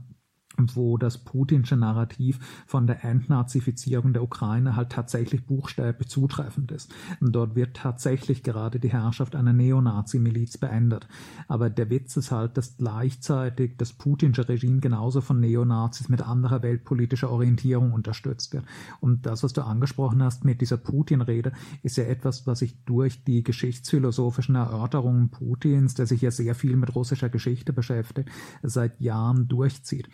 wo 0.56 0.98
das 0.98 1.18
putinsche 1.18 1.76
Narrativ 1.76 2.38
von 2.66 2.86
der 2.86 3.04
Entnazifizierung 3.04 4.12
der 4.12 4.22
Ukraine 4.22 4.76
halt 4.76 4.90
tatsächlich 4.90 5.46
buchstäblich 5.46 6.08
zutreffend 6.08 6.70
ist. 6.72 6.92
Dort 7.20 7.54
wird 7.54 7.76
tatsächlich 7.76 8.42
gerade 8.42 8.80
die 8.80 8.90
Herrschaft 8.90 9.36
einer 9.36 9.52
Neonazi-Miliz 9.52 10.58
beendet. 10.58 11.08
Aber 11.48 11.70
der 11.70 11.90
Witz 11.90 12.16
ist 12.16 12.30
halt, 12.30 12.56
dass 12.56 12.76
gleichzeitig 12.76 13.76
das 13.76 13.92
putinsche 13.92 14.48
Regime 14.48 14.80
genauso 14.80 15.20
von 15.20 15.40
Neonazis 15.40 16.08
mit 16.08 16.22
anderer 16.22 16.62
weltpolitischer 16.62 17.30
Orientierung 17.30 17.92
unterstützt 17.92 18.52
wird. 18.52 18.64
Und 19.00 19.26
das, 19.26 19.42
was 19.42 19.52
du 19.52 19.62
angesprochen 19.62 20.22
hast 20.22 20.44
mit 20.44 20.60
dieser 20.60 20.76
Putin-Rede, 20.76 21.52
ist 21.82 21.96
ja 21.96 22.04
etwas, 22.04 22.46
was 22.46 22.60
sich 22.60 22.84
durch 22.84 23.24
die 23.24 23.42
geschichtsphilosophischen 23.42 24.54
Erörterungen 24.56 25.30
Putins, 25.30 25.94
der 25.94 26.06
sich 26.06 26.20
ja 26.20 26.30
sehr 26.30 26.54
viel 26.54 26.76
mit 26.76 26.94
russischer 26.94 27.28
Geschichte 27.28 27.72
beschäftigt, 27.72 28.28
seit 28.62 29.00
Jahren 29.00 29.48
durchzieht. 29.48 30.08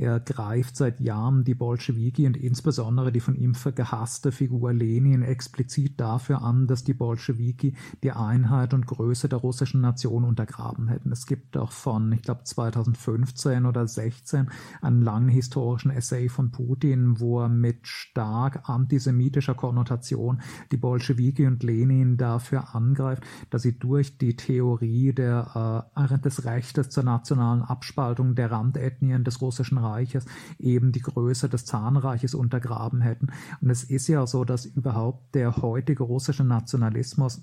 Er 0.00 0.18
greift 0.18 0.78
seit 0.78 0.98
Jahren 0.98 1.44
die 1.44 1.54
Bolschewiki 1.54 2.26
und 2.26 2.34
insbesondere 2.34 3.12
die 3.12 3.20
von 3.20 3.34
ihm 3.34 3.54
gehasste 3.74 4.32
Figur 4.32 4.72
Lenin 4.72 5.20
explizit 5.20 6.00
dafür 6.00 6.40
an, 6.40 6.66
dass 6.66 6.84
die 6.84 6.94
Bolschewiki 6.94 7.74
die 8.02 8.12
Einheit 8.12 8.72
und 8.72 8.86
Größe 8.86 9.28
der 9.28 9.40
russischen 9.40 9.82
Nation 9.82 10.24
untergraben 10.24 10.88
hätten. 10.88 11.12
Es 11.12 11.26
gibt 11.26 11.58
auch 11.58 11.72
von, 11.72 12.12
ich 12.12 12.22
glaube, 12.22 12.44
2015 12.44 13.66
oder 13.66 13.86
16 13.86 14.50
einen 14.80 15.02
langen 15.02 15.28
historischen 15.28 15.90
Essay 15.90 16.30
von 16.30 16.50
Putin, 16.50 17.20
wo 17.20 17.42
er 17.42 17.50
mit 17.50 17.86
stark 17.86 18.70
antisemitischer 18.70 19.54
Konnotation 19.54 20.40
die 20.72 20.78
Bolschewiki 20.78 21.46
und 21.46 21.62
Lenin 21.62 22.16
dafür 22.16 22.74
angreift, 22.74 23.22
dass 23.50 23.60
sie 23.60 23.78
durch 23.78 24.16
die 24.16 24.34
Theorie 24.34 25.12
der, 25.12 25.90
äh, 25.94 26.18
des 26.20 26.46
Rechtes 26.46 26.88
zur 26.88 27.04
nationalen 27.04 27.60
Abspaltung 27.60 28.34
der 28.34 28.50
Randethnien 28.50 29.24
des 29.24 29.42
russischen 29.42 29.76
Reiches 29.76 29.89
eben 30.58 30.92
die 30.92 31.00
Größe 31.00 31.48
des 31.48 31.64
Zahnreiches 31.64 32.34
untergraben 32.34 33.00
hätten. 33.00 33.28
Und 33.60 33.70
es 33.70 33.84
ist 33.84 34.08
ja 34.08 34.26
so, 34.26 34.44
dass 34.44 34.66
überhaupt 34.66 35.34
der 35.34 35.56
heutige 35.56 36.02
russische 36.02 36.44
Nationalismus 36.44 37.42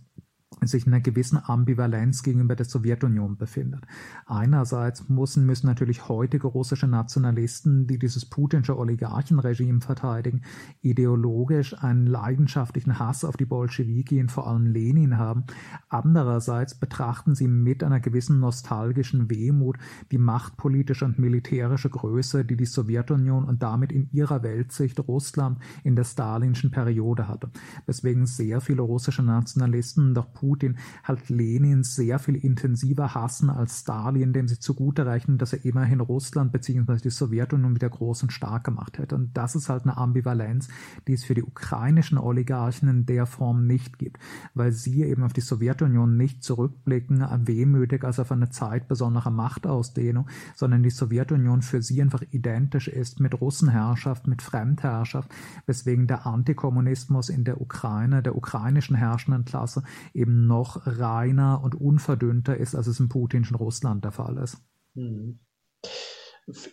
sich 0.63 0.87
in 0.87 0.93
einer 0.93 1.01
gewissen 1.01 1.39
Ambivalenz 1.43 2.23
gegenüber 2.23 2.55
der 2.55 2.65
Sowjetunion 2.65 3.37
befindet. 3.37 3.85
Einerseits 4.25 5.09
müssen, 5.09 5.45
müssen 5.45 5.67
natürlich 5.67 6.07
heutige 6.07 6.47
russische 6.47 6.87
Nationalisten, 6.87 7.85
die 7.85 7.99
dieses 7.99 8.25
putinsche 8.25 8.77
Oligarchenregime 8.77 9.81
verteidigen, 9.81 10.41
ideologisch 10.81 11.73
einen 11.77 12.07
leidenschaftlichen 12.07 12.97
Hass 12.97 13.25
auf 13.25 13.35
die 13.35 13.45
Bolschewiki 13.45 14.21
und 14.21 14.31
vor 14.31 14.47
allem 14.47 14.65
Lenin 14.65 15.17
haben. 15.17 15.45
Andererseits 15.89 16.75
betrachten 16.75 17.35
sie 17.35 17.47
mit 17.47 17.83
einer 17.83 17.99
gewissen 17.99 18.39
nostalgischen 18.39 19.29
Wehmut 19.29 19.77
die 20.11 20.17
machtpolitische 20.17 21.05
und 21.05 21.19
militärische 21.19 21.89
Größe, 21.89 22.45
die 22.45 22.55
die 22.55 22.65
Sowjetunion 22.65 23.43
und 23.43 23.63
damit 23.63 23.91
in 23.91 24.09
ihrer 24.11 24.43
Weltsicht 24.43 24.99
Russland 24.99 25.59
in 25.83 25.95
der 25.95 26.05
stalinschen 26.05 26.71
Periode 26.71 27.27
hatte. 27.27 27.49
Weswegen 27.85 28.25
sehr 28.25 28.61
viele 28.61 28.81
russische 28.81 29.23
Nationalisten 29.23 30.13
doch 30.13 30.33
Putin 30.37 30.77
halt 31.03 31.29
Lenin 31.29 31.83
sehr 31.83 32.19
viel 32.19 32.35
intensiver 32.35 33.15
hassen 33.15 33.49
als 33.49 33.79
Stalin, 33.79 34.33
dem 34.33 34.47
sie 34.47 34.59
zugute 34.59 35.07
rechnen, 35.07 35.39
dass 35.39 35.53
er 35.53 35.65
immerhin 35.65 35.99
Russland 35.99 36.51
bzw. 36.51 36.97
die 36.97 37.09
Sowjetunion 37.09 37.73
wieder 37.73 37.89
groß 37.89 38.21
und 38.23 38.31
stark 38.31 38.63
gemacht 38.63 38.99
hätte. 38.99 39.15
Und 39.15 39.35
das 39.35 39.55
ist 39.55 39.67
halt 39.67 39.83
eine 39.83 39.97
Ambivalenz, 39.97 40.67
die 41.07 41.13
es 41.13 41.23
für 41.23 41.33
die 41.33 41.43
ukrainischen 41.43 42.19
Oligarchen 42.19 42.87
in 42.87 43.05
der 43.07 43.25
Form 43.25 43.65
nicht 43.65 43.97
gibt, 43.97 44.19
weil 44.53 44.71
sie 44.71 45.03
eben 45.03 45.23
auf 45.23 45.33
die 45.33 45.41
Sowjetunion 45.41 46.17
nicht 46.17 46.43
zurückblicken, 46.43 47.25
wehmütig 47.47 48.03
als 48.03 48.19
auf 48.19 48.31
eine 48.31 48.51
Zeit 48.51 48.87
besonderer 48.87 49.31
Machtausdehnung, 49.31 50.29
sondern 50.55 50.83
die 50.83 50.91
Sowjetunion 50.91 51.63
für 51.63 51.81
sie 51.81 51.99
einfach 51.99 52.21
identisch 52.29 52.87
ist 52.87 53.19
mit 53.19 53.41
Russenherrschaft, 53.41 54.27
mit 54.27 54.43
Fremdherrschaft, 54.43 55.31
weswegen 55.65 56.05
der 56.05 56.27
Antikommunismus 56.27 57.29
in 57.29 57.43
der 57.43 57.59
Ukraine, 57.59 58.21
der 58.21 58.35
ukrainischen 58.35 58.95
herrschenden 58.95 59.45
Klasse 59.45 59.81
eben 60.13 60.26
eben 60.27 60.45
noch 60.45 60.85
reiner 60.85 61.61
und 61.63 61.75
unverdünnter 61.75 62.57
ist, 62.57 62.75
als 62.75 62.87
es 62.87 62.99
im 62.99 63.07
putinschen 63.07 63.55
Russland 63.55 64.03
der 64.03 64.11
Fall 64.11 64.37
ist. 64.37 64.57
Hm. 64.93 65.39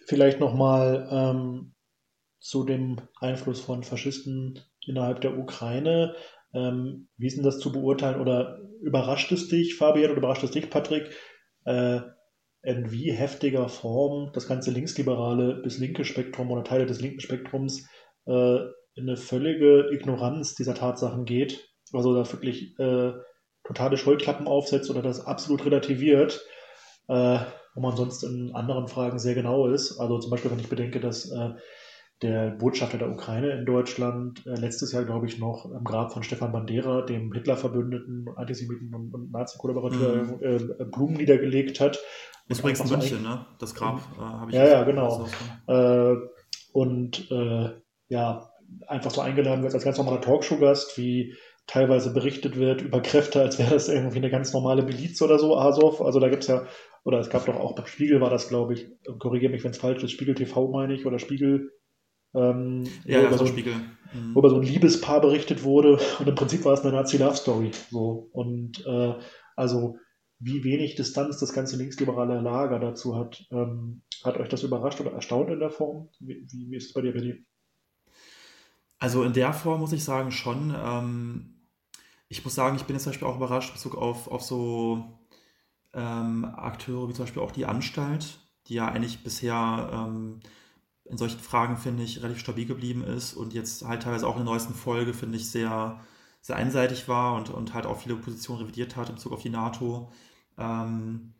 Vielleicht 0.06 0.40
nochmal 0.40 1.08
ähm, 1.10 1.74
zu 2.40 2.64
dem 2.64 2.96
Einfluss 3.20 3.60
von 3.60 3.84
Faschisten 3.84 4.58
innerhalb 4.86 5.20
der 5.20 5.38
Ukraine. 5.38 6.14
Ähm, 6.52 7.08
wie 7.16 7.26
ist 7.26 7.36
denn 7.36 7.44
das 7.44 7.60
zu 7.60 7.72
beurteilen 7.72 8.20
oder 8.20 8.60
überrascht 8.80 9.30
es 9.32 9.48
dich, 9.48 9.76
Fabian, 9.76 10.10
oder 10.10 10.18
überrascht 10.18 10.44
es 10.44 10.50
dich, 10.50 10.68
Patrick, 10.68 11.10
äh, 11.64 12.00
in 12.62 12.90
wie 12.90 13.12
heftiger 13.12 13.68
Form 13.68 14.30
das 14.32 14.48
ganze 14.48 14.70
linksliberale 14.70 15.56
bis 15.62 15.78
linke 15.78 16.04
Spektrum 16.04 16.50
oder 16.50 16.64
Teile 16.64 16.86
des 16.86 17.00
linken 17.00 17.20
Spektrums 17.20 17.88
äh, 18.26 18.56
in 18.96 19.08
eine 19.08 19.16
völlige 19.16 19.90
Ignoranz 19.92 20.54
dieser 20.54 20.74
Tatsachen 20.74 21.24
geht? 21.24 21.68
Also 21.92 22.14
da 22.14 22.30
wirklich 22.32 22.78
äh, 22.78 23.12
totale 23.64 23.96
Scheuklappen 23.96 24.46
aufsetzt 24.46 24.90
oder 24.90 25.02
das 25.02 25.26
absolut 25.26 25.64
relativiert, 25.64 26.44
äh, 27.08 27.38
wo 27.74 27.80
man 27.80 27.96
sonst 27.96 28.22
in 28.22 28.54
anderen 28.54 28.88
Fragen 28.88 29.18
sehr 29.18 29.34
genau 29.34 29.66
ist. 29.68 29.98
Also 29.98 30.18
zum 30.18 30.30
Beispiel, 30.30 30.50
wenn 30.50 30.60
ich 30.60 30.68
bedenke, 30.68 31.00
dass 31.00 31.30
äh, 31.30 31.50
der 32.22 32.50
Botschafter 32.50 32.98
der 32.98 33.10
Ukraine 33.10 33.50
in 33.50 33.66
Deutschland 33.66 34.46
äh, 34.46 34.54
letztes 34.54 34.92
Jahr, 34.92 35.04
glaube 35.04 35.26
ich, 35.26 35.38
noch 35.38 35.66
im 35.70 35.84
Grab 35.84 36.12
von 36.12 36.22
Stefan 36.22 36.52
Bandera, 36.52 37.02
dem 37.02 37.32
Hitler-Verbündeten, 37.32 38.26
Antisemiten 38.36 38.94
und, 38.94 39.12
und 39.12 39.32
Nazi-Kollaborateur, 39.32 40.24
mhm. 40.24 40.42
äh, 40.42 40.84
Blumen 40.84 41.16
niedergelegt 41.16 41.80
hat. 41.80 41.98
Ist 42.48 42.60
übrigens 42.60 42.80
in 42.80 42.88
München, 42.90 43.22
ne? 43.22 43.46
Das 43.58 43.74
Grab 43.74 44.00
äh, 44.16 44.20
habe 44.20 44.50
ich. 44.50 44.56
Ja, 44.56 44.66
ja, 44.66 44.84
genau. 44.84 45.26
Äh, 45.66 46.14
und 46.72 47.30
äh, 47.30 47.70
ja, 48.08 48.50
einfach 48.86 49.10
so 49.10 49.20
eingeladen 49.20 49.62
wird 49.62 49.74
als 49.74 49.84
ganz 49.84 49.98
normaler 49.98 50.20
Talkshow-Gast, 50.20 50.96
wie 50.98 51.34
teilweise 51.66 52.12
berichtet 52.12 52.56
wird 52.56 52.82
über 52.82 53.00
Kräfte, 53.00 53.40
als 53.40 53.58
wäre 53.58 53.70
das 53.70 53.88
irgendwie 53.88 54.18
eine 54.18 54.30
ganz 54.30 54.52
normale 54.52 54.82
Miliz 54.82 55.20
oder 55.22 55.38
so, 55.38 55.56
Azov. 55.56 56.02
Also 56.02 56.20
da 56.20 56.28
gibt 56.28 56.42
es 56.42 56.48
ja, 56.48 56.66
oder 57.04 57.18
es 57.18 57.30
gab 57.30 57.46
doch 57.46 57.56
auch 57.56 57.74
beim 57.74 57.86
Spiegel 57.86 58.20
war 58.20 58.30
das, 58.30 58.48
glaube 58.48 58.74
ich, 58.74 58.86
korrigiere 59.18 59.52
mich, 59.52 59.64
wenn 59.64 59.70
es 59.70 59.78
falsch 59.78 60.02
ist, 60.02 60.12
Spiegel 60.12 60.34
TV 60.34 60.70
meine 60.70 60.94
ich, 60.94 61.06
oder 61.06 61.18
Spiegel. 61.18 61.72
Ähm, 62.34 62.84
ja, 63.04 63.22
ja, 63.22 63.32
so, 63.38 63.46
Spiegel. 63.46 63.74
Mhm. 64.12 64.34
Wo 64.34 64.40
über 64.40 64.50
so 64.50 64.56
ein 64.56 64.62
Liebespaar 64.62 65.20
berichtet 65.20 65.62
wurde 65.62 65.98
und 66.18 66.28
im 66.28 66.34
Prinzip 66.34 66.64
war 66.64 66.74
es 66.74 66.80
eine 66.80 66.92
Nazi-Love-Story. 66.92 67.70
So. 67.90 68.28
Und 68.32 68.84
äh, 68.86 69.14
also 69.56 69.96
wie 70.40 70.64
wenig 70.64 70.94
Distanz 70.96 71.38
das 71.38 71.52
ganze 71.52 71.76
linksliberale 71.76 72.40
Lager 72.40 72.78
dazu 72.78 73.16
hat. 73.16 73.46
Ähm, 73.50 74.02
hat 74.24 74.36
euch 74.36 74.48
das 74.48 74.62
überrascht 74.62 75.00
oder 75.00 75.12
erstaunt 75.12 75.50
in 75.50 75.60
der 75.60 75.70
Form? 75.70 76.10
Wie, 76.18 76.46
wie 76.50 76.76
ist 76.76 76.86
es 76.86 76.92
bei 76.92 77.02
dir, 77.02 77.12
Benny? 77.12 77.44
Also 78.98 79.22
in 79.22 79.32
der 79.32 79.52
Form 79.52 79.80
muss 79.80 79.92
ich 79.92 80.04
sagen 80.04 80.30
schon. 80.30 80.74
Ähm, 80.76 81.53
ich 82.28 82.44
muss 82.44 82.54
sagen, 82.54 82.76
ich 82.76 82.84
bin 82.84 82.96
jetzt 82.96 83.04
zum 83.04 83.12
Beispiel 83.12 83.28
auch 83.28 83.36
überrascht 83.36 83.70
in 83.70 83.74
Bezug 83.74 83.96
auf, 83.96 84.28
auf 84.28 84.42
so 84.42 85.18
ähm, 85.92 86.44
Akteure 86.44 87.08
wie 87.08 87.12
zum 87.12 87.24
Beispiel 87.24 87.42
auch 87.42 87.52
die 87.52 87.66
Anstalt, 87.66 88.38
die 88.66 88.74
ja 88.74 88.88
eigentlich 88.88 89.22
bisher 89.22 89.90
ähm, 89.92 90.40
in 91.04 91.18
solchen 91.18 91.40
Fragen, 91.40 91.76
finde 91.76 92.02
ich, 92.02 92.22
relativ 92.22 92.40
stabil 92.40 92.66
geblieben 92.66 93.04
ist 93.04 93.34
und 93.34 93.52
jetzt 93.52 93.84
halt 93.84 94.02
teilweise 94.02 94.26
auch 94.26 94.36
in 94.36 94.44
der 94.44 94.52
neuesten 94.52 94.74
Folge, 94.74 95.12
finde 95.12 95.36
ich, 95.36 95.50
sehr, 95.50 96.00
sehr 96.40 96.56
einseitig 96.56 97.08
war 97.08 97.34
und, 97.34 97.50
und 97.50 97.74
halt 97.74 97.86
auch 97.86 98.00
viele 98.00 98.16
Positionen 98.16 98.62
revidiert 98.62 98.96
hat 98.96 99.10
in 99.10 99.16
Bezug 99.16 99.32
auf 99.32 99.42
die 99.42 99.50
NATO. 99.50 100.10
Ähm, 100.56 101.34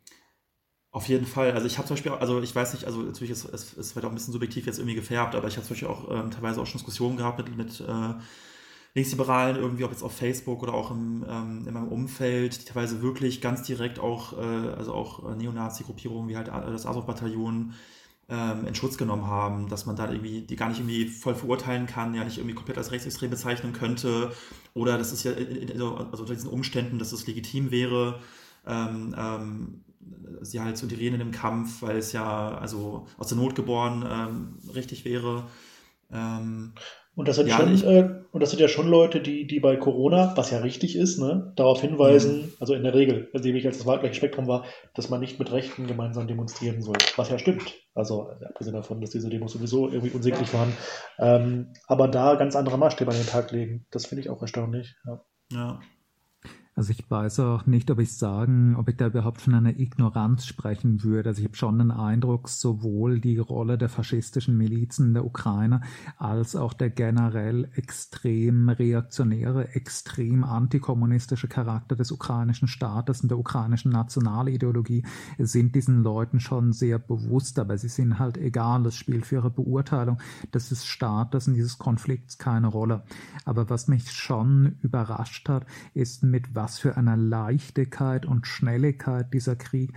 auf 0.91 1.09
jeden 1.09 1.25
Fall. 1.25 1.51
Also 1.51 1.67
ich 1.67 1.77
habe 1.77 1.87
zum 1.87 1.95
Beispiel, 1.95 2.13
also 2.13 2.41
ich 2.41 2.55
weiß 2.55 2.73
nicht, 2.73 2.85
also 2.85 3.01
natürlich 3.01 3.31
ist 3.31 3.43
es 3.43 3.91
vielleicht 3.91 4.05
auch 4.05 4.11
ein 4.11 4.15
bisschen 4.15 4.31
subjektiv 4.33 4.65
jetzt 4.65 4.77
irgendwie 4.77 4.95
gefärbt, 4.95 5.35
aber 5.35 5.47
ich 5.47 5.57
habe 5.57 5.65
zum 5.65 5.73
Beispiel 5.73 5.89
auch 5.89 6.09
ähm, 6.09 6.31
teilweise 6.31 6.61
auch 6.61 6.65
schon 6.65 6.77
Diskussionen 6.77 7.17
gehabt 7.17 7.37
mit, 7.37 7.57
mit 7.57 7.81
äh, 7.81 8.13
Linksliberalen 8.95 9.57
irgendwie, 9.57 9.83
ob 9.83 9.91
jetzt 9.91 10.03
auf 10.03 10.15
Facebook 10.15 10.63
oder 10.63 10.73
auch 10.73 10.89
im, 10.89 11.25
ähm, 11.29 11.65
in 11.67 11.73
meinem 11.73 11.89
Umfeld, 11.89 12.61
die 12.61 12.65
teilweise 12.65 13.01
wirklich 13.01 13.41
ganz 13.41 13.63
direkt 13.63 13.99
auch, 13.99 14.33
äh, 14.37 14.69
also 14.77 14.93
auch 14.93 15.29
äh, 15.29 15.35
Neonazi-Gruppierungen 15.35 16.29
wie 16.29 16.37
halt 16.37 16.47
äh, 16.47 16.71
das 16.71 16.85
Azov-Bataillon 16.85 17.73
ähm, 18.29 18.65
in 18.65 18.73
Schutz 18.73 18.97
genommen 18.97 19.27
haben, 19.27 19.67
dass 19.67 19.85
man 19.85 19.97
da 19.97 20.09
irgendwie 20.09 20.41
die 20.41 20.55
gar 20.55 20.69
nicht 20.69 20.79
irgendwie 20.79 21.07
voll 21.07 21.35
verurteilen 21.35 21.87
kann, 21.87 22.15
ja 22.15 22.23
nicht 22.23 22.37
irgendwie 22.37 22.55
komplett 22.55 22.77
als 22.77 22.91
rechtsextrem 22.91 23.29
bezeichnen 23.29 23.73
könnte 23.73 24.31
oder 24.73 24.97
das 24.97 25.11
ist 25.11 25.25
ja, 25.25 25.33
also 25.33 26.23
unter 26.23 26.33
diesen 26.33 26.49
Umständen, 26.49 26.97
dass 26.97 27.11
es 27.11 27.27
legitim 27.27 27.71
wäre, 27.71 28.21
ähm, 28.65 29.13
ähm, 29.17 29.83
sie 30.41 30.61
halt 30.61 30.77
zu 30.77 30.85
integrieren 30.85 31.15
in 31.15 31.19
dem 31.19 31.31
Kampf, 31.31 31.81
weil 31.81 31.97
es 31.97 32.13
ja 32.13 32.57
also 32.57 33.07
aus 33.17 33.27
der 33.27 33.37
Not 33.37 33.55
geboren 33.55 34.05
ähm, 34.09 34.73
richtig 34.73 35.03
wäre. 35.03 35.47
Ähm, 36.11 36.73
und 37.15 37.27
das 37.27 37.37
sind 37.37 37.47
ja, 37.47 37.57
schon, 37.57 37.83
äh, 37.83 38.09
und 38.31 38.41
das 38.41 38.49
sind 38.49 38.59
ja 38.59 38.67
schon 38.67 38.87
Leute, 38.87 39.21
die, 39.21 39.47
die 39.47 39.61
bei 39.61 39.77
Corona, 39.77 40.33
was 40.35 40.51
ja 40.51 40.59
richtig 40.59 40.97
ist, 40.97 41.17
ne, 41.17 41.53
darauf 41.55 41.79
hinweisen, 41.81 42.41
mhm. 42.41 42.53
also 42.59 42.73
in 42.73 42.83
der 42.83 42.93
Regel, 42.93 43.29
also 43.33 43.47
ich 43.47 43.65
als 43.65 43.77
das 43.77 43.87
wahlgleiche 43.87 44.15
Spektrum 44.15 44.47
war, 44.47 44.65
dass 44.93 45.09
man 45.09 45.21
nicht 45.21 45.39
mit 45.39 45.51
Rechten 45.51 45.87
gemeinsam 45.87 46.27
demonstrieren 46.27 46.81
soll. 46.81 46.97
Was 47.15 47.29
ja 47.29 47.39
stimmt. 47.39 47.73
Also 47.93 48.29
abgesehen 48.45 48.75
davon, 48.75 48.99
dass 48.99 49.11
diese 49.11 49.29
Demos 49.29 49.53
sowieso 49.53 49.87
irgendwie 49.89 50.13
unsäglich 50.13 50.53
waren. 50.53 50.73
Ähm, 51.17 51.73
aber 51.87 52.09
da 52.09 52.35
ganz 52.35 52.57
andere 52.57 52.77
Maßstäbe 52.77 53.09
an 53.09 53.17
den 53.17 53.25
Tag 53.25 53.51
legen, 53.51 53.85
das 53.91 54.05
finde 54.05 54.21
ich 54.21 54.29
auch 54.29 54.41
erstaunlich. 54.41 54.95
Ja. 55.05 55.21
ja. 55.53 55.79
Also 56.77 56.91
ich 56.91 57.09
weiß 57.09 57.39
auch 57.39 57.65
nicht, 57.67 57.89
ob 57.89 57.99
ich 57.99 58.17
sagen, 58.17 58.75
ob 58.75 58.89
ich 58.89 58.97
da 58.97 59.07
überhaupt 59.07 59.39
von 59.39 59.53
einer 59.53 59.79
Ignoranz 59.79 60.45
sprechen 60.45 61.05
würde. 61.05 61.29
Also 61.29 61.39
ich 61.39 61.45
habe 61.45 61.55
schon 61.55 61.79
den 61.79 61.89
Eindruck, 61.89 62.49
sowohl 62.49 63.21
die 63.21 63.37
Rolle 63.37 63.77
der 63.77 63.87
faschistischen 63.87 64.57
Milizen 64.57 65.07
in 65.07 65.13
der 65.13 65.25
Ukraine 65.25 65.79
als 66.17 66.53
auch 66.57 66.73
der 66.73 66.89
generell 66.89 67.69
extrem 67.75 68.67
reaktionäre, 68.67 69.69
extrem 69.73 70.43
antikommunistische 70.43 71.47
Charakter 71.47 71.95
des 71.95 72.11
ukrainischen 72.11 72.67
Staates 72.67 73.21
und 73.21 73.29
der 73.29 73.39
ukrainischen 73.39 73.93
Nationalideologie 73.93 75.05
sind 75.37 75.75
diesen 75.75 76.03
Leuten 76.03 76.41
schon 76.41 76.73
sehr 76.73 76.99
bewusst, 76.99 77.57
aber 77.57 77.77
sie 77.77 77.87
sind 77.87 78.19
halt 78.19 78.37
egal. 78.37 78.85
Es 78.85 78.97
spielt 78.97 79.25
für 79.25 79.35
ihre 79.35 79.49
Beurteilung 79.49 80.17
des 80.53 80.85
Staates 80.85 81.47
und 81.47 81.53
dieses 81.53 81.77
Konflikts 81.77 82.37
keine 82.37 82.67
Rolle. 82.67 83.05
Aber 83.45 83.69
was 83.69 83.87
mich 83.87 84.11
schon 84.11 84.75
überrascht 84.81 85.47
hat, 85.47 85.65
ist 85.93 86.21
mit 86.21 86.53
was 86.53 86.64
was 86.65 86.79
für 86.79 86.97
einer 86.97 87.15
Leichtigkeit 87.15 88.25
und 88.25 88.47
Schnelligkeit 88.47 89.31
dieser 89.35 89.55
Krieg 89.55 89.93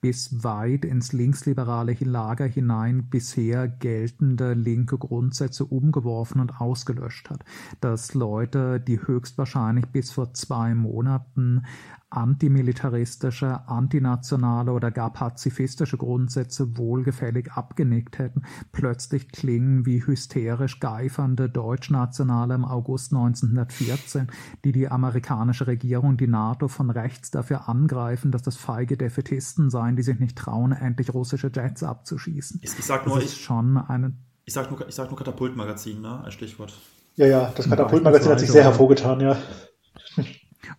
bis 0.00 0.42
weit 0.42 0.84
ins 0.84 1.12
linksliberale 1.12 1.96
Lager 2.00 2.44
hinein 2.44 3.08
bisher 3.08 3.68
geltende 3.68 4.54
linke 4.54 4.98
Grundsätze 4.98 5.64
umgeworfen 5.64 6.40
und 6.40 6.60
ausgelöscht 6.60 7.30
hat. 7.30 7.44
Dass 7.80 8.14
Leute, 8.14 8.80
die 8.80 9.00
höchstwahrscheinlich 9.00 9.86
bis 9.86 10.10
vor 10.10 10.34
zwei 10.34 10.74
Monaten 10.74 11.64
antimilitaristische, 12.10 13.68
antinationale 13.68 14.72
oder 14.72 14.90
gar 14.90 15.12
pazifistische 15.12 15.98
Grundsätze 15.98 16.78
wohlgefällig 16.78 17.52
abgenickt 17.52 18.18
hätten, 18.18 18.42
plötzlich 18.72 19.30
klingen 19.30 19.84
wie 19.84 20.06
hysterisch 20.06 20.80
geifernde 20.80 21.50
Deutschnationale 21.50 22.54
im 22.54 22.64
August 22.64 23.12
1914, 23.12 24.28
die 24.64 24.72
die 24.72 24.88
amerikanische 24.88 25.66
Regierung, 25.66 26.16
die 26.16 26.28
NATO 26.28 26.68
von 26.68 26.90
rechts 26.90 27.30
dafür 27.30 27.68
angreifen, 27.68 28.32
dass 28.32 28.42
das 28.42 28.56
feige 28.56 28.96
Defetisten 28.96 29.68
seien, 29.68 29.96
die 29.96 30.02
sich 30.02 30.18
nicht 30.18 30.38
trauen, 30.38 30.72
endlich 30.72 31.12
russische 31.12 31.50
Jets 31.54 31.82
abzuschießen. 31.82 32.60
Ich, 32.62 32.78
ich 32.78 32.84
sag 32.84 33.06
nur, 33.06 33.16
das 33.16 33.26
ist 33.26 33.34
ich, 33.34 33.40
schon 33.42 33.76
eine 33.76 34.14
ich 34.48 34.54
sag 34.54 34.70
nur, 34.70 34.88
ich 34.88 34.94
sag 34.94 35.10
nur 35.10 35.18
Katapultmagazin, 35.18 36.00
ne, 36.00 36.22
als 36.24 36.32
Stichwort. 36.32 36.72
Ja, 37.16 37.26
ja, 37.26 37.52
das 37.54 37.68
Katapultmagazin 37.68 38.30
hat 38.30 38.40
sich 38.40 38.50
sehr 38.50 38.62
hervorgetan, 38.62 39.20
ja. 39.20 39.36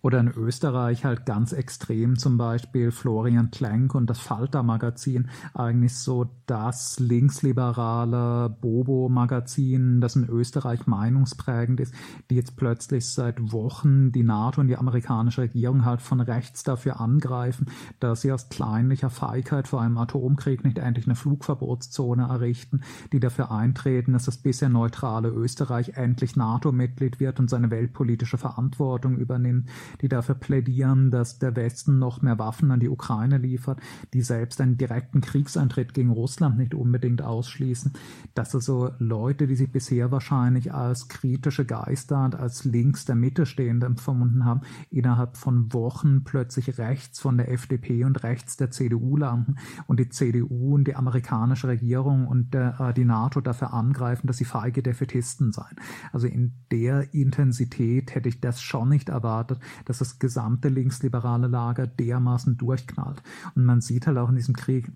Oder 0.02 0.20
in 0.20 0.28
Österreich 0.28 1.04
halt 1.04 1.26
ganz 1.26 1.52
extrem 1.52 2.16
zum 2.16 2.36
Beispiel 2.36 2.90
Florian 2.90 3.50
Klenk 3.50 3.94
und 3.94 4.08
das 4.08 4.18
Falter-Magazin, 4.18 5.28
eigentlich 5.54 5.94
so 5.94 6.28
das 6.46 6.98
linksliberale 7.00 8.50
Bobo-Magazin, 8.60 10.00
das 10.00 10.16
in 10.16 10.28
Österreich 10.28 10.86
meinungsprägend 10.86 11.80
ist, 11.80 11.94
die 12.30 12.36
jetzt 12.36 12.56
plötzlich 12.56 13.06
seit 13.08 13.52
Wochen 13.52 14.12
die 14.12 14.22
NATO 14.22 14.60
und 14.60 14.68
die 14.68 14.76
amerikanische 14.76 15.42
Regierung 15.42 15.84
halt 15.84 16.02
von 16.02 16.20
rechts 16.20 16.62
dafür 16.62 17.00
angreifen, 17.00 17.66
dass 18.00 18.22
sie 18.22 18.32
aus 18.32 18.48
kleinlicher 18.48 19.10
Feigheit 19.10 19.68
vor 19.68 19.80
einem 19.80 19.98
Atomkrieg 19.98 20.64
nicht 20.64 20.78
endlich 20.78 21.06
eine 21.06 21.16
Flugverbotszone 21.16 22.24
errichten, 22.24 22.82
die 23.12 23.20
dafür 23.20 23.50
eintreten, 23.50 24.12
dass 24.12 24.26
das 24.26 24.38
bisher 24.38 24.68
neutrale 24.68 25.28
Österreich 25.28 25.90
endlich 25.94 26.36
NATO-Mitglied 26.36 27.20
wird 27.20 27.40
und 27.40 27.48
seine 27.50 27.70
weltpolitische 27.70 28.38
Verantwortung 28.38 29.16
übernimmt 29.16 29.69
die 30.00 30.08
dafür 30.08 30.34
plädieren, 30.34 31.10
dass 31.10 31.38
der 31.38 31.56
Westen 31.56 31.98
noch 31.98 32.22
mehr 32.22 32.38
Waffen 32.38 32.70
an 32.70 32.80
die 32.80 32.88
Ukraine 32.88 33.38
liefert, 33.38 33.80
die 34.12 34.22
selbst 34.22 34.60
einen 34.60 34.76
direkten 34.76 35.20
Kriegseintritt 35.20 35.94
gegen 35.94 36.10
Russland 36.10 36.58
nicht 36.58 36.74
unbedingt 36.74 37.22
ausschließen. 37.22 37.92
Dass 38.34 38.54
also 38.54 38.90
Leute, 38.98 39.46
die 39.46 39.56
sich 39.56 39.70
bisher 39.70 40.10
wahrscheinlich 40.10 40.72
als 40.72 41.08
kritische 41.08 41.64
Geister 41.64 42.24
und 42.24 42.34
als 42.34 42.64
links 42.64 43.04
der 43.04 43.14
Mitte 43.14 43.46
stehend 43.46 43.84
empfunden 43.84 44.44
haben, 44.44 44.62
innerhalb 44.90 45.36
von 45.36 45.72
Wochen 45.72 46.24
plötzlich 46.24 46.78
rechts 46.78 47.20
von 47.20 47.36
der 47.36 47.50
FDP 47.50 48.04
und 48.04 48.22
rechts 48.22 48.56
der 48.56 48.70
CDU 48.70 49.16
landen 49.16 49.56
und 49.86 50.00
die 50.00 50.08
CDU 50.08 50.74
und 50.74 50.86
die 50.86 50.96
amerikanische 50.96 51.68
Regierung 51.68 52.26
und 52.26 52.54
der, 52.54 52.80
äh, 52.80 52.94
die 52.94 53.04
NATO 53.04 53.40
dafür 53.40 53.72
angreifen, 53.72 54.26
dass 54.26 54.38
sie 54.38 54.44
feige 54.44 54.82
Defetisten 54.82 55.52
seien. 55.52 55.76
Also 56.12 56.26
in 56.26 56.52
der 56.70 57.14
Intensität 57.14 58.14
hätte 58.14 58.28
ich 58.28 58.40
das 58.40 58.60
schon 58.60 58.88
nicht 58.88 59.08
erwartet, 59.08 59.59
dass 59.84 59.98
das 59.98 60.18
gesamte 60.18 60.68
linksliberale 60.68 61.48
Lager 61.48 61.86
dermaßen 61.86 62.56
durchknallt. 62.56 63.22
Und 63.54 63.64
man 63.64 63.80
sieht 63.80 64.06
halt 64.06 64.18
auch 64.18 64.28
in 64.28 64.36
diesem 64.36 64.54
Krieg, 64.54 64.90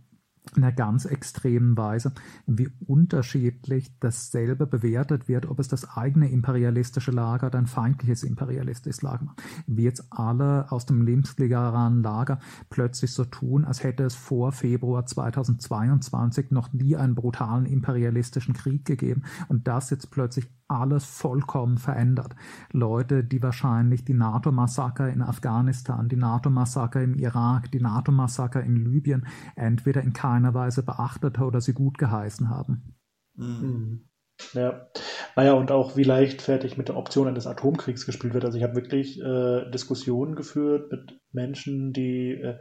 in 0.56 0.62
einer 0.62 0.72
ganz 0.72 1.04
extremen 1.04 1.76
Weise, 1.76 2.12
wie 2.46 2.68
unterschiedlich 2.86 3.98
dasselbe 3.98 4.66
bewertet 4.66 5.26
wird, 5.26 5.46
ob 5.46 5.58
es 5.58 5.68
das 5.68 5.96
eigene 5.96 6.30
imperialistische 6.30 7.10
Lager 7.10 7.46
oder 7.48 7.58
ein 7.58 7.66
feindliches 7.66 8.22
imperialistisches 8.22 9.02
Lager 9.02 9.24
macht. 9.24 9.42
Wie 9.66 9.84
jetzt 9.84 10.06
alle 10.10 10.70
aus 10.70 10.86
dem 10.86 11.02
linksliberalen 11.02 12.02
Lager 12.02 12.38
plötzlich 12.68 13.12
so 13.12 13.24
tun, 13.24 13.64
als 13.64 13.82
hätte 13.82 14.04
es 14.04 14.14
vor 14.14 14.52
Februar 14.52 15.06
2022 15.06 16.50
noch 16.50 16.72
nie 16.72 16.96
einen 16.96 17.14
brutalen 17.14 17.66
imperialistischen 17.66 18.54
Krieg 18.54 18.84
gegeben 18.84 19.24
und 19.48 19.66
das 19.66 19.90
jetzt 19.90 20.10
plötzlich 20.10 20.48
alles 20.68 21.04
vollkommen 21.04 21.78
verändert. 21.78 22.34
Leute, 22.72 23.24
die 23.24 23.42
wahrscheinlich 23.42 24.04
die 24.04 24.14
NATO-Massaker 24.14 25.08
in 25.08 25.22
Afghanistan, 25.22 26.08
die 26.08 26.16
NATO-Massaker 26.16 27.02
im 27.02 27.14
Irak, 27.14 27.70
die 27.70 27.80
NATO-Massaker 27.80 28.62
in 28.62 28.76
Libyen 28.76 29.26
entweder 29.56 30.02
in 30.02 30.12
keiner 30.12 30.54
Weise 30.54 30.82
beachtet 30.82 31.38
oder 31.40 31.60
sie 31.60 31.74
gut 31.74 31.98
geheißen 31.98 32.48
haben. 32.48 32.96
Mhm. 33.36 34.08
Ja, 34.52 34.88
naja, 35.36 35.52
und 35.52 35.70
auch 35.70 35.96
wie 35.96 36.02
leichtfertig 36.02 36.76
mit 36.76 36.88
der 36.88 36.96
Option 36.96 37.28
eines 37.28 37.46
Atomkriegs 37.46 38.04
gespielt 38.04 38.34
wird. 38.34 38.44
Also 38.44 38.58
ich 38.58 38.64
habe 38.64 38.74
wirklich 38.74 39.20
äh, 39.20 39.70
Diskussionen 39.70 40.34
geführt 40.34 40.90
mit 40.90 41.20
Menschen, 41.30 41.92
die 41.92 42.32
äh, 42.32 42.58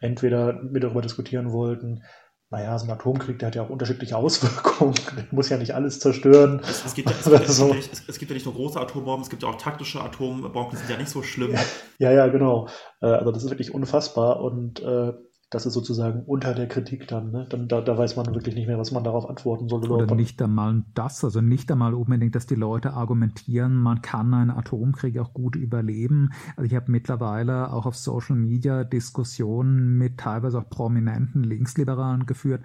entweder 0.00 0.62
mit 0.62 0.82
darüber 0.82 1.02
diskutieren 1.02 1.52
wollten, 1.52 2.02
naja, 2.50 2.76
so 2.78 2.84
ein 2.84 2.90
Atomkrieg, 2.90 3.38
der 3.38 3.46
hat 3.46 3.54
ja 3.54 3.62
auch 3.62 3.70
unterschiedliche 3.70 4.16
Auswirkungen. 4.16 4.94
Der 5.16 5.24
muss 5.30 5.48
ja 5.48 5.56
nicht 5.56 5.72
alles 5.72 6.00
zerstören. 6.00 6.60
Es, 6.68 6.84
es, 6.84 6.94
gibt, 6.94 7.08
ja, 7.08 7.32
es, 7.32 7.46
so. 7.56 7.72
es, 7.72 8.02
es, 8.08 8.18
gibt 8.18 8.30
ja 8.30 8.34
nicht 8.34 8.44
nur 8.44 8.54
große 8.54 8.78
Atombomben, 8.78 9.22
es 9.22 9.30
gibt 9.30 9.44
ja 9.44 9.48
auch 9.48 9.56
taktische 9.56 10.00
Atombomben, 10.00 10.70
die 10.72 10.76
sind 10.76 10.90
ja 10.90 10.96
nicht 10.96 11.10
so 11.10 11.22
schlimm. 11.22 11.54
Ja, 11.98 12.10
ja, 12.10 12.26
genau. 12.26 12.68
Äh, 13.00 13.06
also 13.06 13.30
das 13.30 13.44
ist 13.44 13.50
wirklich 13.50 13.72
unfassbar 13.72 14.40
und 14.40 14.80
äh, 14.80 15.12
das 15.50 15.66
ist 15.66 15.74
sozusagen 15.74 16.22
unter 16.26 16.54
der 16.54 16.68
Kritik 16.68 17.08
dann. 17.08 17.32
Ne? 17.32 17.46
dann 17.50 17.66
da, 17.66 17.80
da 17.80 17.98
weiß 17.98 18.14
man 18.14 18.26
wirklich 18.34 18.54
nicht 18.54 18.68
mehr, 18.68 18.78
was 18.78 18.92
man 18.92 19.02
darauf 19.02 19.28
antworten 19.28 19.68
soll. 19.68 19.84
Oder, 19.84 20.04
oder 20.04 20.14
nicht 20.14 20.40
einmal 20.40 20.84
das, 20.94 21.24
also 21.24 21.40
nicht 21.40 21.70
einmal 21.72 21.94
unbedingt, 21.94 22.36
dass 22.36 22.46
die 22.46 22.54
Leute 22.54 22.92
argumentieren, 22.92 23.74
man 23.74 24.00
kann 24.00 24.32
einen 24.32 24.50
Atomkrieg 24.50 25.18
auch 25.18 25.34
gut 25.34 25.56
überleben. 25.56 26.30
Also 26.56 26.66
ich 26.66 26.76
habe 26.76 26.92
mittlerweile 26.92 27.72
auch 27.72 27.86
auf 27.86 27.96
Social 27.96 28.36
Media 28.36 28.84
Diskussionen 28.84 29.98
mit 29.98 30.18
teilweise 30.18 30.60
auch 30.60 30.70
prominenten 30.70 31.42
Linksliberalen 31.42 32.26
geführt, 32.26 32.62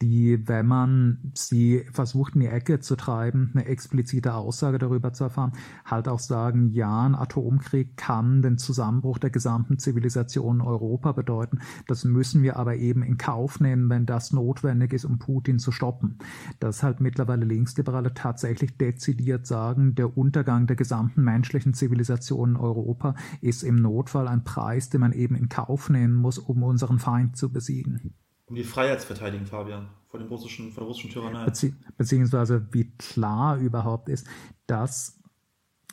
die, 0.00 0.46
wenn 0.46 0.66
man 0.66 1.32
sie 1.34 1.84
versucht 1.92 2.36
in 2.36 2.42
die 2.42 2.46
Ecke 2.46 2.78
zu 2.78 2.94
treiben, 2.94 3.50
eine 3.54 3.66
explizite 3.66 4.34
Aussage 4.34 4.78
darüber 4.78 5.12
zu 5.12 5.24
erfahren, 5.24 5.52
halt 5.84 6.06
auch 6.06 6.20
sagen, 6.20 6.70
ja, 6.70 7.04
ein 7.04 7.16
Atomkrieg 7.16 7.96
kann 7.96 8.42
den 8.42 8.58
Zusammenbruch 8.58 9.18
der 9.18 9.30
gesamten 9.30 9.80
Zivilisation 9.80 10.60
Europa 10.60 11.10
bedeuten. 11.10 11.58
Das 11.88 12.04
müssen 12.04 12.27
müssen 12.28 12.42
wir 12.42 12.56
aber 12.56 12.76
eben 12.76 13.02
in 13.02 13.16
Kauf 13.16 13.58
nehmen, 13.58 13.88
wenn 13.88 14.04
das 14.04 14.34
notwendig 14.34 14.92
ist, 14.92 15.06
um 15.06 15.18
Putin 15.18 15.58
zu 15.58 15.72
stoppen. 15.72 16.18
Dass 16.60 16.82
halt 16.82 17.00
mittlerweile 17.00 17.46
Linksliberale 17.46 18.12
tatsächlich 18.12 18.76
dezidiert 18.76 19.46
sagen, 19.46 19.94
der 19.94 20.18
Untergang 20.18 20.66
der 20.66 20.76
gesamten 20.76 21.22
menschlichen 21.22 21.72
Zivilisation 21.72 22.50
in 22.50 22.56
Europa 22.56 23.14
ist 23.40 23.62
im 23.62 23.76
Notfall 23.76 24.28
ein 24.28 24.44
Preis, 24.44 24.90
den 24.90 25.00
man 25.00 25.12
eben 25.12 25.36
in 25.36 25.48
Kauf 25.48 25.88
nehmen 25.88 26.16
muss, 26.16 26.36
um 26.36 26.62
unseren 26.62 26.98
Feind 26.98 27.38
zu 27.38 27.50
besiegen. 27.50 28.12
Um 28.44 28.56
die 28.56 28.64
Freiheit 28.64 29.00
zu 29.00 29.06
verteidigen, 29.06 29.46
Fabian, 29.46 29.88
vor, 30.06 30.20
dem 30.20 30.28
russischen, 30.28 30.70
vor 30.70 30.82
der 30.82 30.88
russischen 30.88 31.10
Tyrannei. 31.10 31.46
Bezie 31.46 31.74
beziehungsweise 31.96 32.68
wie 32.72 32.90
klar 32.98 33.56
überhaupt 33.56 34.10
ist, 34.10 34.26
dass 34.66 35.17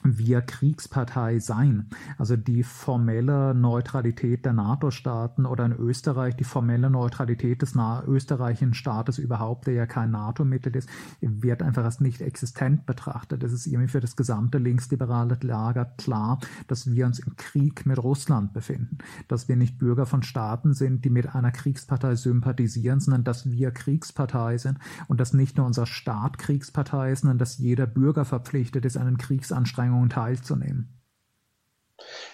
wir 0.06 0.42
Kriegspartei 0.42 1.40
sein. 1.40 1.90
Also 2.18 2.38
die 2.38 2.64
formelle 2.64 3.54
Neutralität 3.56 4.46
der 4.46 4.54
NATO-Staaten 4.54 5.46
oder 5.46 5.66
in 5.66 5.74
Österreich 5.74 6.36
die 6.36 6.44
formelle 6.44 6.90
Neutralität 6.90 7.62
des 7.62 7.76
österreichischen 8.08 8.74
Staates 8.74 9.18
überhaupt, 9.18 9.68
der 9.68 9.74
ja 9.74 9.86
kein 9.86 10.12
NATO-Mitglied 10.12 10.76
ist, 10.76 10.90
wird 11.22 11.64
einfach 11.64 11.84
als 11.84 12.00
nicht 12.00 12.22
existent 12.22 12.86
betrachtet. 12.86 13.44
Es 13.44 13.52
ist 13.52 13.66
irgendwie 13.66 13.88
für 13.88 14.00
das 14.00 14.16
gesamte 14.16 14.58
linksliberale 14.58 15.38
Lager 15.42 15.86
klar, 15.98 16.40
dass 16.68 16.92
wir 16.92 17.06
uns 17.06 17.20
im 17.20 17.36
Krieg 17.36 17.86
mit 17.86 18.02
Russland 18.02 18.54
befinden, 18.54 19.00
dass 19.28 19.48
wir 19.48 19.56
nicht 19.56 19.78
Bürger 19.78 20.06
von 20.06 20.24
Staaten 20.24 20.74
sind, 20.74 21.04
die 21.06 21.10
mit 21.10 21.34
einer 21.34 21.52
Kriegspartei 21.52 22.16
sympathisieren, 22.16 23.00
sondern 23.00 23.24
dass 23.24 23.50
wir 23.50 23.72
Kriegspartei 23.72 24.58
sind 24.58 24.78
und 25.08 25.20
dass 25.20 25.34
nicht 25.34 25.58
nur 25.58 25.66
unser 25.66 25.86
Staat 25.86 26.38
Kriegspartei 26.38 27.12
ist, 27.12 27.22
sondern 27.22 27.38
dass 27.38 27.58
jeder 27.58 27.88
Bürger 27.88 28.26
verpflichtet 28.26 28.86
ist, 28.86 28.98
einen 28.98 29.18
Kriegsanstrengungen 29.18 29.95
Anstrengungen 29.96 30.10
teilzunehmen. 30.10 30.90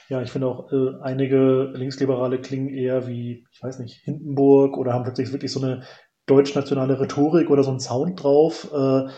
Ja, 0.09 0.21
ich 0.21 0.31
finde 0.31 0.47
auch, 0.47 0.71
äh, 0.71 1.01
einige 1.01 1.71
Linksliberale 1.73 2.41
klingen 2.41 2.69
eher 2.69 3.07
wie, 3.07 3.45
ich 3.51 3.63
weiß 3.63 3.79
nicht, 3.79 4.01
Hindenburg 4.03 4.77
oder 4.77 4.93
haben 4.93 5.03
plötzlich 5.03 5.31
wirklich 5.31 5.51
so 5.51 5.61
eine 5.61 5.83
deutschnationale 6.25 6.99
Rhetorik 6.99 7.49
oder 7.49 7.63
so 7.63 7.69
einen 7.69 7.79
Sound 7.79 8.21
drauf, 8.21 8.69
äh, 8.73 9.09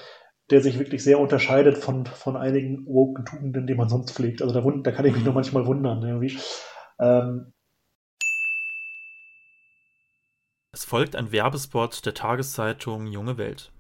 der 0.49 0.61
sich 0.61 0.77
wirklich 0.77 1.03
sehr 1.03 1.19
unterscheidet 1.19 1.77
von, 1.77 2.05
von 2.05 2.35
einigen 2.35 2.85
woken 2.85 3.25
Tugenden, 3.25 3.65
die 3.65 3.75
man 3.75 3.89
sonst 3.89 4.11
pflegt. 4.11 4.41
Also 4.41 4.53
da, 4.53 4.61
da 4.83 4.91
kann 4.91 5.05
ich 5.05 5.13
mich 5.13 5.23
nur 5.23 5.33
manchmal 5.33 5.65
wundern. 5.65 6.03
Irgendwie. 6.03 6.37
Ähm, 6.99 7.53
es 10.73 10.85
folgt 10.85 11.15
ein 11.15 11.31
Werbespot 11.31 12.05
der 12.05 12.13
Tageszeitung 12.13 13.07
Junge 13.07 13.37
Welt. 13.37 13.71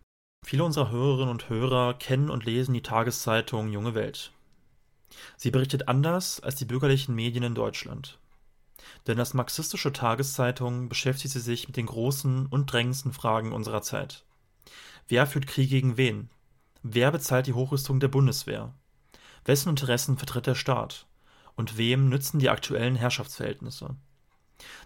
Viele 0.45 0.63
unserer 0.63 0.91
Hörerinnen 0.91 1.29
und 1.29 1.49
Hörer 1.49 1.93
kennen 1.93 2.29
und 2.29 2.45
lesen 2.45 2.73
die 2.73 2.81
Tageszeitung 2.81 3.69
Junge 3.69 3.95
Welt. 3.95 4.32
Sie 5.37 5.51
berichtet 5.51 5.87
anders 5.87 6.39
als 6.39 6.55
die 6.55 6.65
bürgerlichen 6.65 7.15
Medien 7.15 7.43
in 7.43 7.55
Deutschland. 7.55 8.19
Denn 9.07 9.19
als 9.19 9.33
marxistische 9.33 9.93
Tageszeitung 9.93 10.89
beschäftigt 10.89 11.33
sie 11.33 11.39
sich 11.39 11.67
mit 11.67 11.77
den 11.77 11.85
großen 11.85 12.47
und 12.47 12.71
drängendsten 12.71 13.13
Fragen 13.13 13.51
unserer 13.51 13.81
Zeit. 13.81 14.25
Wer 15.07 15.27
führt 15.27 15.47
Krieg 15.47 15.69
gegen 15.69 15.97
wen? 15.97 16.29
Wer 16.81 17.11
bezahlt 17.11 17.47
die 17.47 17.53
Hochrüstung 17.53 17.99
der 17.99 18.07
Bundeswehr? 18.07 18.73
Wessen 19.45 19.69
Interessen 19.69 20.17
vertritt 20.17 20.47
der 20.47 20.55
Staat? 20.55 21.05
Und 21.55 21.77
wem 21.77 22.09
nützen 22.09 22.39
die 22.39 22.49
aktuellen 22.49 22.95
Herrschaftsverhältnisse? 22.95 23.95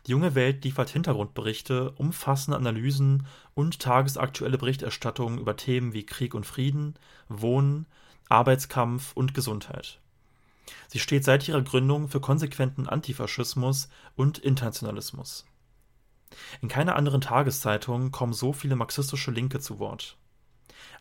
Die 0.06 0.12
junge 0.12 0.36
Welt 0.36 0.64
liefert 0.64 0.90
Hintergrundberichte, 0.90 1.92
umfassende 1.92 2.58
Analysen 2.58 3.28
und 3.54 3.80
tagesaktuelle 3.80 4.58
Berichterstattung 4.58 5.38
über 5.38 5.56
Themen 5.56 5.94
wie 5.94 6.06
Krieg 6.06 6.34
und 6.34 6.46
Frieden, 6.46 6.96
Wohnen, 7.30 7.86
Arbeitskampf 8.30 9.14
und 9.14 9.34
Gesundheit. 9.34 10.00
Sie 10.88 11.00
steht 11.00 11.24
seit 11.24 11.48
ihrer 11.48 11.62
Gründung 11.62 12.10
für 12.10 12.20
konsequenten 12.20 12.88
Antifaschismus 12.88 13.90
und 14.16 14.38
Internationalismus. 14.38 15.46
In 16.62 16.68
keiner 16.68 16.96
anderen 16.96 17.22
Tageszeitung 17.22 18.12
kommen 18.12 18.34
so 18.34 18.54
viele 18.54 18.76
marxistische 18.76 19.32
Linke 19.32 19.60
zu 19.60 19.80
Wort. 19.80 20.18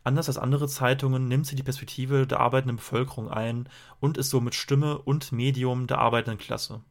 Anders 0.05 0.29
als 0.29 0.38
andere 0.38 0.68
Zeitungen 0.68 1.26
nimmt 1.26 1.46
sie 1.46 1.57
die 1.57 1.64
Perspektive 1.64 2.26
der 2.26 2.40
arbeitenden 2.40 2.76
Bevölkerung 2.76 3.29
ein 3.29 3.68
und 3.98 4.18
ist 4.18 4.31
somit 4.31 4.55
Stimme 4.55 4.98
und 4.98 5.33
Medium 5.33 5.87
der 5.87 5.98
arbeitenden 5.98 6.38
Klasse. 6.38 6.83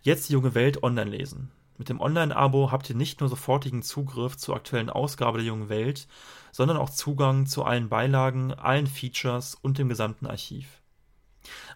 Jetzt 0.00 0.28
die 0.28 0.32
junge 0.32 0.54
Welt 0.54 0.82
online 0.82 1.10
lesen. 1.10 1.50
Mit 1.78 1.88
dem 1.88 2.00
Online-Abo 2.00 2.70
habt 2.70 2.88
ihr 2.90 2.96
nicht 2.96 3.20
nur 3.20 3.28
sofortigen 3.28 3.82
Zugriff 3.82 4.36
zur 4.36 4.56
aktuellen 4.56 4.90
Ausgabe 4.90 5.38
der 5.38 5.46
jungen 5.46 5.68
Welt, 5.68 6.06
sondern 6.50 6.76
auch 6.76 6.90
Zugang 6.90 7.46
zu 7.46 7.64
allen 7.64 7.88
Beilagen, 7.88 8.52
allen 8.52 8.86
Features 8.86 9.54
und 9.54 9.78
dem 9.78 9.88
gesamten 9.88 10.26
Archiv. 10.26 10.81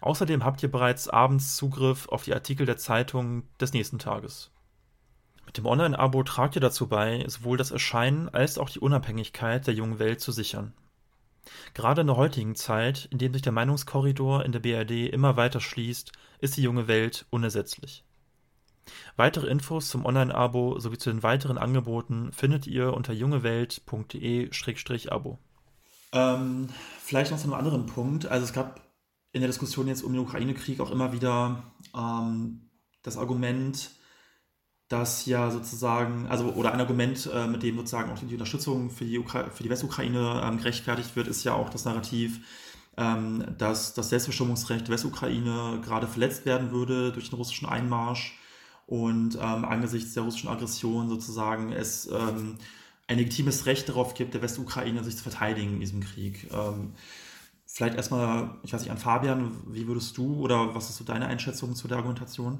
Außerdem 0.01 0.43
habt 0.43 0.63
ihr 0.63 0.71
bereits 0.71 1.09
abends 1.09 1.55
Zugriff 1.55 2.07
auf 2.07 2.23
die 2.23 2.33
Artikel 2.33 2.65
der 2.65 2.77
Zeitung 2.77 3.43
des 3.59 3.73
nächsten 3.73 3.99
Tages. 3.99 4.51
Mit 5.45 5.57
dem 5.57 5.65
Online-Abo 5.65 6.23
tragt 6.23 6.55
ihr 6.55 6.61
dazu 6.61 6.87
bei, 6.87 7.23
sowohl 7.27 7.57
das 7.57 7.71
Erscheinen 7.71 8.29
als 8.29 8.57
auch 8.57 8.69
die 8.69 8.79
Unabhängigkeit 8.79 9.65
der 9.65 9.73
jungen 9.73 9.99
Welt 9.99 10.19
zu 10.19 10.31
sichern. 10.31 10.73
Gerade 11.73 12.01
in 12.01 12.07
der 12.07 12.17
heutigen 12.17 12.55
Zeit, 12.55 13.07
in 13.11 13.17
dem 13.17 13.33
sich 13.33 13.41
der 13.41 13.53
Meinungskorridor 13.53 14.43
in 14.43 14.51
der 14.51 14.59
BRD 14.59 15.13
immer 15.13 15.37
weiter 15.37 15.61
schließt, 15.61 16.11
ist 16.39 16.57
die 16.57 16.63
junge 16.63 16.89
Welt 16.89 17.25
unersetzlich. 17.29 18.03
Weitere 19.15 19.47
Infos 19.47 19.89
zum 19.89 20.05
Online-Abo 20.05 20.79
sowie 20.79 20.97
zu 20.97 21.09
den 21.09 21.23
weiteren 21.23 21.57
Angeboten 21.57 22.31
findet 22.31 22.67
ihr 22.67 22.93
unter 22.93 23.13
jungewelt.de-abo. 23.13 25.39
Ähm, 26.13 26.69
vielleicht 27.03 27.31
noch 27.31 27.37
zu 27.37 27.43
einem 27.45 27.53
anderen 27.53 27.85
Punkt. 27.85 28.27
Also 28.27 28.45
es 28.45 28.53
gab 28.53 28.86
in 29.37 29.41
der 29.41 29.49
Diskussion 29.49 29.87
jetzt 29.87 30.03
um 30.03 30.11
den 30.11 30.21
Ukraine-Krieg 30.21 30.79
auch 30.79 30.91
immer 30.91 31.13
wieder 31.13 31.63
ähm, 31.95 32.69
das 33.03 33.17
Argument, 33.17 33.91
dass 34.89 35.25
ja 35.25 35.51
sozusagen, 35.51 36.27
also 36.27 36.53
oder 36.53 36.73
ein 36.73 36.79
Argument, 36.79 37.29
äh, 37.31 37.47
mit 37.47 37.61
dem 37.61 37.77
sozusagen 37.77 38.11
auch 38.11 38.19
die 38.19 38.33
Unterstützung 38.33 38.89
für 38.89 39.05
die, 39.05 39.19
Ukra 39.19 39.49
für 39.49 39.63
die 39.63 39.69
Westukraine 39.69 40.41
ähm, 40.43 40.57
gerechtfertigt 40.57 41.15
wird, 41.15 41.27
ist 41.27 41.43
ja 41.43 41.53
auch 41.53 41.69
das 41.69 41.85
Narrativ, 41.85 42.39
ähm, 42.97 43.45
dass 43.57 43.93
das 43.93 44.09
Selbstbestimmungsrecht 44.09 44.87
der 44.87 44.93
Westukraine 44.93 45.81
gerade 45.83 46.07
verletzt 46.07 46.45
werden 46.45 46.71
würde 46.71 47.11
durch 47.11 47.29
den 47.29 47.37
russischen 47.37 47.67
Einmarsch 47.67 48.37
und 48.87 49.35
ähm, 49.35 49.65
angesichts 49.65 50.13
der 50.13 50.23
russischen 50.23 50.49
Aggression 50.49 51.09
sozusagen 51.09 51.71
es 51.73 52.09
ähm, 52.11 52.57
ein 53.07 53.17
legitimes 53.17 53.67
Recht 53.67 53.87
darauf 53.87 54.15
gibt, 54.15 54.33
der 54.33 54.41
Westukraine 54.41 55.03
sich 55.03 55.15
zu 55.15 55.23
verteidigen 55.23 55.75
in 55.75 55.79
diesem 55.79 56.01
Krieg. 56.01 56.47
Vielleicht 57.77 57.95
erstmal, 57.95 58.55
ich 58.63 58.73
weiß 58.73 58.81
nicht, 58.81 58.89
an 58.89 58.97
Fabian, 58.97 59.51
wie 59.67 59.85
würdest 59.85 60.17
du 60.17 60.33
oder 60.37 60.73
was 60.73 60.89
ist 60.89 60.97
so 60.97 61.03
deine 61.03 61.27
Einschätzung 61.27 61.75
zu 61.75 61.87
der 61.87 61.97
Argumentation? 61.97 62.57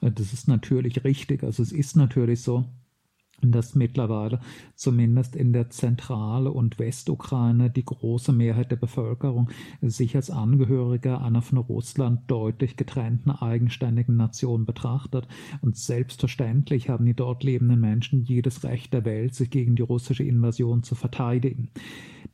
Das 0.00 0.32
ist 0.32 0.48
natürlich 0.48 1.04
richtig. 1.04 1.42
Also 1.44 1.62
es 1.62 1.70
ist 1.70 1.96
natürlich 1.96 2.40
so, 2.40 2.64
dass 3.42 3.74
mittlerweile 3.74 4.40
zumindest 4.74 5.36
in 5.36 5.52
der 5.52 5.70
Zentral- 5.70 6.46
und 6.46 6.78
Westukraine 6.78 7.70
die 7.70 7.84
große 7.84 8.32
Mehrheit 8.32 8.70
der 8.70 8.76
Bevölkerung 8.76 9.50
sich 9.80 10.16
als 10.16 10.30
Angehöriger 10.30 11.22
einer 11.22 11.42
von 11.42 11.58
Russland 11.58 12.22
deutlich 12.26 12.76
getrennten 12.76 13.30
eigenständigen 13.30 14.16
Nation 14.16 14.66
betrachtet. 14.66 15.26
Und 15.60 15.76
selbstverständlich 15.76 16.88
haben 16.88 17.06
die 17.06 17.14
dort 17.14 17.42
lebenden 17.44 17.80
Menschen 17.80 18.22
jedes 18.22 18.64
Recht 18.64 18.92
der 18.92 19.04
Welt, 19.04 19.34
sich 19.34 19.50
gegen 19.50 19.76
die 19.76 19.82
russische 19.82 20.24
Invasion 20.24 20.82
zu 20.82 20.94
verteidigen. 20.94 21.70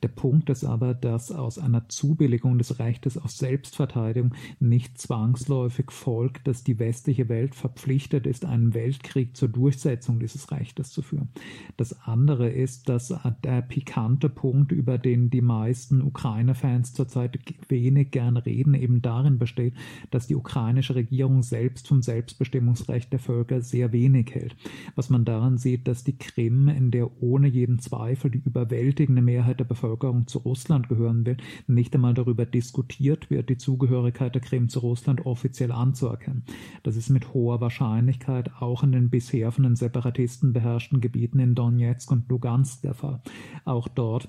Der 0.02 0.08
Punkt 0.08 0.50
ist 0.50 0.64
aber, 0.64 0.94
dass 0.94 1.32
aus 1.32 1.58
einer 1.58 1.88
Zubilligung 1.88 2.58
des 2.58 2.78
Rechtes 2.78 3.16
auf 3.16 3.30
Selbstverteidigung 3.30 4.34
nicht 4.60 4.98
zwangsläufig 4.98 5.90
folgt, 5.90 6.46
dass 6.46 6.64
die 6.64 6.78
westliche 6.78 7.28
Welt 7.28 7.54
verpflichtet 7.54 8.26
ist, 8.26 8.44
einen 8.44 8.74
Weltkrieg 8.74 9.36
zur 9.36 9.48
Durchsetzung 9.48 10.18
dieses 10.20 10.50
Rechtes 10.50 10.90
zu 10.96 11.02
führen. 11.02 11.28
Das 11.76 12.06
andere 12.06 12.48
ist, 12.48 12.88
dass 12.88 13.14
der 13.44 13.60
pikante 13.60 14.30
Punkt, 14.30 14.72
über 14.72 14.96
den 14.96 15.28
die 15.28 15.42
meisten 15.42 16.00
Ukraine-Fans 16.00 16.94
zurzeit 16.94 17.38
wenig 17.68 18.10
gern 18.12 18.38
reden, 18.38 18.72
eben 18.72 19.02
darin 19.02 19.38
besteht, 19.38 19.74
dass 20.10 20.26
die 20.26 20.36
ukrainische 20.36 20.94
Regierung 20.94 21.42
selbst 21.42 21.86
vom 21.86 22.00
Selbstbestimmungsrecht 22.00 23.12
der 23.12 23.18
Völker 23.18 23.60
sehr 23.60 23.92
wenig 23.92 24.34
hält. 24.34 24.56
Was 24.94 25.10
man 25.10 25.26
daran 25.26 25.58
sieht, 25.58 25.86
dass 25.86 26.02
die 26.02 26.16
Krim, 26.16 26.68
in 26.68 26.90
der 26.90 27.22
ohne 27.22 27.48
jeden 27.48 27.78
Zweifel 27.78 28.30
die 28.30 28.42
überwältigende 28.42 29.20
Mehrheit 29.20 29.60
der 29.60 29.64
Bevölkerung 29.64 30.26
zu 30.26 30.38
Russland 30.38 30.88
gehören 30.88 31.26
will, 31.26 31.36
nicht 31.66 31.94
einmal 31.94 32.14
darüber 32.14 32.46
diskutiert 32.46 33.28
wird, 33.28 33.50
die 33.50 33.58
Zugehörigkeit 33.58 34.34
der 34.34 34.40
Krim 34.40 34.70
zu 34.70 34.78
Russland 34.78 35.26
offiziell 35.26 35.72
anzuerkennen. 35.72 36.44
Das 36.84 36.96
ist 36.96 37.10
mit 37.10 37.34
hoher 37.34 37.60
Wahrscheinlichkeit 37.60 38.50
auch 38.60 38.82
in 38.82 38.92
den 38.92 39.10
bisher 39.10 39.52
von 39.52 39.64
den 39.64 39.76
Separatisten 39.76 40.54
beherrschten 40.54 40.85
Gebieten 40.92 41.38
in 41.38 41.54
Donetsk 41.54 42.10
und 42.10 42.28
Lugansk 42.28 42.82
der 42.82 42.94
Fall. 42.94 43.20
Auch 43.64 43.88
dort 43.88 44.28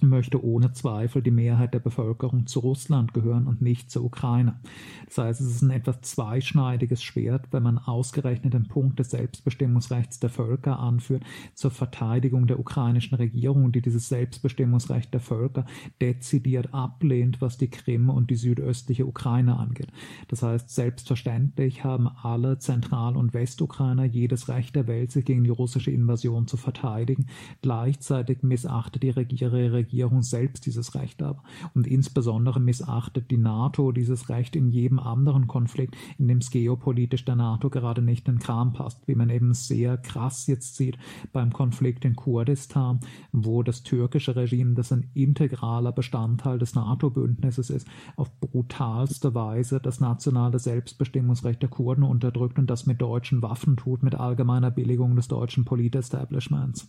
möchte 0.00 0.44
ohne 0.44 0.72
Zweifel 0.72 1.22
die 1.22 1.30
Mehrheit 1.30 1.72
der 1.72 1.78
Bevölkerung 1.78 2.46
zu 2.46 2.60
Russland 2.60 3.14
gehören 3.14 3.46
und 3.46 3.62
nicht 3.62 3.90
zur 3.90 4.04
Ukraine. 4.04 4.60
Das 5.06 5.18
heißt, 5.18 5.40
es 5.40 5.46
ist 5.46 5.62
ein 5.62 5.70
etwas 5.70 6.02
zweischneidiges 6.02 7.02
Schwert, 7.02 7.46
wenn 7.52 7.62
man 7.62 7.78
ausgerechnet 7.78 8.54
den 8.54 8.68
Punkt 8.68 8.98
des 8.98 9.10
Selbstbestimmungsrechts 9.10 10.20
der 10.20 10.30
Völker 10.30 10.78
anführt 10.78 11.24
zur 11.54 11.70
Verteidigung 11.70 12.46
der 12.46 12.58
ukrainischen 12.58 13.16
Regierung, 13.16 13.72
die 13.72 13.80
dieses 13.80 14.08
Selbstbestimmungsrecht 14.08 15.12
der 15.14 15.20
Völker 15.20 15.64
dezidiert 16.00 16.74
ablehnt, 16.74 17.40
was 17.40 17.56
die 17.56 17.70
Krim 17.70 18.10
und 18.10 18.30
die 18.30 18.36
südöstliche 18.36 19.06
Ukraine 19.06 19.56
angeht. 19.56 19.88
Das 20.28 20.42
heißt, 20.42 20.68
selbstverständlich 20.70 21.84
haben 21.84 22.08
alle 22.08 22.58
Zentral- 22.58 23.16
und 23.16 23.32
Westukrainer 23.32 24.04
jedes 24.04 24.48
Recht 24.48 24.76
der 24.76 24.86
Welt, 24.86 25.10
sich 25.10 25.24
gegen 25.24 25.44
die 25.44 25.50
russische 25.50 25.90
Invasion 25.90 26.46
zu 26.46 26.56
verteidigen. 26.56 27.26
Gleichzeitig 27.62 28.42
missachtet 28.42 29.02
die 29.02 29.10
Regierung 29.10 29.36
Regierung 29.76 30.22
selbst 30.22 30.66
dieses 30.66 30.94
Recht 30.94 31.22
ab. 31.22 31.44
Und 31.74 31.86
insbesondere 31.86 32.58
missachtet 32.60 33.30
die 33.30 33.38
NATO 33.38 33.92
dieses 33.92 34.28
Recht 34.28 34.56
in 34.56 34.70
jedem 34.70 34.98
anderen 34.98 35.46
Konflikt, 35.46 35.96
in 36.18 36.28
dem 36.28 36.38
es 36.38 36.50
geopolitisch 36.50 37.24
der 37.24 37.36
NATO 37.36 37.70
gerade 37.70 38.02
nicht 38.02 38.28
in 38.28 38.36
den 38.36 38.40
Kram 38.40 38.72
passt, 38.72 39.06
wie 39.06 39.14
man 39.14 39.30
eben 39.30 39.54
sehr 39.54 39.96
krass 39.96 40.46
jetzt 40.46 40.76
sieht 40.76 40.98
beim 41.32 41.52
Konflikt 41.52 42.04
in 42.04 42.16
Kurdistan, 42.16 43.00
wo 43.32 43.62
das 43.62 43.82
türkische 43.82 44.34
Regime, 44.36 44.74
das 44.74 44.92
ein 44.92 45.10
integraler 45.14 45.92
Bestandteil 45.92 46.58
des 46.58 46.74
NATO-Bündnisses 46.74 47.70
ist, 47.70 47.86
auf 48.16 48.38
brutalste 48.40 49.34
Weise 49.34 49.80
das 49.80 50.00
nationale 50.00 50.58
Selbstbestimmungsrecht 50.58 51.62
der 51.62 51.68
Kurden 51.68 52.02
unterdrückt 52.02 52.58
und 52.58 52.68
das 52.68 52.86
mit 52.86 53.00
deutschen 53.00 53.42
Waffen 53.42 53.76
tut, 53.76 54.02
mit 54.02 54.14
allgemeiner 54.14 54.70
Billigung 54.70 55.16
des 55.16 55.28
deutschen 55.28 55.64
Politestablishments. 55.64 56.88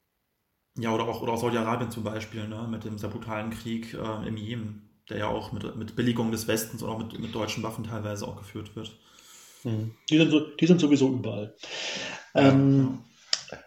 Ja, 0.77 0.93
oder 0.93 1.05
auch, 1.05 1.21
oder 1.21 1.33
auch 1.33 1.41
Saudi-Arabien 1.41 1.91
zum 1.91 2.03
Beispiel, 2.03 2.47
ne, 2.47 2.67
mit 2.69 2.85
dem 2.85 2.97
sehr 2.97 3.09
brutalen 3.09 3.49
Krieg 3.49 3.93
äh, 3.93 4.27
im 4.27 4.37
Jemen, 4.37 4.89
der 5.09 5.17
ja 5.17 5.27
auch 5.27 5.51
mit, 5.51 5.75
mit 5.75 5.95
Billigung 5.95 6.31
des 6.31 6.47
Westens 6.47 6.83
und 6.83 6.89
auch 6.89 6.99
mit, 6.99 7.17
mit 7.19 7.33
deutschen 7.33 7.63
Waffen 7.63 7.83
teilweise 7.83 8.27
auch 8.27 8.35
geführt 8.35 8.75
wird. 8.75 8.95
Mhm. 9.63 9.95
Die, 10.09 10.17
sind 10.17 10.29
so, 10.29 10.39
die 10.39 10.67
sind 10.67 10.79
sowieso 10.79 11.09
überall. 11.09 11.55
Ähm, 12.35 12.99
ja. 13.51 13.57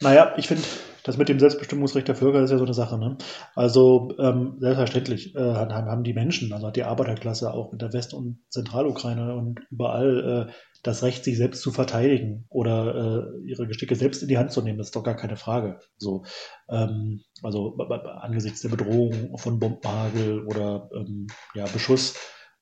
Naja, 0.00 0.34
ich 0.36 0.46
finde, 0.46 0.62
das 1.02 1.16
mit 1.16 1.30
dem 1.30 1.40
Selbstbestimmungsrecht 1.40 2.06
der 2.06 2.14
Völker 2.14 2.42
ist 2.42 2.50
ja 2.50 2.58
so 2.58 2.64
eine 2.64 2.74
Sache. 2.74 2.98
Ne? 2.98 3.16
Also 3.54 4.14
ähm, 4.18 4.56
selbstverständlich 4.60 5.34
äh, 5.34 5.54
haben 5.54 6.04
die 6.04 6.12
Menschen, 6.12 6.52
also 6.52 6.66
hat 6.66 6.76
die 6.76 6.84
Arbeiterklasse 6.84 7.52
auch 7.52 7.72
in 7.72 7.78
der 7.78 7.94
West- 7.94 8.12
und 8.12 8.40
Zentralukraine 8.50 9.34
und 9.34 9.60
überall 9.70 10.48
äh, 10.48 10.52
das 10.82 11.02
Recht, 11.02 11.24
sich 11.24 11.36
selbst 11.36 11.62
zu 11.62 11.72
verteidigen 11.72 12.46
oder 12.48 12.94
äh, 12.94 13.46
ihre 13.46 13.66
Gesticke 13.66 13.96
selbst 13.96 14.22
in 14.22 14.28
die 14.28 14.38
Hand 14.38 14.52
zu 14.52 14.62
nehmen, 14.62 14.80
ist 14.80 14.94
doch 14.94 15.02
gar 15.02 15.16
keine 15.16 15.36
Frage. 15.36 15.80
So, 15.96 16.24
ähm, 16.70 17.22
also 17.42 17.76
angesichts 17.76 18.60
der 18.60 18.68
Bedrohung 18.68 19.36
von 19.38 19.58
Bombenhagel 19.58 20.46
oder 20.46 20.88
ähm, 20.94 21.26
ja, 21.54 21.64
Beschuss 21.66 22.16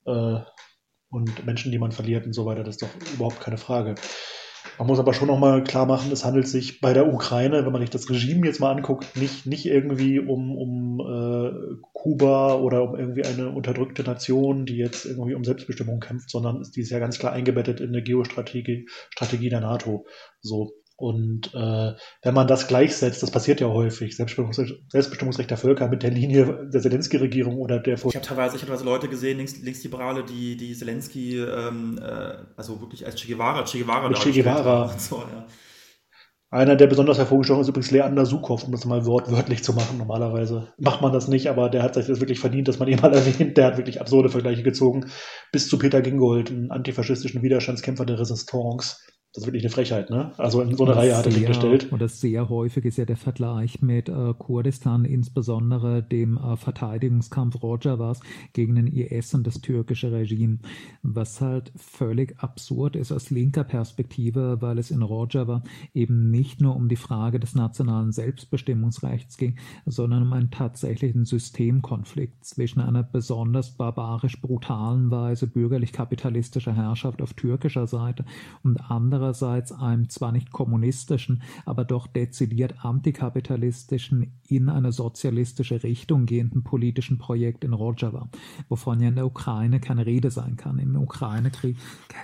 äh, 0.05 0.39
und 1.09 1.45
Menschen, 1.45 1.71
die 1.71 1.79
man 1.79 1.91
verliert 1.91 2.25
und 2.25 2.33
so 2.33 2.45
weiter. 2.45 2.63
Das 2.63 2.75
ist 2.75 2.81
doch 2.81 3.13
überhaupt 3.13 3.39
keine 3.39 3.57
Frage. 3.57 3.95
Man 4.77 4.87
muss 4.87 4.99
aber 4.99 5.13
schon 5.13 5.27
nochmal 5.27 5.63
klar 5.63 5.87
machen, 5.87 6.11
es 6.11 6.23
handelt 6.23 6.47
sich 6.47 6.81
bei 6.81 6.93
der 6.93 7.11
Ukraine, 7.11 7.65
wenn 7.65 7.71
man 7.71 7.81
sich 7.81 7.89
das 7.89 8.09
Regime 8.09 8.45
jetzt 8.45 8.59
mal 8.59 8.71
anguckt, 8.71 9.17
nicht, 9.17 9.47
nicht 9.47 9.65
irgendwie 9.65 10.19
um, 10.19 10.55
um 10.55 10.99
äh, 10.99 11.51
Kuba 11.93 12.55
oder 12.55 12.83
um 12.83 12.95
irgendwie 12.95 13.25
eine 13.25 13.49
unterdrückte 13.49 14.03
Nation, 14.03 14.65
die 14.65 14.77
jetzt 14.77 15.05
irgendwie 15.05 15.33
um 15.33 15.43
Selbstbestimmung 15.43 15.99
kämpft, 15.99 16.29
sondern 16.29 16.63
die 16.75 16.81
ist 16.81 16.91
ja 16.91 16.99
ganz 16.99 17.17
klar 17.17 17.33
eingebettet 17.33 17.79
in 17.79 17.89
eine 17.89 18.03
Geostrategie 18.03 18.87
Strategie 19.09 19.49
der 19.49 19.61
NATO. 19.61 20.05
So. 20.41 20.71
Und 20.99 21.53
äh, 21.53 21.93
wenn 22.23 22.33
man 22.33 22.47
das 22.47 22.67
gleichsetzt, 22.67 23.21
das 23.21 23.29
passiert 23.29 23.61
ja 23.61 23.67
häufig, 23.67 24.17
Selbstbestimmungsrecht, 24.17 24.81
Selbstbestimmungsrecht 24.89 25.51
der 25.51 25.57
Völker 25.57 25.87
mit 25.89 26.01
der 26.01 26.09
Linie 26.09 26.67
der 26.73 26.81
Zelensky-Regierung 26.81 27.57
oder 27.57 27.79
der... 27.79 27.93
Ich 27.93 28.03
habe 28.03 28.21
teilweise, 28.21 28.55
ich 28.55 28.63
hab 28.63 28.69
teilweise 28.69 28.85
Leute 28.85 29.07
gesehen, 29.07 29.37
Links, 29.37 29.61
Linksliberale, 29.61 30.25
die, 30.25 30.57
die 30.57 30.73
Zelensky 30.73 31.37
ähm, 31.37 31.99
äh, 32.01 32.37
also 32.55 32.81
wirklich 32.81 33.05
als 33.05 33.15
Che 33.15 33.31
Guevara, 33.31 33.63
Che 33.63 33.77
Guevara 33.77 34.11
Che 34.11 34.31
Guevara. 34.31 34.89
So, 34.97 35.17
ja. 35.17 35.45
Einer, 36.49 36.77
der 36.77 36.87
besonders 36.87 37.17
hervorgestochen 37.17 37.61
ist, 37.61 37.67
übrigens 37.67 37.91
Leander 37.91 38.25
Sukow, 38.25 38.63
um 38.63 38.71
das 38.71 38.85
mal 38.85 39.05
wortwörtlich 39.05 39.63
zu 39.63 39.73
machen. 39.73 39.97
Normalerweise 39.97 40.73
macht 40.79 41.01
man 41.01 41.11
das 41.11 41.27
nicht, 41.27 41.47
aber 41.47 41.69
der 41.69 41.83
hat 41.83 41.95
sich 41.95 42.07
das 42.07 42.21
wirklich 42.21 42.39
verdient, 42.39 42.69
dass 42.69 42.79
man 42.79 42.87
ihn 42.87 42.99
mal 43.01 43.13
erwähnt. 43.13 43.57
Der 43.57 43.65
hat 43.65 43.77
wirklich 43.77 43.99
absurde 44.01 44.29
Vergleiche 44.29 44.63
gezogen. 44.63 45.11
Bis 45.51 45.67
zu 45.67 45.77
Peter 45.77 46.01
Gingold, 46.01 46.49
einen 46.49 46.71
antifaschistischen 46.71 47.43
Widerstandskämpfer 47.43 48.05
der 48.05 48.17
Resistance 48.17 48.95
das 49.37 49.43
ist 49.43 49.47
wirklich 49.49 49.63
eine 49.63 49.69
Frechheit, 49.69 50.09
ne? 50.09 50.31
Also 50.37 50.61
in 50.61 50.75
so 50.75 50.83
eine 50.83 50.95
Reihe 50.95 51.15
hat 51.15 51.27
er 51.27 51.31
sehr, 51.31 51.47
gestellt. 51.47 51.91
Und 51.91 52.01
das 52.01 52.19
sehr 52.19 52.49
häufig 52.49 52.85
ist 52.85 52.97
ja 52.97 53.05
der 53.05 53.17
Vergleich 53.17 53.83
mit 53.83 54.09
äh, 54.09 54.33
Kurdistan, 54.35 55.05
insbesondere 55.05 56.01
dem 56.01 56.37
äh, 56.37 56.57
Verteidigungskampf 56.57 57.61
Rojavas 57.61 58.19
gegen 58.53 58.73
den 58.73 58.87
IS 58.87 59.35
und 59.35 59.45
das 59.45 59.61
türkische 59.61 60.11
Regime, 60.11 60.57
was 61.03 61.39
halt 61.39 61.71
völlig 61.75 62.39
absurd 62.39 62.95
ist 62.95 63.11
aus 63.11 63.29
linker 63.29 63.63
Perspektive, 63.63 64.57
weil 64.61 64.79
es 64.79 64.89
in 64.89 65.03
Rojava 65.03 65.61
eben 65.93 66.31
nicht 66.31 66.59
nur 66.59 66.75
um 66.75 66.89
die 66.89 66.95
Frage 66.95 67.39
des 67.39 67.53
nationalen 67.53 68.11
Selbstbestimmungsrechts 68.11 69.37
ging, 69.37 69.57
sondern 69.85 70.23
um 70.23 70.33
einen 70.33 70.49
tatsächlichen 70.49 71.25
Systemkonflikt 71.25 72.43
zwischen 72.43 72.79
einer 72.79 73.03
besonders 73.03 73.69
barbarisch 73.77 74.41
brutalen 74.41 75.11
Weise 75.11 75.45
bürgerlich-kapitalistischer 75.45 76.73
Herrschaft 76.73 77.21
auf 77.21 77.33
türkischer 77.33 77.85
Seite 77.85 78.25
und 78.63 78.77
anderer 78.89 79.16
andererseits 79.17 79.71
einem 79.71 80.09
zwar 80.09 80.31
nicht 80.31 80.51
kommunistischen, 80.51 81.41
aber 81.65 81.85
doch 81.85 82.05
dezidiert 82.05 82.85
antikapitalistischen, 82.85 84.33
in 84.47 84.69
eine 84.69 84.91
sozialistische 84.91 85.83
Richtung 85.83 86.25
gehenden 86.25 86.63
politischen 86.63 87.17
Projekt 87.17 87.63
in 87.63 87.73
Rojava, 87.73 88.29
wovon 88.69 89.01
ja 89.01 89.09
in 89.09 89.15
der 89.15 89.25
Ukraine 89.25 89.79
keine 89.79 90.05
Rede 90.05 90.29
sein 90.29 90.55
kann. 90.55 90.77
Im 90.77 90.95
Ukraine-Krieg 90.95 91.77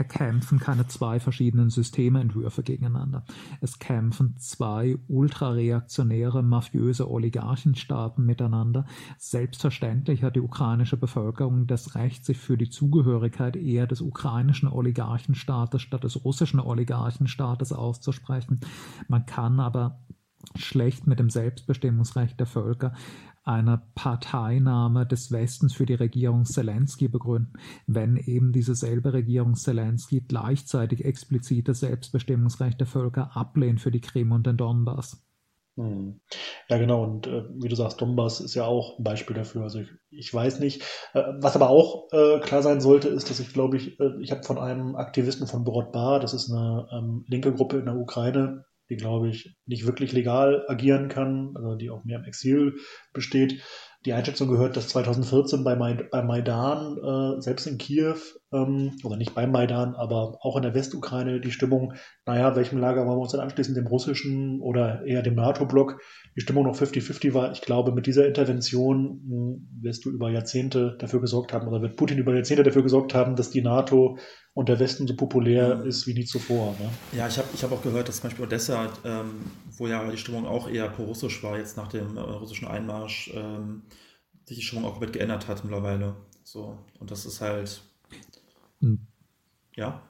kämpfen 0.07 0.59
keine 0.59 0.87
zwei 0.87 1.19
verschiedenen 1.19 1.69
Systementwürfe 1.69 2.63
gegeneinander. 2.63 3.25
Es 3.59 3.79
kämpfen 3.79 4.35
zwei 4.37 4.97
ultrareaktionäre, 5.07 6.43
mafiöse 6.43 7.09
Oligarchenstaaten 7.09 8.25
miteinander. 8.25 8.85
Selbstverständlich 9.17 10.23
hat 10.23 10.35
die 10.35 10.41
ukrainische 10.41 10.97
Bevölkerung 10.97 11.67
das 11.67 11.95
Recht, 11.95 12.23
sich 12.23 12.37
für 12.37 12.57
die 12.57 12.69
Zugehörigkeit 12.69 13.55
eher 13.55 13.87
des 13.87 14.01
ukrainischen 14.01 14.69
Oligarchenstaates 14.69 15.81
statt 15.81 16.03
des 16.03 16.23
russischen 16.23 16.59
Oligarchenstaates 16.59 16.82
Oligarchenstaates 16.84 17.71
auszusprechen. 17.71 18.59
Man 19.07 19.25
kann 19.25 19.59
aber 19.59 20.03
schlecht 20.55 21.07
mit 21.07 21.19
dem 21.19 21.29
Selbstbestimmungsrecht 21.29 22.39
der 22.39 22.47
Völker 22.47 22.93
einer 23.45 23.77
Parteinahme 23.95 25.05
des 25.05 25.31
Westens 25.31 25.73
für 25.73 25.86
die 25.86 25.95
Regierung 25.95 26.45
Zelensky 26.45 27.07
begründen, 27.07 27.53
wenn 27.88 28.17
eben 28.17 28.51
diese 28.51 28.75
selbe 28.75 29.13
Regierung 29.13 29.55
Zelensky 29.55 30.21
gleichzeitig 30.21 31.03
explizit 31.03 31.67
das 31.67 31.81
Selbstbestimmungsrecht 31.81 32.79
der 32.79 32.88
Völker 32.88 33.36
ablehnt 33.36 33.81
für 33.81 33.91
die 33.91 34.01
Krim 34.01 34.31
und 34.31 34.47
den 34.47 34.57
Donbass. 34.57 35.25
Hm. 35.76 36.21
Ja, 36.69 36.78
genau. 36.78 37.03
Und 37.03 37.26
äh, 37.26 37.43
wie 37.55 37.67
du 37.67 37.76
sagst, 37.76 37.99
Donbass 37.99 38.41
ist 38.41 38.53
ja 38.53 38.65
auch 38.65 38.99
ein 38.99 39.03
Beispiel 39.03 39.36
dafür. 39.36 39.63
Also 39.63 39.80
ich, 39.80 39.89
ich 40.11 40.34
weiß 40.34 40.59
nicht. 40.59 40.84
Äh, 41.13 41.24
was 41.39 41.55
aber 41.55 41.69
auch 41.69 42.09
äh, 42.11 42.39
klar 42.41 42.61
sein 42.61 42.80
sollte, 42.80 43.09
ist, 43.09 43.30
dass 43.30 43.39
ich 43.39 43.53
glaube 43.53 43.78
ich, 43.78 43.99
äh, 43.99 44.11
ich 44.21 44.32
habe 44.32 44.43
von 44.43 44.59
einem 44.59 44.95
Aktivisten 44.95 45.47
von 45.47 45.63
Borodbar, 45.63 46.19
das 46.19 46.34
ist 46.34 46.51
eine 46.51 46.88
ähm, 46.91 47.26
linke 47.28 47.53
Gruppe 47.53 47.78
in 47.78 47.86
der 47.86 47.95
Ukraine, 47.95 48.65
die 48.89 48.97
glaube 48.97 49.30
ich 49.30 49.57
nicht 49.65 49.88
wirklich 49.88 50.11
legal 50.13 50.63
agieren 50.67 51.09
kann, 51.09 51.53
also 51.55 51.76
die 51.76 51.89
auch 51.89 52.03
mehr 52.03 52.19
im 52.19 52.26
Exil 52.26 52.76
besteht, 53.11 53.63
die 54.05 54.13
Einschätzung 54.13 54.49
gehört, 54.49 54.78
dass 54.78 54.89
2014 54.89 55.63
bei, 55.63 55.76
Maid 55.76 56.11
bei 56.11 56.21
Maidan, 56.21 56.97
äh, 56.97 57.41
selbst 57.41 57.65
in 57.65 57.80
Kiew, 57.80 58.17
ähm, 58.54 58.97
oder 59.04 59.18
nicht 59.18 59.34
beim 59.34 59.51
Maidan, 59.51 59.95
aber 59.95 60.38
auch 60.41 60.56
in 60.56 60.64
der 60.64 60.74
Westukraine, 60.74 61.41
die 61.41 61.51
Stimmung, 61.51 61.93
naja, 62.26 62.56
welchem 62.56 62.80
Lager 62.80 63.06
wollen 63.06 63.18
wir 63.18 63.24
uns 63.24 63.32
dann 63.32 63.41
anschließen, 63.41 63.76
dem 63.76 63.88
russischen 63.88 64.62
oder 64.62 65.06
eher 65.06 65.22
dem 65.22 65.36
NATO-Block, 65.36 65.99
die 66.36 66.41
Stimmung 66.41 66.66
noch 66.66 66.76
50-50 66.76 67.34
war. 67.34 67.51
Ich 67.51 67.62
glaube, 67.62 67.91
mit 67.91 68.08
dieser 68.08 68.28
Intervention 68.28 69.22
mh, 69.26 69.36
hm, 69.36 69.68
wirst 69.82 70.06
du 70.06 70.10
über 70.10 70.30
Jahrzehnte 70.30 70.95
dafür 70.99 71.22
gesorgt 71.22 71.54
haben, 71.54 71.68
oder 71.68 71.82
wird 71.82 71.97
Putin 71.97 72.18
über 72.18 72.34
Jahrzehnte 72.34 72.64
dafür 72.64 72.84
gesorgt 72.84 73.14
haben, 73.14 73.36
dass 73.36 73.49
die 73.49 73.62
NATO 73.62 74.18
und 74.54 74.70
der 74.70 74.80
Westen 74.80 75.08
so 75.08 75.16
populär 75.16 75.78
mhm. 75.78 75.88
ist 75.88 76.06
wie 76.08 76.14
nie 76.14 76.26
zuvor. 76.26 76.76
Ne? 76.80 76.89
Ja, 77.18 77.28
ich 77.28 77.38
habe 77.38 77.47
ich 77.54 77.64
hab 77.64 77.72
auch 77.72 77.82
gehört, 77.82 78.08
dass 78.08 78.18
zum 78.18 78.30
Beispiel 78.30 78.45
Odessa, 78.45 78.89
ähm, 79.04 79.45
wo 79.78 79.88
ja 79.88 80.10
die 80.10 80.18
Stimmung 80.18 80.45
auch 80.45 80.70
eher 80.70 80.89
pro-russisch 80.89 81.41
war, 81.43 81.58
jetzt 81.58 81.78
nach 81.78 81.88
dem 81.88 82.18
äh, 82.18 82.20
russischen 82.20 82.68
Einmarsch, 82.68 83.32
ähm, 83.34 83.84
sich 84.45 84.58
die 84.58 84.64
Stimmung 84.64 84.86
auch 84.86 84.91
komplett 84.91 85.14
geändert 85.14 85.47
hat 85.47 85.64
mittlerweile. 85.64 86.16
So, 86.43 86.78
und 86.99 87.10
das 87.10 87.26
ist 87.26 87.41
halt. 87.41 87.82
Mhm. 88.84 89.07
Ja. 89.75 90.01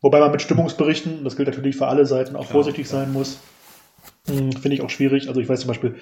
Wobei 0.00 0.20
man 0.20 0.30
mit 0.30 0.42
Stimmungsberichten, 0.42 1.24
das 1.24 1.36
gilt 1.36 1.48
natürlich 1.48 1.76
für 1.76 1.88
alle 1.88 2.06
Seiten, 2.06 2.36
auch 2.36 2.42
klar, 2.42 2.52
vorsichtig 2.52 2.88
klar. 2.88 3.02
sein 3.02 3.12
muss. 3.12 3.40
Hm, 4.26 4.52
Finde 4.52 4.74
ich 4.74 4.82
auch 4.82 4.90
schwierig. 4.90 5.28
Also 5.28 5.40
ich 5.40 5.48
weiß 5.48 5.60
zum 5.60 5.68
Beispiel, 5.68 5.96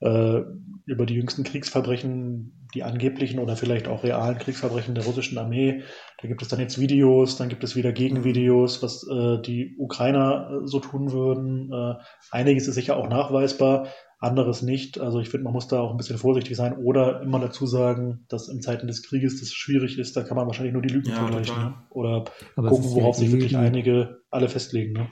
äh, 0.00 0.42
über 0.84 1.06
die 1.06 1.14
jüngsten 1.14 1.44
Kriegsverbrechen, 1.44 2.68
die 2.74 2.82
angeblichen 2.82 3.38
oder 3.38 3.56
vielleicht 3.56 3.86
auch 3.86 4.02
realen 4.02 4.38
Kriegsverbrechen 4.38 4.94
der 4.94 5.04
russischen 5.04 5.38
Armee. 5.38 5.82
Da 6.20 6.28
gibt 6.28 6.42
es 6.42 6.48
dann 6.48 6.60
jetzt 6.60 6.80
Videos, 6.80 7.36
dann 7.36 7.48
gibt 7.48 7.62
es 7.62 7.76
wieder 7.76 7.92
Gegenvideos, 7.92 8.82
was 8.82 9.06
äh, 9.08 9.40
die 9.42 9.76
Ukrainer 9.78 10.50
äh, 10.50 10.66
so 10.66 10.80
tun 10.80 11.12
würden. 11.12 11.70
Äh, 11.72 12.02
einiges 12.30 12.66
ist 12.66 12.74
sicher 12.74 12.96
auch 12.96 13.08
nachweisbar, 13.08 13.88
anderes 14.22 14.62
nicht. 14.62 15.00
Also 15.00 15.20
ich 15.20 15.28
finde, 15.28 15.44
man 15.44 15.52
muss 15.52 15.68
da 15.68 15.80
auch 15.80 15.90
ein 15.90 15.96
bisschen 15.96 16.18
vorsichtig 16.18 16.56
sein 16.56 16.76
oder 16.76 17.22
immer 17.22 17.40
dazu 17.40 17.66
sagen, 17.66 18.24
dass 18.28 18.48
in 18.48 18.62
Zeiten 18.62 18.86
des 18.86 19.02
Krieges 19.02 19.40
das 19.40 19.52
schwierig 19.52 19.98
ist. 19.98 20.16
Da 20.16 20.22
kann 20.22 20.36
man 20.36 20.46
wahrscheinlich 20.46 20.72
nur 20.72 20.82
die 20.82 20.92
Lügen 20.92 21.08
ja, 21.08 21.16
vergleichen 21.16 21.56
ne? 21.56 21.74
oder 21.90 22.24
Aber 22.56 22.68
gucken, 22.68 22.90
worauf 22.92 23.16
sich 23.16 23.32
wirklich 23.32 23.56
einige 23.56 24.22
alle 24.30 24.48
festlegen. 24.48 24.92
Ne? 24.92 25.08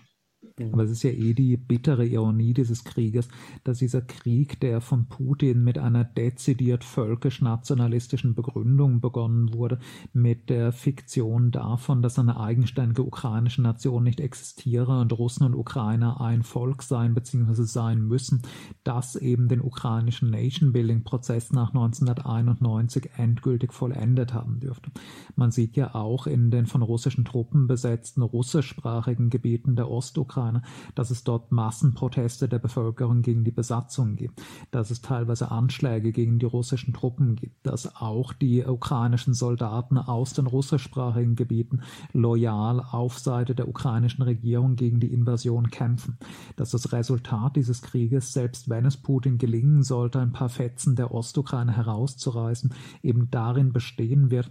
Mhm. 0.58 0.72
Aber 0.72 0.84
es 0.84 0.90
ist 0.90 1.02
ja 1.02 1.10
eh 1.10 1.34
die 1.34 1.56
bittere 1.56 2.06
Ironie 2.06 2.54
dieses 2.54 2.84
Krieges, 2.84 3.28
dass 3.64 3.78
dieser 3.78 4.02
Krieg, 4.02 4.60
der 4.60 4.80
von 4.80 5.06
Putin 5.06 5.62
mit 5.64 5.78
einer 5.78 6.04
dezidiert 6.04 6.84
völkisch-nationalistischen 6.84 8.34
Begründung 8.34 9.00
begonnen 9.00 9.52
wurde, 9.52 9.78
mit 10.12 10.50
der 10.50 10.72
Fiktion 10.72 11.50
davon, 11.50 12.02
dass 12.02 12.18
eine 12.18 12.38
eigenständige 12.38 13.02
ukrainische 13.02 13.62
Nation 13.62 14.04
nicht 14.04 14.20
existiere 14.20 15.00
und 15.00 15.12
Russen 15.12 15.44
und 15.44 15.54
Ukrainer 15.54 16.20
ein 16.20 16.42
Volk 16.42 16.82
sein 16.82 17.14
bzw. 17.14 17.62
sein 17.64 18.02
müssen, 18.02 18.42
das 18.84 19.16
eben 19.16 19.48
den 19.48 19.60
ukrainischen 19.60 20.30
Nation-Building-Prozess 20.30 21.52
nach 21.52 21.70
1991 21.70 23.10
endgültig 23.16 23.72
vollendet 23.72 24.34
haben 24.34 24.60
dürfte. 24.60 24.90
Man 25.36 25.50
sieht 25.50 25.76
ja 25.76 25.94
auch 25.94 26.26
in 26.26 26.50
den 26.50 26.66
von 26.66 26.82
russischen 26.82 27.24
Truppen 27.24 27.66
besetzten 27.66 28.22
russischsprachigen 28.22 29.30
Gebieten 29.30 29.76
der 29.76 29.90
Ostukraine, 29.90 30.29
Ukraine, 30.30 30.62
dass 30.94 31.10
es 31.10 31.24
dort 31.24 31.50
Massenproteste 31.50 32.48
der 32.48 32.60
Bevölkerung 32.60 33.22
gegen 33.22 33.42
die 33.42 33.50
Besatzung 33.50 34.14
gibt, 34.14 34.40
dass 34.70 34.90
es 34.92 35.00
teilweise 35.00 35.50
Anschläge 35.50 36.12
gegen 36.12 36.38
die 36.38 36.46
russischen 36.46 36.94
Truppen 36.94 37.34
gibt, 37.34 37.66
dass 37.66 37.96
auch 37.96 38.32
die 38.32 38.64
ukrainischen 38.64 39.34
Soldaten 39.34 39.98
aus 39.98 40.32
den 40.32 40.46
russischsprachigen 40.46 41.34
Gebieten 41.34 41.80
loyal 42.12 42.80
auf 42.80 43.18
Seite 43.18 43.56
der 43.56 43.68
ukrainischen 43.68 44.22
Regierung 44.22 44.76
gegen 44.76 45.00
die 45.00 45.12
Invasion 45.12 45.70
kämpfen, 45.70 46.18
dass 46.54 46.70
das 46.70 46.92
Resultat 46.92 47.56
dieses 47.56 47.82
Krieges, 47.82 48.32
selbst 48.32 48.68
wenn 48.68 48.86
es 48.86 48.96
Putin 48.96 49.38
gelingen 49.38 49.82
sollte, 49.82 50.20
ein 50.20 50.32
paar 50.32 50.48
Fetzen 50.48 50.94
der 50.94 51.12
Ostukraine 51.12 51.76
herauszureißen, 51.76 52.72
eben 53.02 53.30
darin 53.30 53.72
bestehen 53.72 54.30
wird, 54.30 54.50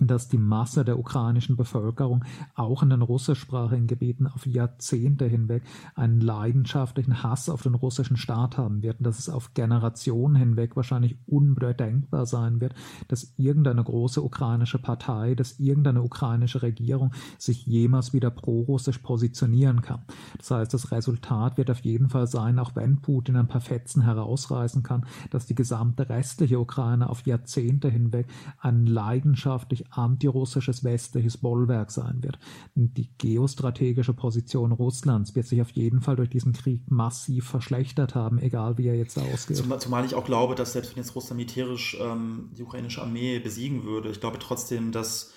dass 0.00 0.28
die 0.28 0.38
Masse 0.38 0.84
der 0.84 0.98
ukrainischen 0.98 1.56
Bevölkerung 1.56 2.24
auch 2.54 2.82
in 2.82 2.90
den 2.90 3.02
russischsprachigen 3.02 3.86
Gebieten 3.86 4.26
auf 4.26 4.46
Jahrzehnte 4.46 5.26
hinweg 5.26 5.62
einen 5.94 6.20
leidenschaftlichen 6.20 7.22
Hass 7.22 7.48
auf 7.48 7.62
den 7.62 7.74
russischen 7.74 8.16
Staat 8.16 8.58
haben 8.58 8.82
wird 8.82 8.98
und 8.98 9.04
dass 9.04 9.18
es 9.18 9.28
auf 9.28 9.54
Generationen 9.54 10.36
hinweg 10.36 10.76
wahrscheinlich 10.76 11.16
unbedenkbar 11.26 12.26
sein 12.26 12.60
wird, 12.60 12.74
dass 13.08 13.32
irgendeine 13.36 13.82
große 13.82 14.22
ukrainische 14.22 14.78
Partei, 14.78 15.34
dass 15.34 15.58
irgendeine 15.58 16.02
ukrainische 16.02 16.62
Regierung 16.62 17.12
sich 17.38 17.66
jemals 17.66 18.12
wieder 18.12 18.30
pro-russisch 18.30 18.98
positionieren 18.98 19.82
kann. 19.82 20.02
Das 20.38 20.50
heißt, 20.50 20.74
das 20.74 20.92
Resultat 20.92 21.56
wird 21.56 21.70
auf 21.70 21.80
jeden 21.80 22.08
Fall 22.08 22.26
sein, 22.26 22.58
auch 22.58 22.76
wenn 22.76 23.00
Putin 23.00 23.36
ein 23.36 23.48
paar 23.48 23.60
Fetzen 23.60 24.02
herausreißen 24.02 24.82
kann, 24.82 25.06
dass 25.30 25.46
die 25.46 25.54
gesamte 25.54 26.08
restliche 26.08 26.58
Ukraine 26.58 27.08
auf 27.08 27.26
Jahrzehnte 27.26 27.88
hinweg 27.88 28.26
einen 28.60 28.86
leidenschaftlich 28.86 29.85
antirussisches 29.90 30.84
westliches 30.84 31.36
Bollwerk 31.36 31.90
sein 31.90 32.22
wird. 32.22 32.38
Die 32.74 33.08
geostrategische 33.18 34.14
Position 34.14 34.72
Russlands 34.72 35.34
wird 35.34 35.46
sich 35.46 35.60
auf 35.60 35.70
jeden 35.70 36.00
Fall 36.00 36.16
durch 36.16 36.30
diesen 36.30 36.52
Krieg 36.52 36.82
massiv 36.90 37.46
verschlechtert 37.48 38.14
haben, 38.14 38.38
egal 38.38 38.78
wie 38.78 38.88
er 38.88 38.96
jetzt 38.96 39.18
ausgeht. 39.18 39.56
Zumal, 39.56 39.80
zumal 39.80 40.04
ich 40.04 40.14
auch 40.14 40.24
glaube, 40.24 40.54
dass 40.54 40.72
selbst 40.72 40.96
wenn 40.96 41.02
jetzt 41.02 41.14
Russland 41.14 41.38
militärisch 41.38 41.96
ähm, 42.00 42.50
die 42.56 42.62
ukrainische 42.62 43.02
Armee 43.02 43.38
besiegen 43.38 43.84
würde, 43.84 44.10
ich 44.10 44.20
glaube 44.20 44.38
trotzdem, 44.38 44.92
dass 44.92 45.32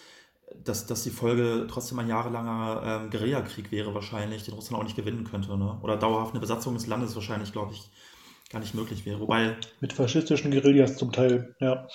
dass, 0.64 0.86
dass 0.88 1.04
die 1.04 1.10
Folge 1.10 1.68
trotzdem 1.70 2.00
ein 2.00 2.08
jahrelanger 2.08 2.82
ähm, 2.84 3.10
Guerillakrieg 3.10 3.72
wäre 3.72 3.94
wahrscheinlich, 3.94 4.44
den 4.44 4.54
Russland 4.54 4.82
auch 4.82 4.84
nicht 4.84 4.96
gewinnen 4.96 5.24
könnte. 5.24 5.56
Ne? 5.58 5.80
Oder 5.82 5.98
dauerhaft 5.98 6.32
eine 6.32 6.40
Besatzung 6.40 6.74
des 6.74 6.88
Landes 6.88 7.16
wahrscheinlich, 7.16 7.52
glaube 7.52 7.74
ich, 7.74 7.90
gar 8.50 8.60
nicht 8.60 8.74
möglich 8.74 9.06
wäre. 9.06 9.20
Wobei. 9.20 9.58
Mit 9.80 9.94
faschistischen 9.94 10.52
Guerillas 10.52 10.98
zum 10.98 11.12
Teil, 11.12 11.56
ja. 11.60 11.88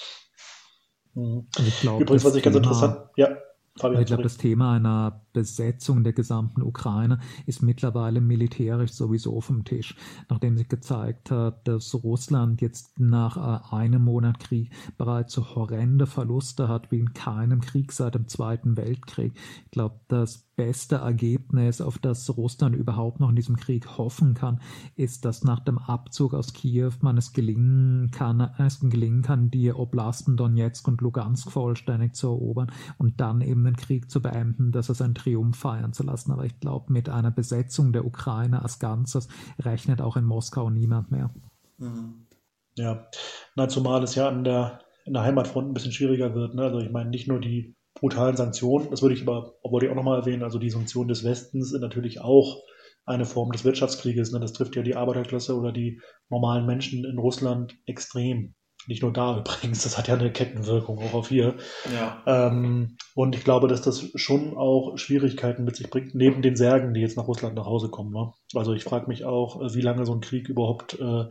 Mhm. 1.15 1.47
Ich 1.67 1.81
glaub, 1.81 2.01
Übrigens, 2.01 2.25
was 2.25 2.35
ich 2.35 2.43
ganz 2.43 2.55
Thema, 2.57 2.69
interessant. 2.69 2.97
Ja, 3.17 3.29
Fabian, 3.77 4.03
ich 4.03 4.07
glaube, 4.07 4.23
das 4.23 4.37
Thema 4.37 4.75
einer 4.75 5.24
Besetzung 5.35 6.05
der 6.05 6.15
gesamten 6.15 6.63
Ukraine 6.63 7.19
ist 7.45 7.63
mittlerweile 7.63 8.23
militärisch 8.23 8.93
sowieso 8.93 9.43
vom 9.43 9.65
Tisch, 9.65 9.95
nachdem 10.31 10.57
sich 10.57 10.69
gezeigt 10.69 11.31
hat, 11.31 11.69
dass 11.69 11.93
Russland 12.03 12.63
jetzt 12.63 12.99
nach 12.99 13.37
äh, 13.37 13.75
einem 13.75 14.05
Monat 14.05 14.41
Krieg 14.41 14.71
bereits 14.97 15.35
so 15.35 15.55
horrende 15.55 16.07
Verluste 16.07 16.69
hat 16.69 16.91
wie 16.91 17.01
in 17.01 17.13
keinem 17.13 17.61
Krieg 17.61 17.93
seit 17.93 18.15
dem 18.15 18.29
Zweiten 18.29 18.79
Weltkrieg. 18.79 19.35
Ich 19.67 19.71
glaube, 19.73 20.01
das 20.09 20.47
beste 20.57 20.97
Ergebnis, 20.97 21.81
auf 21.81 21.99
das 21.99 22.37
Russland 22.37 22.77
überhaupt 22.77 23.21
noch 23.21 23.31
in 23.31 23.37
diesem 23.37 23.57
Krieg 23.57 23.99
hoffen 23.99 24.35
kann, 24.35 24.61
ist, 24.95 25.25
dass 25.25 25.45
nach 25.45 25.61
dem 25.61 25.79
Abzug 25.79 26.35
aus 26.35 26.53
Kiew 26.53 26.93
man 27.01 27.19
es 27.19 27.33
gelingen 27.33 28.11
kann, 28.11 28.41
es 28.59 28.81
gelingen 28.81 29.23
kann, 29.23 29.51
die 29.51 29.73
Oblasten 29.73 30.37
Donetsk 30.37 30.87
und 30.87 31.01
Lugansk 31.01 31.51
vollständig 31.51 32.15
zu 32.15 32.29
erobern 32.29 32.71
und 32.99 33.21
dann 33.21 33.41
eben 33.41 33.65
den 33.65 33.77
Krieg 33.77 34.11
zu 34.11 34.23
beenden, 34.23 34.71
dass 34.73 34.89
es 34.89 35.03
ein 35.03 35.15
Triumph 35.25 35.57
feiern 35.57 35.93
zu 35.93 36.03
lassen. 36.03 36.33
Aber 36.33 36.45
ich 36.45 36.59
glaube, 36.61 36.93
mit 36.93 37.09
einer 37.09 37.31
Besetzung 37.31 37.93
der 37.93 38.05
Ukraine 38.05 38.63
als 38.63 38.79
Ganzes 38.79 39.29
rechnet 39.59 40.01
auch 40.01 40.17
in 40.17 40.25
Moskau 40.25 40.71
niemand 40.71 41.11
mehr. 41.11 41.31
Mhm. 41.79 42.27
Ja, 42.77 43.09
na, 43.55 43.69
zumal 43.69 44.03
es 44.03 44.15
ja 44.15 44.29
an 44.29 44.45
der, 44.45 44.81
in 45.05 45.15
der 45.15 45.23
Heimatfront 45.23 45.69
ein 45.69 45.75
bisschen 45.75 45.93
schwieriger 45.93 46.35
wird. 46.35 46.55
Ne? 46.55 46.63
Also 46.63 46.79
ich 46.79 46.91
meine, 46.91 47.11
nicht 47.11 47.29
nur 47.29 47.41
die 47.41 47.77
brutalen 47.95 48.37
Sanktionen, 48.37 48.91
das 48.91 49.03
würde 49.03 49.15
ich 49.15 49.23
aber, 49.23 49.55
wollte 49.63 49.87
ich 49.87 49.93
auch 49.93 49.97
nochmal 49.97 50.19
erwähnen, 50.19 50.43
also 50.43 50.59
die 50.59 50.71
Sanktionen 50.71 51.09
des 51.09 51.25
Westens 51.25 51.71
sind 51.71 51.81
natürlich 51.81 52.21
auch 52.21 52.63
eine 53.07 53.27
Form 53.27 53.53
des 53.53 53.65
Wirtschaftskrieges. 53.65 54.33
Ne? 54.33 54.41
Das 54.41 54.53
trifft 54.53 54.77
ja 54.77 54.83
die 54.83 54.97
Arbeiterklasse 54.97 55.57
oder 55.57 55.73
die 55.73 56.01
normalen 56.31 56.67
Menschen 56.67 57.05
in 57.05 57.19
Russland 57.19 57.77
extrem. 57.87 58.55
Nicht 58.87 59.03
nur 59.03 59.13
da 59.13 59.39
übrigens, 59.39 59.83
das 59.83 59.97
hat 59.97 60.09
ja 60.09 60.15
eine 60.15 60.33
Kettenwirkung 60.33 60.99
auch 60.99 61.15
auf 61.15 61.29
hier. 61.29 61.55
Ja. 61.93 62.23
Ähm, 62.27 62.97
und 63.15 63.35
ich 63.35 63.45
glaube, 63.45 63.69
dass 63.69 63.83
das 63.83 64.11
schon 64.15 64.57
auch 64.57 64.97
Schwierigkeiten 64.99 65.65
mit 65.65 65.77
sich 65.77 65.91
bringt, 65.91 66.15
neben 66.15 66.43
den 66.43 66.57
Särgen, 66.57 66.95
die 66.95 67.01
jetzt 67.01 67.17
nach 67.17 67.29
Russland 67.29 67.55
nach 67.55 67.67
Hause 67.67 67.89
kommen. 67.89 68.13
Ne? 68.13 68.33
Also 68.55 68.73
ich 68.73 68.85
frage 68.85 69.07
mich 69.09 69.25
auch, 69.25 69.61
äh, 69.63 69.75
wie 69.75 69.81
lange 69.81 70.05
so 70.05 70.15
ein 70.15 70.21
Krieg 70.21 70.49
überhaupt 70.49 70.95
äh, 70.95 71.25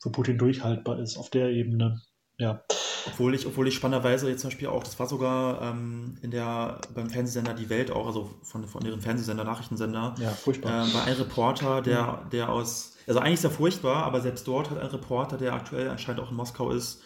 für 0.00 0.10
Putin 0.12 0.38
durchhaltbar 0.38 0.98
ist 0.98 1.16
auf 1.16 1.30
der 1.30 1.50
Ebene. 1.50 2.00
Ja. 2.38 2.64
Obwohl 3.12 3.34
ich, 3.34 3.46
obwohl 3.46 3.68
ich 3.68 3.74
spannenderweise 3.74 4.28
jetzt 4.28 4.40
zum 4.40 4.50
Beispiel 4.50 4.68
auch, 4.68 4.82
das 4.82 4.98
war 4.98 5.06
sogar 5.06 5.62
ähm, 5.62 6.16
in 6.22 6.30
der, 6.30 6.80
beim 6.94 7.10
Fernsehsender 7.10 7.54
Die 7.54 7.68
Welt 7.68 7.90
auch, 7.90 8.06
also 8.06 8.30
von, 8.42 8.66
von 8.66 8.84
ihren 8.84 9.00
Fernsehsender, 9.00 9.44
Nachrichtensender, 9.44 10.14
ja, 10.18 10.30
furchtbar. 10.30 10.86
Äh, 10.86 10.94
war 10.94 11.04
ein 11.04 11.14
Reporter, 11.14 11.82
der, 11.82 12.22
der 12.32 12.50
aus 12.50 12.94
also 13.08 13.20
eigentlich 13.20 13.40
sehr 13.40 13.50
furchtbar, 13.50 14.04
aber 14.04 14.20
selbst 14.20 14.46
dort 14.46 14.70
hat 14.70 14.78
ein 14.78 14.86
Reporter, 14.86 15.38
der 15.38 15.54
aktuell 15.54 15.88
anscheinend 15.88 16.20
auch 16.20 16.30
in 16.30 16.36
Moskau 16.36 16.70
ist, 16.70 17.00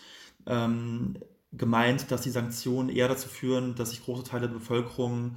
ähm, 0.46 1.14
gemeint, 1.52 2.10
dass 2.10 2.22
die 2.22 2.30
Sanktionen 2.30 2.88
eher 2.88 3.06
dazu 3.06 3.28
führen, 3.28 3.76
dass 3.76 3.90
sich 3.90 4.04
große 4.04 4.24
Teile 4.24 4.48
der 4.48 4.54
Bevölkerung 4.54 5.36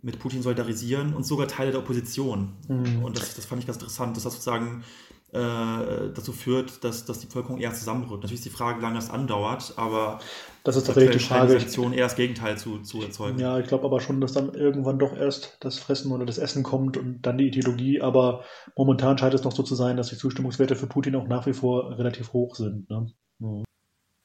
mit 0.00 0.18
Putin 0.18 0.42
solidarisieren 0.42 1.12
und 1.12 1.24
sogar 1.24 1.46
Teile 1.46 1.72
der 1.72 1.80
Opposition. 1.80 2.54
Mhm. 2.68 3.04
Und 3.04 3.18
das, 3.18 3.34
das 3.34 3.44
fand 3.44 3.60
ich 3.60 3.66
ganz 3.66 3.78
interessant, 3.78 4.16
dass 4.16 4.24
das 4.24 4.32
sozusagen 4.32 4.82
dazu 5.30 6.32
führt, 6.32 6.84
dass, 6.84 7.04
dass 7.04 7.20
die 7.20 7.26
Bevölkerung 7.26 7.58
eher 7.58 7.74
zusammenrückt. 7.74 8.22
Natürlich 8.22 8.40
ist 8.40 8.46
die 8.46 8.56
Frage, 8.56 8.78
wie 8.78 8.82
lange 8.82 8.94
das 8.96 9.10
andauert, 9.10 9.74
aber 9.76 10.20
das 10.64 10.76
ist 10.76 10.86
tatsächlich 10.86 11.18
die 11.18 11.28
Frage. 11.28 11.58
Sanktionen 11.58 11.92
eher 11.92 12.04
das 12.04 12.16
Gegenteil 12.16 12.56
zu, 12.56 12.78
zu 12.78 13.02
erzeugen. 13.02 13.38
Ja, 13.38 13.58
ich 13.58 13.66
glaube 13.66 13.84
aber 13.84 14.00
schon, 14.00 14.20
dass 14.20 14.32
dann 14.32 14.54
irgendwann 14.54 14.98
doch 14.98 15.14
erst 15.14 15.58
das 15.60 15.78
Fressen 15.78 16.12
oder 16.12 16.24
das 16.24 16.38
Essen 16.38 16.62
kommt 16.62 16.96
und 16.96 17.22
dann 17.22 17.36
die 17.36 17.48
Ideologie. 17.48 18.00
Aber 18.00 18.44
momentan 18.76 19.18
scheint 19.18 19.34
es 19.34 19.44
noch 19.44 19.52
so 19.52 19.62
zu 19.62 19.74
sein, 19.74 19.96
dass 19.96 20.08
die 20.08 20.16
Zustimmungswerte 20.16 20.76
für 20.76 20.86
Putin 20.86 21.14
auch 21.16 21.28
nach 21.28 21.46
wie 21.46 21.52
vor 21.52 21.98
relativ 21.98 22.32
hoch 22.32 22.54
sind. 22.54 22.88
Ne? 22.88 23.12
Mhm. 23.38 23.64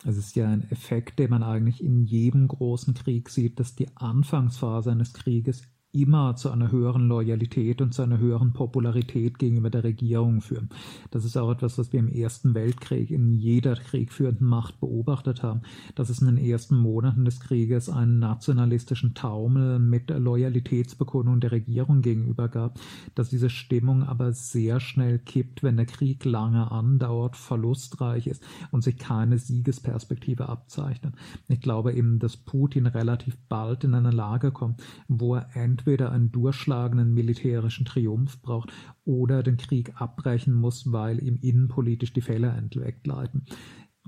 Es 0.06 0.18
ist 0.18 0.36
ja 0.36 0.48
ein 0.48 0.70
Effekt, 0.70 1.20
den 1.20 1.30
man 1.30 1.44
eigentlich 1.44 1.82
in 1.82 2.04
jedem 2.04 2.48
großen 2.48 2.94
Krieg 2.94 3.30
sieht, 3.30 3.60
dass 3.60 3.76
die 3.76 3.88
Anfangsphase 3.96 4.92
eines 4.92 5.14
Krieges 5.14 5.64
immer 5.94 6.36
zu 6.36 6.50
einer 6.50 6.72
höheren 6.72 7.08
Loyalität 7.08 7.80
und 7.80 7.94
zu 7.94 8.02
einer 8.02 8.18
höheren 8.18 8.52
Popularität 8.52 9.38
gegenüber 9.38 9.70
der 9.70 9.84
Regierung 9.84 10.42
führen. 10.42 10.70
Das 11.12 11.24
ist 11.24 11.38
auch 11.38 11.52
etwas, 11.52 11.78
was 11.78 11.94
wir 11.94 12.00
im 12.00 12.10
Ersten 12.10 12.56
Weltkrieg 12.56 13.12
in 13.12 13.36
jeder 13.36 13.76
kriegführenden 13.76 14.48
Macht 14.48 14.80
beobachtet 14.80 15.44
haben, 15.44 15.62
dass 15.94 16.10
es 16.10 16.20
in 16.20 16.26
den 16.26 16.44
ersten 16.44 16.76
Monaten 16.76 17.26
des 17.26 17.40
Krieges 17.40 17.90
einen 17.90 18.18
nationalistischen 18.18 19.14
Taumel 19.14 19.78
mit 19.78 20.10
Loyalitätsbekundung 20.10 21.40
der 21.40 21.52
Regierung 21.52 22.02
gegenüber 22.02 22.50
gab, 22.50 22.80
dass 23.14 23.30
diese 23.30 23.52
Stimmung 23.52 24.02
aber 24.02 24.34
sehr 24.34 24.80
schnell 24.80 25.20
kippt, 25.20 25.62
wenn 25.62 25.78
der 25.78 25.86
Krieg 25.86 26.26
lange 26.26 26.72
andauert, 26.72 27.38
verlustreich 27.38 28.26
ist 28.26 28.44
und 28.72 28.84
sich 28.84 28.98
keine 28.98 29.38
Siegesperspektive 29.38 30.50
abzeichnet. 30.50 31.14
Ich 31.48 31.62
glaube 31.62 31.94
eben, 31.94 32.18
dass 32.18 32.36
Putin 32.36 32.88
relativ 32.88 33.38
bald 33.48 33.84
in 33.84 33.94
eine 33.94 34.12
Lage 34.12 34.52
kommt, 34.52 34.82
wo 35.08 35.36
er 35.36 35.56
entweder 35.56 35.83
entweder 35.84 36.14
einen 36.14 36.32
durchschlagenden 36.32 37.14
militärischen 37.14 37.84
Triumph 37.84 38.42
braucht 38.42 38.72
oder 39.04 39.44
den 39.44 39.58
Krieg 39.58 39.92
abbrechen 40.00 40.54
muss, 40.54 40.94
weil 40.94 41.22
ihm 41.22 41.40
innenpolitisch 41.42 42.14
die 42.14 42.22
Fälle 42.22 42.48
entgleiten 42.48 43.46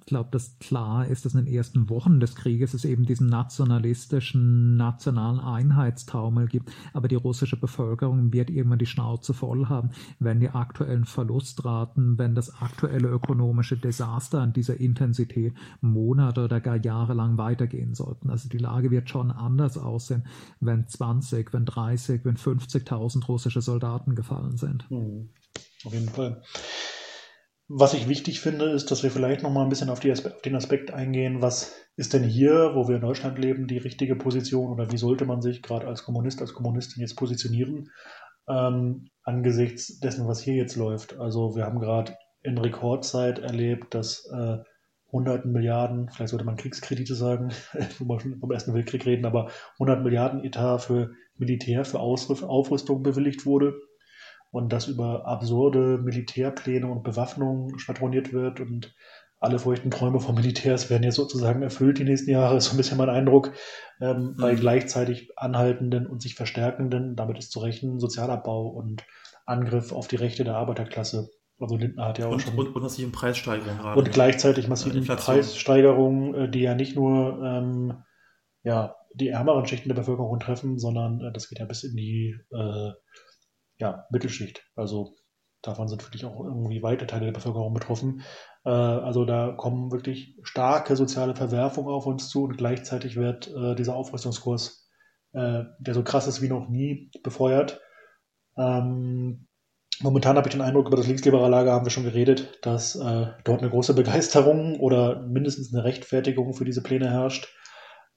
glaube, 0.06 0.30
dass 0.32 0.60
klar 0.60 1.08
ist, 1.08 1.26
dass 1.26 1.34
in 1.34 1.46
den 1.46 1.54
ersten 1.54 1.90
Wochen 1.90 2.20
des 2.20 2.36
Krieges 2.36 2.74
es 2.74 2.86
eben 2.86 3.06
diesen 3.06 3.28
nationalistischen, 3.28 4.76
nationalen 4.76 5.40
Einheitstaumel 5.40 6.48
gibt. 6.48 6.70
Aber 6.94 7.08
die 7.08 7.16
russische 7.16 7.58
Bevölkerung 7.58 8.34
wird 8.34 8.50
irgendwann 8.50 8.80
die 8.80 8.86
Schnauze 8.86 9.34
voll 9.34 9.68
haben, 9.68 9.92
wenn 10.20 10.40
die 10.40 10.50
aktuellen 10.50 11.06
Verlustraten, 11.06 12.18
wenn 12.18 12.36
das 12.36 12.62
aktuelle 12.62 13.08
ökonomische 13.08 13.78
Desaster 13.78 14.42
an 14.42 14.54
dieser 14.54 14.80
Intensität 14.80 15.54
Monate 15.82 16.44
oder 16.44 16.60
gar 16.60 16.78
Jahre 16.78 17.14
lang 17.14 17.38
weitergehen 17.38 17.96
sollten. 17.96 18.30
Also 18.30 18.50
die 18.50 18.58
Lage 18.58 18.92
wird 18.92 19.10
schon 19.10 19.32
anders 19.32 19.78
aussehen, 19.78 20.26
wenn 20.60 20.88
20, 20.88 21.54
wenn 21.54 21.66
30, 21.66 22.26
wenn 22.26 22.38
50.000 22.38 23.26
russische 23.28 23.62
Soldaten 23.62 24.16
gefallen 24.16 24.58
sind. 24.58 24.90
Mhm. 24.92 25.30
Auf 25.86 25.94
jeden 25.94 26.10
Fall. 26.10 26.42
Was 27.68 27.96
ich 27.96 28.08
wichtig 28.08 28.42
finde, 28.42 28.70
ist, 28.70 28.92
dass 28.92 29.02
wir 29.02 29.10
vielleicht 29.10 29.42
noch 29.42 29.50
mal 29.50 29.64
ein 29.64 29.70
bisschen 29.70 29.90
auf, 29.90 30.00
die, 30.00 30.12
auf, 30.12 30.22
den 30.42 30.56
Aspekt 30.56 30.92
eingehen, 30.92 31.42
was 31.42 31.74
ist 31.96 32.14
denn 32.14 32.24
hier, 32.24 32.72
wo 32.76 32.88
wir 32.88 32.98
in 32.98 33.02
Deutschland 33.02 33.40
leben, 33.40 33.66
die 33.66 33.80
richtige 33.80 34.16
Position 34.16 34.72
oder 34.72 34.92
wie 34.92 34.98
sollte 34.98 35.26
man 35.26 35.42
sich 35.42 35.64
gerade 35.64 35.88
als 35.88 36.04
Kommunist, 36.04 36.42
als 36.42 36.54
Kommunistin 36.54 37.02
jetzt 37.02 37.16
positionieren 37.16 37.90
ähm, 38.48 39.08
angesichts 39.24 40.00
dessen, 40.00 40.28
was 40.28 40.42
hier 40.42 40.54
jetzt 40.54 40.76
läuft. 40.76 41.18
Also 41.18 41.56
wir 41.56 41.66
haben 41.66 41.80
gerade 41.80 42.16
in 42.44 42.60
Rekordzeit 42.60 43.40
erlebt, 43.40 43.96
dass 43.96 44.30
äh, 44.32 44.58
hunderten 45.12 45.52
Milliarden, 45.52 46.10
vielleicht 46.12 46.30
sollte 46.30 46.46
man 46.46 46.58
Kriegskredite 46.58 47.16
sagen, 47.16 47.52
wo 48.00 48.06
wir 48.06 48.20
schon 48.20 48.38
vom 48.38 48.52
Ersten 48.52 48.76
Weltkrieg 48.76 49.08
reden, 49.08 49.26
aber 49.26 49.50
100 49.80 50.04
Milliarden 50.04 50.44
Etat 50.44 50.80
für 50.80 51.14
Militär, 51.36 51.84
für 51.84 52.00
Aufrüstung 52.00 53.02
bewilligt 53.02 53.48
wurde 53.48 53.74
und 54.56 54.72
dass 54.72 54.88
über 54.88 55.28
absurde 55.28 55.98
Militärpläne 55.98 56.88
und 56.88 57.04
Bewaffnung 57.04 57.78
schwadroniert 57.78 58.32
wird 58.32 58.62
und 58.62 58.96
alle 59.38 59.60
feuchten 59.60 59.92
Träume 59.92 60.22
von 60.22 60.34
Militärs 60.34 60.90
werden 60.90 61.04
jetzt 61.04 61.16
sozusagen 61.16 61.62
erfüllt 61.62 62.00
die 62.00 62.06
nächsten 62.06 62.32
Jahre, 62.32 62.56
ist 62.56 62.68
so 62.68 62.72
ein 62.72 62.78
bisschen 62.78 62.98
mein 62.98 63.10
Eindruck, 63.10 63.52
ähm, 64.00 64.18
mhm. 64.18 64.36
bei 64.38 64.56
gleichzeitig 64.56 65.38
anhaltenden 65.38 66.08
und 66.08 66.22
sich 66.22 66.36
verstärkenden, 66.36 67.18
damit 67.18 67.38
ist 67.38 67.52
zu 67.52 67.60
rechnen, 67.60 68.00
Sozialabbau 68.00 68.68
und 68.68 69.04
Angriff 69.46 69.92
auf 69.92 70.08
die 70.08 70.16
Rechte 70.16 70.46
der 70.46 70.56
Arbeiterklasse. 70.56 71.28
Also 71.60 71.76
Lindner 71.76 72.06
hat 72.06 72.20
ja 72.20 72.28
auch 72.28 72.32
und, 72.32 72.42
schon. 72.42 72.58
Und, 72.58 72.74
und 72.74 72.82
massiven 72.82 73.12
Preissteigerungen 73.12 73.78
gerade. 73.78 74.00
Und 74.00 74.10
gleichzeitig 74.14 74.70
massiven 74.70 75.06
Preissteigerungen, 75.06 76.34
äh, 76.34 76.50
die 76.50 76.62
ja 76.62 76.76
nicht 76.76 76.96
nur 76.96 77.44
ähm, 77.44 78.04
ja, 78.64 78.96
die 79.14 79.28
ärmeren 79.28 79.66
Schichten 79.68 79.90
der 79.90 79.96
Bevölkerung 79.96 80.40
treffen, 80.40 80.80
sondern 80.80 81.20
äh, 81.20 81.34
das 81.34 81.50
geht 81.50 81.60
ja 81.60 81.66
bis 81.66 81.84
in 81.84 81.98
die 81.98 82.38
äh, 82.52 82.92
ja, 83.78 84.06
Mittelschicht. 84.10 84.64
Also 84.76 85.16
davon 85.62 85.88
sind 85.88 86.04
wirklich 86.04 86.26
auch 86.26 86.40
irgendwie 86.44 86.84
weite 86.84 87.08
Teile 87.08 87.26
der 87.26 87.34
Bevölkerung 87.34 87.74
betroffen. 87.74 88.22
Äh, 88.64 88.70
also 88.70 89.26
da 89.26 89.52
kommen 89.52 89.92
wirklich 89.92 90.38
starke 90.44 90.96
soziale 90.96 91.36
Verwerfungen 91.36 91.94
auf 91.94 92.06
uns 92.06 92.30
zu 92.30 92.44
und 92.44 92.58
gleichzeitig 92.58 93.16
wird 93.16 93.48
äh, 93.48 93.76
dieser 93.76 93.96
Aufrüstungskurs, 93.96 94.90
äh, 95.34 95.64
der 95.80 95.94
so 95.94 96.04
krass 96.04 96.28
ist 96.28 96.42
wie 96.42 96.50
noch 96.50 96.70
nie, 96.70 97.12
befeuert. 97.24 97.82
Ähm, 98.58 99.48
momentan 100.02 100.38
habe 100.38 100.48
ich 100.48 100.54
den 100.54 100.62
Eindruck, 100.62 100.88
über 100.88 100.98
das 100.98 101.08
linksliberale 101.08 101.50
Lager 101.50 101.74
haben 101.74 101.86
wir 101.86 101.92
schon 101.92 102.04
geredet, 102.04 102.60
dass 102.62 102.96
äh, 102.96 103.28
dort 103.44 103.62
eine 103.62 103.70
große 103.70 103.94
Begeisterung 103.94 104.80
oder 104.80 105.22
mindestens 105.22 105.74
eine 105.74 105.84
Rechtfertigung 105.84 106.54
für 106.54 106.66
diese 106.66 106.84
Pläne 106.84 107.10
herrscht. 107.10 107.48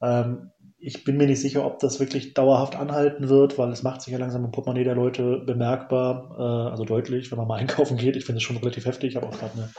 Ähm, 0.01 0.53
ich 0.81 1.05
bin 1.05 1.17
mir 1.17 1.27
nicht 1.27 1.41
sicher, 1.41 1.65
ob 1.65 1.81
das 1.81 1.99
wirklich 1.99 2.35
dauerhaft 2.35 2.77
anhalten 2.77 3.29
wird, 3.29 3.59
weil 3.59 3.71
es 3.71 3.83
macht 3.83 4.01
sich 4.01 4.13
ja 4.13 4.19
langsam 4.19 4.45
im 4.45 4.53
Portemonnaie 4.53 4.85
der 4.85 4.95
Leute 4.95 5.43
bemerkbar, 5.45 6.37
äh, 6.39 6.71
also 6.71 6.85
deutlich, 6.85 7.31
wenn 7.31 7.39
man 7.39 7.49
mal 7.49 7.57
einkaufen 7.59 7.97
geht. 7.97 8.17
Ich 8.17 8.25
finde 8.25 8.39
es 8.39 8.45
schon 8.45 8.57
relativ 8.57 8.87
heftig. 8.87 9.11
Ich 9.11 9.17
habe 9.17 9.27
auch 9.27 9.39
gerade 9.39 9.53
eine 9.55 9.71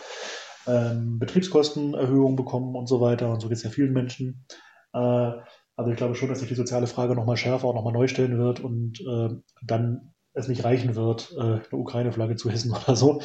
ähm, 0.68 1.20
Betriebskostenerhöhung 1.20 2.36
bekommen 2.36 2.76
und 2.76 2.88
so 2.88 3.00
weiter. 3.00 3.32
Und 3.32 3.40
so 3.40 3.48
geht 3.48 3.58
es 3.58 3.64
ja 3.64 3.70
vielen 3.70 3.94
Menschen. 3.94 4.46
Äh, 4.94 5.32
also 5.76 5.92
ich 5.92 5.96
glaube 5.96 6.16
schon, 6.16 6.28
dass 6.28 6.40
sich 6.40 6.50
die 6.50 6.56
soziale 6.56 6.88
Frage 6.88 7.16
nochmal 7.16 7.38
schärfer 7.38 7.70
und 7.70 7.76
nochmal 7.76 7.94
neu 7.94 8.08
stellen 8.08 8.38
wird 8.38 8.60
und 8.60 9.00
äh, 9.00 9.30
dann 9.64 10.14
es 10.34 10.50
nicht 10.50 10.66
reichen 10.66 10.96
wird, 10.96 11.32
äh, 11.38 11.42
eine 11.42 11.64
Ukraine-Flagge 11.72 12.36
zu 12.36 12.50
hissen 12.50 12.72
oder 12.84 12.98
so. 12.98 13.22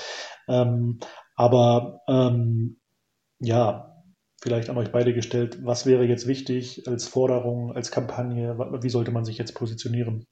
Ähm, 0.48 1.00
aber 1.34 2.02
ähm, 2.08 2.76
ja, 3.40 3.93
vielleicht 4.44 4.68
an 4.68 4.76
euch 4.76 4.92
beide 4.92 5.14
gestellt, 5.14 5.64
was 5.64 5.86
wäre 5.86 6.04
jetzt 6.04 6.26
wichtig 6.26 6.86
als 6.86 7.08
Forderung, 7.08 7.72
als 7.72 7.90
Kampagne, 7.90 8.58
wie 8.82 8.90
sollte 8.90 9.10
man 9.10 9.24
sich 9.24 9.38
jetzt 9.38 9.54
positionieren? 9.54 10.26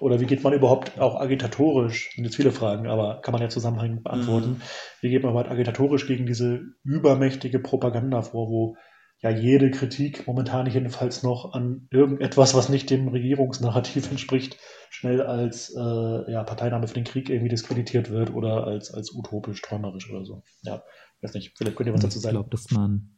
Oder 0.00 0.18
wie 0.18 0.26
geht 0.26 0.42
man 0.42 0.52
überhaupt 0.54 0.98
auch 0.98 1.20
agitatorisch, 1.20 2.10
sind 2.16 2.24
jetzt 2.24 2.34
viele 2.34 2.50
Fragen, 2.50 2.88
aber 2.88 3.20
kann 3.20 3.30
man 3.30 3.40
ja 3.40 3.48
zusammenhängend 3.48 4.02
beantworten, 4.02 4.50
mhm. 4.50 4.62
wie 5.02 5.10
geht 5.10 5.22
man 5.22 5.30
überhaupt 5.30 5.52
agitatorisch 5.52 6.08
gegen 6.08 6.26
diese 6.26 6.62
übermächtige 6.82 7.60
Propaganda 7.60 8.22
vor, 8.22 8.48
wo 8.48 8.76
ja 9.20 9.30
jede 9.30 9.70
Kritik 9.70 10.26
momentan 10.26 10.66
jedenfalls 10.66 11.22
noch 11.22 11.52
an 11.52 11.86
irgendetwas, 11.92 12.56
was 12.56 12.68
nicht 12.68 12.90
dem 12.90 13.06
Regierungsnarrativ 13.06 14.10
entspricht, 14.10 14.58
schnell 14.90 15.22
als 15.22 15.72
äh, 15.76 16.32
ja, 16.32 16.42
Parteinahme 16.42 16.88
für 16.88 16.94
den 16.94 17.04
Krieg 17.04 17.30
irgendwie 17.30 17.50
diskreditiert 17.50 18.10
wird 18.10 18.34
oder 18.34 18.66
als, 18.66 18.92
als 18.92 19.14
utopisch, 19.14 19.62
träumerisch 19.62 20.10
oder 20.10 20.24
so. 20.24 20.42
Ja, 20.62 20.82
weiß 21.22 21.34
nicht, 21.34 21.56
vielleicht 21.56 21.76
könnt 21.76 21.88
ihr 21.88 21.94
was 21.94 22.02
dazu 22.02 22.18
sagen. 22.18 22.34
Ich 22.34 22.40
glaube, 22.40 22.50
dass 22.50 22.70
man 22.72 23.17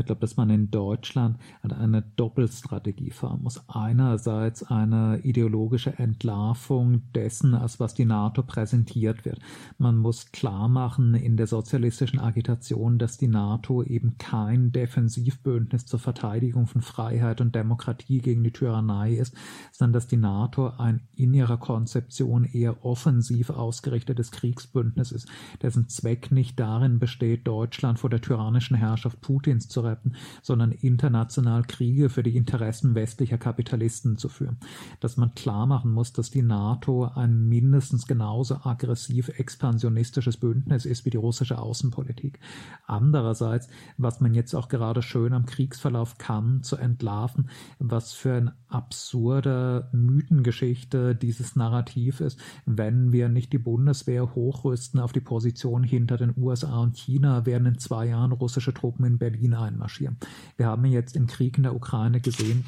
ich 0.00 0.06
glaube, 0.06 0.20
dass 0.20 0.36
man 0.36 0.50
in 0.50 0.70
Deutschland 0.70 1.38
eine 1.62 2.02
Doppelstrategie 2.02 3.10
fahren 3.10 3.42
muss. 3.42 3.62
Einerseits 3.68 4.62
eine 4.62 5.20
ideologische 5.22 5.98
Entlarvung 5.98 7.02
dessen, 7.14 7.54
als 7.54 7.80
was 7.80 7.94
die 7.94 8.04
NATO 8.04 8.42
präsentiert 8.42 9.24
wird. 9.24 9.40
Man 9.78 9.96
muss 9.96 10.32
klar 10.32 10.68
machen 10.68 11.14
in 11.14 11.36
der 11.36 11.46
sozialistischen 11.46 12.20
Agitation, 12.20 12.98
dass 12.98 13.16
die 13.16 13.28
NATO 13.28 13.82
eben 13.82 14.18
kein 14.18 14.72
Defensivbündnis 14.72 15.86
zur 15.86 15.98
Verteidigung 15.98 16.66
von 16.66 16.82
Freiheit 16.82 17.40
und 17.40 17.54
Demokratie 17.54 18.18
gegen 18.18 18.44
die 18.44 18.52
Tyrannei 18.52 19.14
ist, 19.14 19.34
sondern 19.72 19.94
dass 19.94 20.06
die 20.06 20.16
NATO 20.16 20.68
ein 20.78 21.00
in 21.14 21.32
ihrer 21.32 21.56
Konzeption 21.56 22.44
eher 22.44 22.84
offensiv 22.84 23.50
ausgerichtetes 23.50 24.30
Kriegsbündnis 24.30 25.12
ist, 25.12 25.28
dessen 25.62 25.88
Zweck 25.88 26.30
nicht 26.30 26.60
darin 26.60 26.98
besteht, 26.98 27.46
Deutschland 27.46 27.98
vor 27.98 28.10
der 28.10 28.20
tyrannischen 28.20 28.76
Herrschaft 28.76 29.20
Putins 29.20 29.68
zu 29.68 29.85
retten, 29.86 30.12
sondern 30.42 30.72
international 30.72 31.62
Kriege 31.62 32.10
für 32.10 32.22
die 32.22 32.36
Interessen 32.36 32.94
westlicher 32.94 33.38
Kapitalisten 33.38 34.18
zu 34.18 34.28
führen. 34.28 34.58
Dass 35.00 35.16
man 35.16 35.34
klar 35.34 35.66
machen 35.66 35.92
muss, 35.92 36.12
dass 36.12 36.30
die 36.30 36.42
NATO 36.42 37.06
ein 37.14 37.48
mindestens 37.48 38.06
genauso 38.06 38.56
aggressiv 38.64 39.28
expansionistisches 39.28 40.36
Bündnis 40.36 40.84
ist 40.84 41.04
wie 41.04 41.10
die 41.10 41.16
russische 41.16 41.58
Außenpolitik. 41.58 42.40
Andererseits, 42.86 43.68
was 43.96 44.20
man 44.20 44.34
jetzt 44.34 44.54
auch 44.54 44.68
gerade 44.68 45.02
schön 45.02 45.32
am 45.32 45.46
Kriegsverlauf 45.46 46.18
kann, 46.18 46.62
zu 46.62 46.76
entlarven, 46.76 47.48
was 47.78 48.12
für 48.12 48.34
eine 48.34 48.54
absurde 48.68 49.88
Mythengeschichte 49.92 51.14
dieses 51.14 51.56
Narrativ 51.56 52.20
ist, 52.20 52.38
wenn 52.64 53.12
wir 53.12 53.28
nicht 53.28 53.52
die 53.52 53.58
Bundeswehr 53.58 54.34
hochrüsten 54.34 55.00
auf 55.00 55.12
die 55.12 55.20
Position 55.20 55.82
hinter 55.82 56.16
den 56.16 56.34
USA 56.36 56.78
und 56.80 56.96
China, 56.96 57.46
werden 57.46 57.66
in 57.66 57.78
zwei 57.78 58.06
Jahren 58.06 58.32
russische 58.32 58.74
Truppen 58.74 59.04
in 59.04 59.18
Berlin 59.18 59.54
ein 59.54 59.75
einmarschieren. 59.76 60.18
Wir 60.56 60.66
haben 60.66 60.84
jetzt 60.86 61.14
im 61.16 61.26
Krieg 61.26 61.56
in 61.56 61.62
der 61.62 61.74
Ukraine 61.74 62.20
gesehen, 62.20 62.64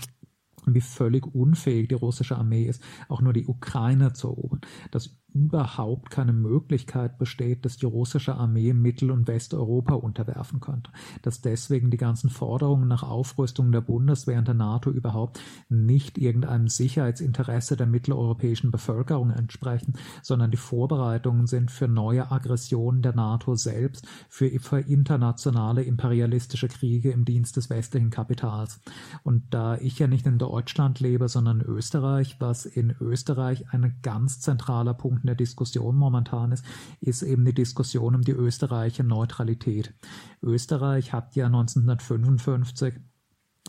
wie 0.66 0.80
völlig 0.80 1.26
unfähig 1.26 1.88
die 1.88 1.94
russische 1.94 2.36
Armee 2.36 2.64
ist, 2.64 2.82
auch 3.08 3.20
nur 3.20 3.32
die 3.32 3.46
Ukraine 3.46 4.12
zu 4.12 4.28
erobern. 4.28 4.60
Das 4.90 5.16
überhaupt 5.34 6.10
keine 6.10 6.32
Möglichkeit 6.32 7.18
besteht, 7.18 7.64
dass 7.64 7.76
die 7.76 7.86
russische 7.86 8.34
Armee 8.34 8.72
Mittel- 8.72 9.10
und 9.10 9.28
Westeuropa 9.28 9.94
unterwerfen 9.94 10.60
könnte. 10.60 10.90
Dass 11.22 11.40
deswegen 11.40 11.90
die 11.90 11.96
ganzen 11.96 12.30
Forderungen 12.30 12.88
nach 12.88 13.02
Aufrüstung 13.02 13.70
der 13.70 13.82
Bundeswehr 13.82 14.38
und 14.38 14.48
der 14.48 14.54
NATO 14.54 14.90
überhaupt 14.90 15.40
nicht 15.68 16.18
irgendeinem 16.18 16.68
Sicherheitsinteresse 16.68 17.76
der 17.76 17.86
mitteleuropäischen 17.86 18.70
Bevölkerung 18.70 19.30
entsprechen, 19.30 19.94
sondern 20.22 20.50
die 20.50 20.56
Vorbereitungen 20.56 21.46
sind 21.46 21.70
für 21.70 21.88
neue 21.88 22.30
Aggressionen 22.30 23.02
der 23.02 23.14
NATO 23.14 23.54
selbst, 23.54 24.06
für, 24.28 24.48
internationale 24.78 25.82
imperialistische 25.82 26.68
Kriege 26.68 27.10
im 27.10 27.24
Dienst 27.24 27.56
des 27.56 27.68
westlichen 27.68 28.10
Kapitals. 28.10 28.80
Und 29.24 29.42
da 29.50 29.76
ich 29.76 29.98
ja 29.98 30.06
nicht 30.06 30.26
in 30.26 30.38
Deutschland 30.38 31.00
lebe, 31.00 31.28
sondern 31.28 31.60
in 31.60 31.66
Österreich, 31.66 32.36
was 32.40 32.64
in 32.64 32.94
Österreich 33.00 33.64
ein 33.72 33.98
ganz 34.02 34.40
zentraler 34.40 34.94
Punkt 34.94 35.17
der 35.26 35.34
Diskussion 35.34 35.96
momentan 35.96 36.52
ist, 36.52 36.64
ist 37.00 37.22
eben 37.22 37.44
die 37.44 37.54
Diskussion 37.54 38.14
um 38.14 38.22
die 38.22 38.32
österreichische 38.32 39.04
Neutralität. 39.04 39.94
Österreich 40.42 41.12
hat 41.12 41.36
ja 41.36 41.46
1955 41.46 42.94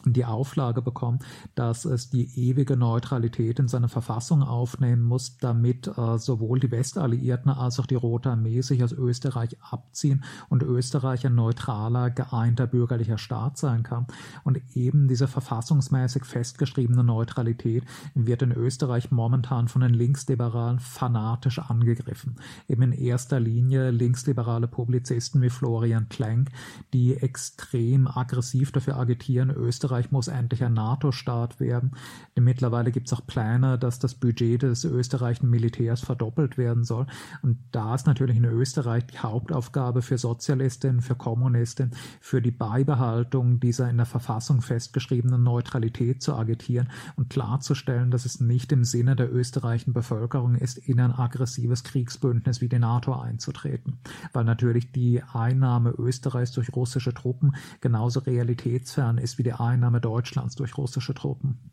die 0.05 0.25
Auflage 0.25 0.81
bekommen, 0.81 1.19
dass 1.55 1.85
es 1.85 2.09
die 2.09 2.49
ewige 2.49 2.77
Neutralität 2.77 3.59
in 3.59 3.67
seine 3.67 3.89
Verfassung 3.89 4.43
aufnehmen 4.43 5.03
muss, 5.03 5.37
damit 5.37 5.87
äh, 5.87 6.17
sowohl 6.17 6.59
die 6.59 6.71
Westalliierten 6.71 7.51
als 7.51 7.79
auch 7.79 7.85
die 7.85 7.95
Rote 7.95 8.31
Armee 8.31 8.61
sich 8.61 8.83
aus 8.83 8.91
Österreich 8.91 9.57
abziehen 9.61 10.23
und 10.49 10.63
Österreich 10.63 11.25
ein 11.25 11.35
neutraler, 11.35 12.09
geeinter 12.09 12.67
bürgerlicher 12.67 13.17
Staat 13.17 13.57
sein 13.57 13.83
kann. 13.83 14.07
Und 14.43 14.61
eben 14.73 15.07
diese 15.07 15.27
verfassungsmäßig 15.27 16.25
festgeschriebene 16.25 17.03
Neutralität 17.03 17.83
wird 18.13 18.41
in 18.41 18.51
Österreich 18.51 19.11
momentan 19.11 19.67
von 19.67 19.81
den 19.81 19.93
Linksliberalen 19.93 20.79
fanatisch 20.79 21.59
angegriffen. 21.59 22.35
Eben 22.67 22.81
in 22.83 22.91
erster 22.93 23.39
Linie 23.39 23.91
linksliberale 23.91 24.67
Publizisten 24.67 25.41
wie 25.41 25.49
Florian 25.49 26.09
Klenk, 26.09 26.49
die 26.93 27.15
extrem 27.15 28.07
aggressiv 28.07 28.71
dafür 28.71 28.97
agitieren, 28.97 29.49
Österreich 29.49 29.88
Österreich 29.89 30.11
muss 30.11 30.27
endlich 30.27 30.63
ein 30.63 30.73
NATO-Staat 30.73 31.59
werden. 31.59 31.93
Denn 32.35 32.43
mittlerweile 32.43 32.91
gibt 32.91 33.07
es 33.07 33.13
auch 33.13 33.25
Pläne, 33.25 33.79
dass 33.79 33.97
das 33.97 34.13
Budget 34.13 34.61
des 34.61 34.83
österreichischen 34.83 35.49
Militärs 35.49 36.01
verdoppelt 36.01 36.59
werden 36.59 36.83
soll. 36.83 37.07
Und 37.41 37.57
da 37.71 37.95
ist 37.95 38.05
natürlich 38.05 38.37
in 38.37 38.45
Österreich 38.45 39.07
die 39.07 39.17
Hauptaufgabe 39.17 40.03
für 40.03 40.19
Sozialistinnen, 40.19 41.01
für 41.01 41.15
Kommunistinnen, 41.15 41.95
für 42.21 42.39
die 42.39 42.51
Beibehaltung 42.51 43.59
dieser 43.59 43.89
in 43.89 43.97
der 43.97 44.05
Verfassung 44.05 44.61
festgeschriebenen 44.61 45.41
Neutralität 45.41 46.21
zu 46.21 46.35
agitieren 46.35 46.89
und 47.15 47.31
klarzustellen, 47.31 48.11
dass 48.11 48.25
es 48.25 48.39
nicht 48.39 48.71
im 48.71 48.83
Sinne 48.83 49.15
der 49.15 49.33
österreichischen 49.33 49.93
Bevölkerung 49.93 50.53
ist, 50.53 50.77
in 50.77 50.99
ein 50.99 51.11
aggressives 51.11 51.83
Kriegsbündnis 51.83 52.61
wie 52.61 52.69
die 52.69 52.77
NATO 52.77 53.19
einzutreten. 53.19 53.97
Weil 54.33 54.43
natürlich 54.43 54.91
die 54.91 55.23
Einnahme 55.33 55.89
Österreichs 55.97 56.51
durch 56.51 56.75
russische 56.75 57.15
Truppen 57.15 57.55
genauso 57.81 58.19
realitätsfern 58.19 59.17
ist 59.17 59.39
wie 59.39 59.43
die 59.43 59.53
Einnahme 59.53 59.78
Einnahme 59.79 60.01
Deutschlands 60.01 60.55
durch 60.55 60.77
russische 60.77 61.13
Truppen. 61.13 61.71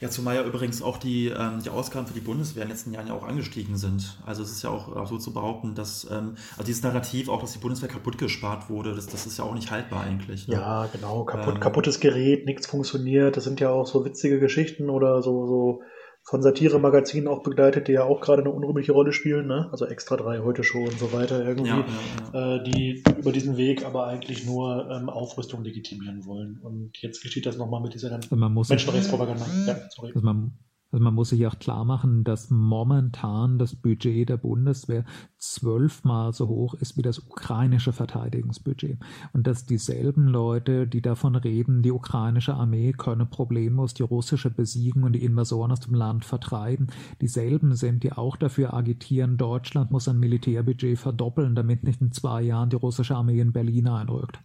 Ja, 0.00 0.08
zumal 0.08 0.34
ja 0.34 0.44
übrigens 0.44 0.80
auch 0.80 0.96
die, 0.96 1.28
ähm, 1.28 1.62
die 1.62 1.68
Ausgaben 1.68 2.06
für 2.06 2.14
die 2.14 2.20
Bundeswehr 2.20 2.62
in 2.62 2.68
den 2.68 2.74
letzten 2.74 2.94
Jahren 2.94 3.06
ja 3.06 3.12
auch 3.12 3.22
angestiegen 3.22 3.76
sind. 3.76 4.18
Also 4.24 4.42
es 4.42 4.50
ist 4.50 4.62
ja 4.62 4.70
auch, 4.70 4.96
auch 4.96 5.06
so 5.06 5.18
zu 5.18 5.34
behaupten, 5.34 5.74
dass 5.74 6.10
ähm, 6.10 6.36
also 6.52 6.64
dieses 6.64 6.82
Narrativ 6.82 7.28
auch, 7.28 7.42
dass 7.42 7.52
die 7.52 7.58
Bundeswehr 7.58 7.90
kaputt 7.90 8.16
gespart 8.16 8.70
wurde, 8.70 8.94
das, 8.94 9.06
das 9.06 9.26
ist 9.26 9.38
ja 9.38 9.44
auch 9.44 9.54
nicht 9.54 9.70
haltbar 9.70 10.04
eigentlich. 10.04 10.48
Ne? 10.48 10.54
Ja, 10.54 10.86
genau, 10.90 11.24
kaputt, 11.24 11.56
ähm, 11.56 11.60
kaputtes 11.60 12.00
Gerät, 12.00 12.46
nichts 12.46 12.66
funktioniert. 12.66 13.36
Das 13.36 13.44
sind 13.44 13.60
ja 13.60 13.68
auch 13.68 13.86
so 13.86 14.06
witzige 14.06 14.40
Geschichten 14.40 14.88
oder 14.88 15.22
so, 15.22 15.46
so 15.46 15.82
von 16.28 16.42
Satire-Magazinen 16.42 17.26
auch 17.26 17.42
begleitet, 17.42 17.88
die 17.88 17.92
ja 17.92 18.04
auch 18.04 18.20
gerade 18.20 18.42
eine 18.42 18.50
unrühmliche 18.50 18.92
Rolle 18.92 19.14
spielen, 19.14 19.46
ne? 19.46 19.68
also 19.72 19.86
Extra 19.86 20.14
3, 20.18 20.40
heute 20.40 20.62
Show 20.62 20.84
und 20.84 20.98
so 20.98 21.10
weiter 21.14 21.42
irgendwie, 21.42 21.70
ja, 21.70 21.86
ja, 22.34 22.38
ja. 22.38 22.56
Äh, 22.56 22.64
die 22.64 23.02
über 23.18 23.32
diesen 23.32 23.56
Weg 23.56 23.86
aber 23.86 24.06
eigentlich 24.08 24.44
nur 24.44 24.90
ähm, 24.90 25.08
Aufrüstung 25.08 25.64
legitimieren 25.64 26.26
wollen. 26.26 26.58
Und 26.62 26.98
jetzt 26.98 27.22
geschieht 27.22 27.46
das 27.46 27.56
nochmal 27.56 27.80
mit 27.80 27.94
dieser 27.94 28.10
ganzen 28.10 28.38
Menschenrechtspropaganda. 28.38 29.46
Ja, 29.66 29.78
sorry. 29.88 30.12
Also 30.14 30.26
man, 30.26 30.52
also 30.90 31.04
man 31.04 31.14
muss 31.14 31.30
sich 31.30 31.46
auch 31.46 31.58
klar 31.58 31.84
machen, 31.84 32.24
dass 32.24 32.48
momentan 32.50 33.58
das 33.58 33.76
Budget 33.76 34.28
der 34.28 34.38
Bundeswehr 34.38 35.04
zwölfmal 35.36 36.32
so 36.32 36.48
hoch 36.48 36.74
ist 36.74 36.96
wie 36.96 37.02
das 37.02 37.18
ukrainische 37.18 37.92
Verteidigungsbudget. 37.92 38.98
Und 39.34 39.46
dass 39.46 39.66
dieselben 39.66 40.28
Leute, 40.28 40.86
die 40.86 41.02
davon 41.02 41.36
reden, 41.36 41.82
die 41.82 41.92
ukrainische 41.92 42.54
Armee 42.54 42.92
könne 42.92 43.26
problemlos 43.26 43.92
die 43.92 44.02
russische 44.02 44.50
besiegen 44.50 45.04
und 45.04 45.12
die 45.12 45.24
Invasoren 45.24 45.72
aus 45.72 45.80
dem 45.80 45.94
Land 45.94 46.24
vertreiben, 46.24 46.86
dieselben 47.20 47.74
sind, 47.74 48.02
die 48.02 48.12
auch 48.12 48.36
dafür 48.36 48.72
agitieren, 48.72 49.36
Deutschland 49.36 49.90
muss 49.90 50.04
sein 50.04 50.18
Militärbudget 50.18 50.98
verdoppeln, 50.98 51.54
damit 51.54 51.84
nicht 51.84 52.00
in 52.00 52.12
zwei 52.12 52.42
Jahren 52.42 52.70
die 52.70 52.76
russische 52.76 53.14
Armee 53.14 53.40
in 53.40 53.52
Berlin 53.52 53.88
einrückt. 53.88 54.40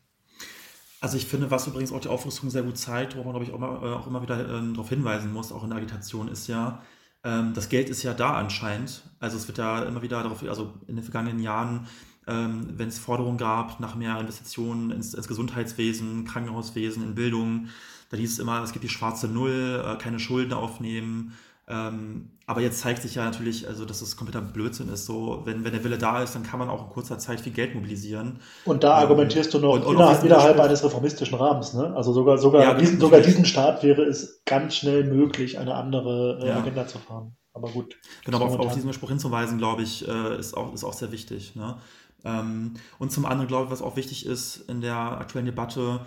Also 1.03 1.17
ich 1.17 1.25
finde, 1.25 1.51
was 1.51 1.67
übrigens 1.67 1.91
auch 1.91 1.99
die 1.99 2.07
Aufrüstung 2.07 2.49
sehr 2.49 2.63
gut 2.63 2.77
zeigt, 2.77 3.17
wo 3.17 3.23
man, 3.23 3.33
glaube 3.33 3.43
ich, 3.43 3.51
auch 3.51 3.57
immer, 3.57 3.83
äh, 3.83 3.93
auch 3.93 4.07
immer 4.07 4.21
wieder 4.21 4.47
ähm, 4.47 4.73
darauf 4.73 4.87
hinweisen 4.87 5.33
muss, 5.33 5.51
auch 5.51 5.61
in 5.65 5.69
der 5.69 5.79
Agitation, 5.79 6.29
ist 6.29 6.47
ja, 6.47 6.81
ähm, 7.25 7.53
das 7.53 7.67
Geld 7.67 7.89
ist 7.89 8.03
ja 8.03 8.13
da 8.13 8.35
anscheinend. 8.35 9.03
Also 9.19 9.35
es 9.35 9.45
wird 9.49 9.57
ja 9.57 9.83
immer 9.83 10.01
wieder 10.01 10.23
darauf, 10.23 10.41
also 10.43 10.75
in 10.87 10.95
den 10.95 11.03
vergangenen 11.03 11.39
Jahren, 11.41 11.87
ähm, 12.25 12.69
wenn 12.77 12.87
es 12.87 12.99
Forderungen 12.99 13.37
gab 13.37 13.81
nach 13.81 13.95
mehr 13.95 14.17
Investitionen 14.17 14.91
ins, 14.91 15.13
ins 15.13 15.27
Gesundheitswesen, 15.27 16.23
Krankenhauswesen, 16.23 17.03
in 17.03 17.15
Bildung, 17.15 17.67
da 18.09 18.15
hieß 18.15 18.31
es 18.31 18.39
immer, 18.39 18.63
es 18.63 18.71
gibt 18.71 18.85
die 18.85 18.89
schwarze 18.89 19.27
Null, 19.27 19.83
äh, 19.85 19.97
keine 20.01 20.19
Schulden 20.19 20.53
aufnehmen. 20.53 21.33
Ähm, 21.68 22.32
aber 22.45 22.59
jetzt 22.59 22.80
zeigt 22.82 23.01
sich 23.01 23.16
ja 23.16 23.24
natürlich, 23.24 23.68
also 23.68 23.86
dass 23.86 24.01
es 24.01 24.18
kompletter 24.18 24.41
Blödsinn 24.41 24.89
ist. 24.89 25.05
So, 25.05 25.41
wenn, 25.45 25.64
wenn 25.64 25.72
der 25.72 25.84
Wille 25.84 25.97
da 25.97 26.22
ist, 26.22 26.36
dann 26.36 26.43
kann 26.43 26.59
man 26.59 26.70
auch 26.70 26.84
in 26.84 26.89
kurzer 26.89 27.18
Zeit 27.18 27.39
viel 27.39 27.53
Geld 27.53 27.74
mobilisieren. 27.74 28.39
Und 28.66 28.84
da 28.84 28.97
ähm, 28.97 29.03
argumentierst 29.03 29.53
du 29.53 29.59
noch 29.59 29.74
und, 29.74 29.86
und 29.86 29.95
innerhalb, 29.95 30.24
innerhalb 30.24 30.59
eines 30.59 30.84
reformistischen 30.84 31.38
Rahmens, 31.38 31.74
ne? 31.74 31.95
Also 31.95 32.11
sogar, 32.11 32.38
sogar, 32.38 32.64
ja, 32.64 32.74
diesen, 32.74 32.99
sogar 32.99 33.22
diesen 33.22 33.45
Staat 33.45 33.82
wäre 33.84 34.03
es 34.03 34.43
ganz 34.45 34.76
schnell 34.76 35.05
möglich, 35.05 35.57
eine 35.57 35.76
andere 35.76 36.39
äh, 36.41 36.47
ja. 36.49 36.57
Agenda 36.57 36.86
zu 36.86 36.99
fahren. 36.99 37.38
Aber 37.53 37.70
gut. 37.70 37.95
Genau, 38.26 38.38
aber 38.38 38.47
auf, 38.47 38.59
auf 38.59 38.74
diesen 38.74 38.91
Spruch 38.93 39.09
hinzuweisen, 39.09 39.57
glaube 39.57 39.84
ich, 39.84 40.05
äh, 40.07 40.38
ist, 40.38 40.57
auch, 40.57 40.74
ist 40.74 40.84
auch 40.84 40.93
sehr 40.93 41.11
wichtig. 41.11 41.55
Ne? 41.55 41.78
Ähm, 42.26 42.74
und 42.99 43.11
zum 43.11 43.26
anderen, 43.26 43.47
glaube 43.47 43.66
ich, 43.66 43.72
was 43.72 43.82
auch 43.82 43.95
wichtig 43.95 44.26
ist 44.26 44.57
in 44.70 44.82
der 44.82 44.97
aktuellen 44.97 45.45
Debatte, 45.45 46.01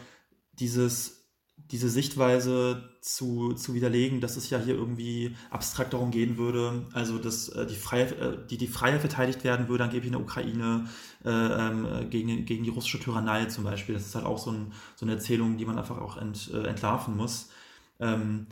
dieses 0.53 1.26
diese 1.57 1.89
Sichtweise 1.89 2.91
zu, 3.01 3.55
zu 3.55 3.75
widerlegen, 3.75 4.21
dass 4.21 4.37
es 4.37 4.51
ja 4.51 4.59
hier 4.59 4.75
irgendwie 4.75 5.35
abstrakt 5.51 5.95
darum 5.95 6.11
gehen 6.11 6.37
würde, 6.37 6.85
also 6.93 7.19
dass 7.19 7.49
äh, 7.49 7.67
die, 7.67 7.75
Freiheit, 7.75 8.13
äh, 8.21 8.37
die, 8.49 8.57
die 8.57 8.69
Freiheit 8.69 9.01
verteidigt 9.01 9.43
werden 9.43 9.69
würde, 9.69 9.85
angeblich 9.85 10.07
in 10.07 10.13
der 10.13 10.21
Ukraine 10.21 10.87
äh, 11.25 11.31
ähm, 11.31 12.09
gegen, 12.11 12.45
gegen 12.45 12.63
die 12.63 12.71
russische 12.71 13.01
Tyrannei 13.01 13.47
zum 13.47 13.65
Beispiel. 13.65 13.95
Das 13.95 14.07
ist 14.07 14.15
halt 14.15 14.27
auch 14.27 14.39
so, 14.39 14.53
ein, 14.53 14.73
so 14.95 15.07
eine 15.07 15.15
Erzählung, 15.15 15.57
die 15.57 15.65
man 15.65 15.79
einfach 15.79 15.99
auch 15.99 16.17
ent, 16.17 16.51
äh, 16.53 16.67
entlarven 16.67 17.17
muss. 17.17 17.51
Ähm, 17.99 18.47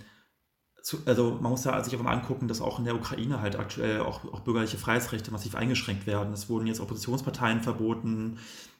zu, 0.82 0.98
also 1.06 1.38
man 1.40 1.50
muss 1.52 1.64
ja 1.64 1.82
sich 1.84 1.96
auch 1.96 2.02
mal 2.02 2.12
angucken, 2.12 2.48
dass 2.48 2.60
auch 2.60 2.78
in 2.78 2.84
der 2.84 2.96
Ukraine 2.96 3.40
halt 3.40 3.56
aktuell 3.56 4.00
auch, 4.00 4.24
auch 4.32 4.40
bürgerliche 4.40 4.76
Freiheitsrechte 4.76 5.30
massiv 5.30 5.54
eingeschränkt 5.54 6.06
werden. 6.06 6.32
Es 6.32 6.48
wurden 6.48 6.66
jetzt 6.66 6.80
Oppositionsparteien 6.80 7.60
verboten. 7.60 8.38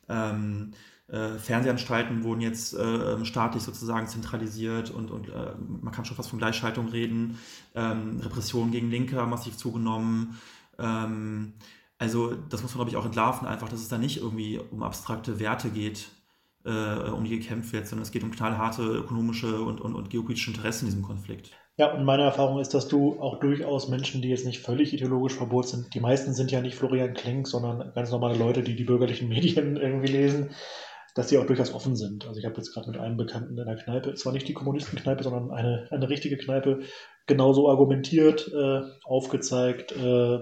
Ähm, 0.09 0.73
äh, 1.09 1.39
Fernsehanstalten 1.39 2.25
wurden 2.25 2.41
jetzt 2.41 2.75
äh, 2.75 3.25
staatlich 3.25 3.63
sozusagen 3.63 4.07
zentralisiert 4.07 4.91
und, 4.91 5.11
und 5.11 5.29
äh, 5.29 5.55
man 5.59 5.93
kann 5.93 6.05
schon 6.05 6.17
fast 6.17 6.31
von 6.31 6.39
Gleichschaltung 6.39 6.89
reden. 6.89 7.39
Ähm, 7.75 8.21
Repressionen 8.21 8.73
gegen 8.73 8.91
Linke 8.91 9.17
haben 9.17 9.31
massiv 9.31 9.57
zugenommen. 9.57 10.39
Ähm, 10.79 11.55
also 11.99 12.35
das 12.49 12.63
muss 12.63 12.73
man, 12.73 12.79
glaube 12.79 12.91
ich, 12.91 12.97
auch 12.97 13.05
entlarven, 13.05 13.47
einfach, 13.47 13.69
dass 13.69 13.81
es 13.81 13.89
da 13.89 13.99
nicht 13.99 14.19
irgendwie 14.19 14.59
um 14.71 14.83
abstrakte 14.83 15.39
Werte 15.39 15.71
geht, 15.71 16.09
äh, 16.65 17.11
um 17.11 17.25
die 17.25 17.39
gekämpft 17.39 17.73
wird, 17.73 17.87
sondern 17.87 18.03
es 18.03 18.11
geht 18.11 18.25
um 18.25 18.31
knallharte 18.31 18.83
ökonomische 18.83 19.61
und, 19.61 19.81
und, 19.81 19.95
und 19.95 20.11
geopolitische 20.11 20.51
Interessen 20.51 20.87
in 20.87 20.91
diesem 20.91 21.03
Konflikt. 21.05 21.51
Ja, 21.77 21.93
und 21.93 22.05
meine 22.05 22.23
Erfahrung 22.23 22.61
ist, 22.61 22.73
dass 22.73 22.87
du 22.87 23.21
auch 23.21 23.41
durchaus 23.41 23.89
Menschen, 23.89 24.23
die 24.23 24.29
jetzt 24.29 24.47
nicht 24.47 24.61
völlig 24.61 24.95
ideologisch 24.95 25.35
verbohrt 25.35 25.69
sind, 25.69 25.93
die 25.93 26.01
meisten 26.01 26.33
sind 26.33 26.53
ja 26.53 26.61
nicht 26.61 26.77
Florian 26.77 27.15
Klenk, 27.15 27.49
sondern 27.49 27.93
ganz 27.95 28.13
normale 28.13 28.39
Leute, 28.39 28.63
die 28.63 28.77
die 28.77 28.85
bürgerlichen 28.85 29.29
Medien 29.29 29.77
irgendwie 29.77 30.13
lesen, 30.13 30.51
dass 31.15 31.29
sie 31.29 31.39
auch 31.39 31.47
durchaus 31.47 31.73
offen 31.73 31.97
sind. 31.97 32.27
Also 32.27 32.41
ich 32.41 32.45
habe 32.45 32.57
jetzt 32.57 32.73
gerade 32.73 32.91
mit 32.91 32.99
einem 32.99 33.17
Bekannten 33.17 33.57
in 33.57 33.65
der 33.65 33.77
Kneipe, 33.77 34.15
zwar 34.15 34.33
nicht 34.33 34.49
die 34.49 34.53
Kommunistenkneipe, 34.53 35.23
sondern 35.23 35.53
eine, 35.53 35.87
eine 35.91 36.09
richtige 36.09 36.37
Kneipe, 36.37 36.81
genauso 37.27 37.71
argumentiert, 37.71 38.53
äh, 38.53 38.81
aufgezeigt, 39.05 39.93
äh, 39.93 40.39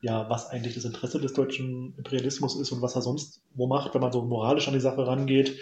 ja, 0.00 0.30
was 0.30 0.48
eigentlich 0.48 0.74
das 0.74 0.84
Interesse 0.84 1.20
des 1.20 1.32
deutschen 1.32 1.94
Imperialismus 1.98 2.58
ist 2.58 2.70
und 2.70 2.82
was 2.82 2.94
er 2.94 3.02
sonst 3.02 3.42
wo 3.54 3.66
macht, 3.66 3.94
wenn 3.94 4.00
man 4.00 4.12
so 4.12 4.22
moralisch 4.22 4.68
an 4.68 4.74
die 4.74 4.80
Sache 4.80 5.06
rangeht. 5.06 5.60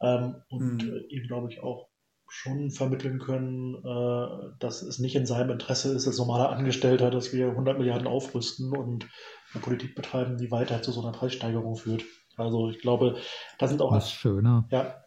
Ähm, 0.00 0.36
und 0.50 0.84
mhm. 0.84 1.00
ihm, 1.08 1.26
glaube 1.26 1.50
ich, 1.50 1.60
auch 1.60 1.88
schon 2.28 2.70
vermitteln 2.70 3.18
können, 3.18 3.74
äh, 3.74 4.54
dass 4.58 4.82
es 4.82 4.98
nicht 4.98 5.16
in 5.16 5.24
seinem 5.26 5.50
Interesse 5.50 5.94
ist, 5.94 6.06
als 6.06 6.18
normaler 6.18 6.50
Angestellter, 6.50 7.10
dass 7.10 7.32
wir 7.32 7.48
100 7.48 7.78
Milliarden 7.78 8.06
aufrüsten 8.06 8.76
und 8.76 9.08
eine 9.54 9.62
Politik 9.62 9.94
betreiben, 9.94 10.36
die 10.36 10.50
weiter 10.50 10.82
zu 10.82 10.92
so 10.92 11.00
einer 11.00 11.12
Preissteigerung 11.12 11.76
führt. 11.76 12.04
Also 12.38 12.70
ich 12.70 12.78
glaube, 12.80 13.16
das 13.58 13.70
sind 13.70 13.82
auch. 13.82 13.92
Das 13.92 14.10
Schöne. 14.10 14.64
Ja. 14.70 15.04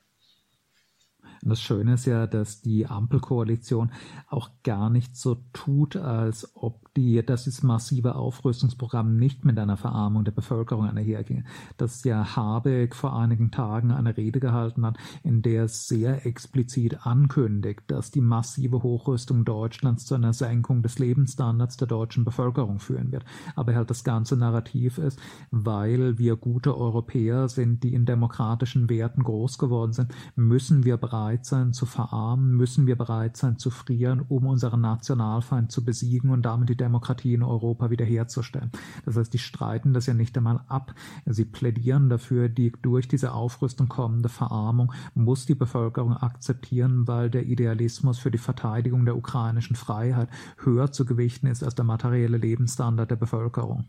Das 1.44 1.60
Schöne 1.60 1.96
ist 1.96 2.06
ja, 2.06 2.28
dass 2.28 2.62
die 2.62 2.86
Ampelkoalition 2.86 3.92
auch 4.28 4.52
gar 4.64 4.92
nicht 4.92 5.16
so 5.16 5.38
tut, 5.54 5.96
als 5.96 6.56
ob 6.56 6.94
die, 6.94 7.26
dass 7.26 7.46
dieses 7.46 7.64
massive 7.64 8.16
Aufrüstungsprogramm 8.16 9.16
nicht 9.16 9.44
mit 9.44 9.58
einer 9.58 9.78
Verarmung 9.78 10.24
der 10.24 10.34
Bevölkerung 10.34 10.86
einherginge. 10.86 11.46
Dass 11.78 12.04
ja 12.04 12.36
Habeck 12.36 12.96
vor 12.96 13.18
einigen 13.18 13.50
Tagen 13.50 13.92
eine 13.92 14.18
Rede 14.18 14.39
gehalten 14.39 14.86
hat, 14.86 14.98
in 15.24 15.42
der 15.42 15.64
es 15.64 15.88
sehr 15.88 16.26
explizit 16.28 17.08
ankündigt, 17.08 17.84
dass 17.88 18.12
die 18.12 18.22
massive 18.22 18.84
Hochrüstung 18.84 19.44
Deutschlands 19.44 20.06
zu 20.06 20.16
einer 20.16 20.34
Senkung 20.34 20.84
des 20.84 21.00
Lebensstandards 21.00 21.78
der 21.78 21.88
deutschen 21.88 22.24
Bevölkerung 22.24 22.80
führen 22.80 23.12
wird. 23.12 23.26
Aber 23.56 23.74
halt 23.74 23.89
das 23.89 24.04
ganze 24.04 24.38
Narrativ 24.38 25.00
ist, 25.00 25.20
weil 25.50 26.20
wir 26.20 26.36
gute 26.36 26.78
Europäer 26.78 27.48
sind, 27.48 27.84
die 27.84 27.94
in 27.94 28.06
demokratischen 28.06 28.89
Werten 28.89 29.24
groß 29.24 29.58
geworden 29.58 29.94
sind, 29.94 30.14
müssen 30.36 30.84
wir 30.84 30.98
bereit 30.98 31.30
sein 31.45 31.73
zu 31.73 31.86
verarmen, 31.86 32.51
müssen 32.51 32.88
wir 32.88 32.95
bereit 32.95 33.38
sein 33.38 33.57
zu 33.57 33.69
frieren, 33.69 34.21
um 34.27 34.45
unseren 34.45 34.82
Nationalfeind 34.82 35.71
zu 35.71 35.84
besiegen 35.84 36.29
und 36.29 36.43
damit 36.43 36.69
die 36.69 36.77
Demokratie 36.77 37.34
in 37.34 37.43
Europa 37.43 37.89
wiederherzustellen. 37.89 38.71
Das 39.05 39.17
heißt, 39.17 39.34
die 39.34 39.39
streiten 39.39 39.93
das 39.93 40.05
ja 40.05 40.13
nicht 40.13 40.38
einmal 40.38 40.61
ab. 40.67 40.93
Sie 41.25 41.45
plädieren 41.45 42.09
dafür, 42.09 42.49
die 42.49 42.71
durch 42.82 43.07
diese 43.07 43.34
Aufrüstung 43.34 43.88
kommende 43.88 44.29
Verarmung 44.29 44.93
muss 45.13 45.45
die 45.45 45.55
Bevölkerung 45.55 46.13
akzeptieren, 46.13 47.07
weil 47.07 47.29
der 47.29 47.45
Idealismus 47.45 48.19
für 48.19 48.32
die 48.32 48.38
Verteidigung 48.38 49.05
der 49.05 49.17
ukrainischen 49.17 49.75
Freiheit 49.75 50.29
höher 50.57 50.91
zu 50.91 51.05
gewichten 51.05 51.47
ist 51.47 51.63
als 51.63 51.75
der 51.75 51.86
materielle 51.86 52.38
Lebensstandard 52.38 53.09
der 53.09 53.15
Bevölkerung. 53.15 53.86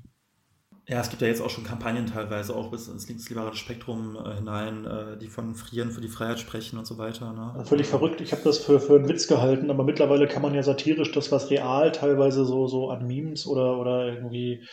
Ja, 0.89 1.01
es 1.01 1.11
gibt 1.11 1.23
ja 1.23 1.29
jetzt 1.29 1.41
auch 1.41 1.51
schon 1.51 1.63
Kampagnen 1.63 2.07
teilweise, 2.07 2.57
auch 2.57 2.71
bis 2.71 2.89
ins 2.89 3.09
linksliberale 3.09 3.55
Spektrum 3.55 4.17
äh, 4.17 4.35
hinein, 4.35 4.85
äh, 4.85 5.17
die 5.17 5.29
von 5.29 5.55
Frieren 5.55 5.93
für 5.93 6.01
die 6.01 6.09
Freiheit 6.09 6.41
sprechen 6.41 6.77
und 6.77 6.87
so 6.87 6.99
weiter. 6.99 7.33
Ne? 7.33 7.65
Völlig 7.65 7.87
verrückt. 7.87 8.21
Ich 8.21 8.33
habe 8.33 8.43
das 8.43 8.59
für, 8.59 8.81
für 8.81 8.97
einen 8.97 9.09
Witz 9.09 9.29
gehalten, 9.29 9.71
aber 9.71 9.85
mittlerweile 9.85 10.27
kann 10.27 10.43
man 10.43 10.55
ja 10.55 10.63
satirisch 10.65 11.13
das, 11.13 11.31
was 11.31 11.51
real 11.51 11.93
teilweise 11.93 12.45
so, 12.45 12.67
so 12.67 12.91
an 12.91 13.07
Memes 13.07 13.47
oder, 13.47 13.79
oder 13.79 14.07
irgendwie, 14.07 14.67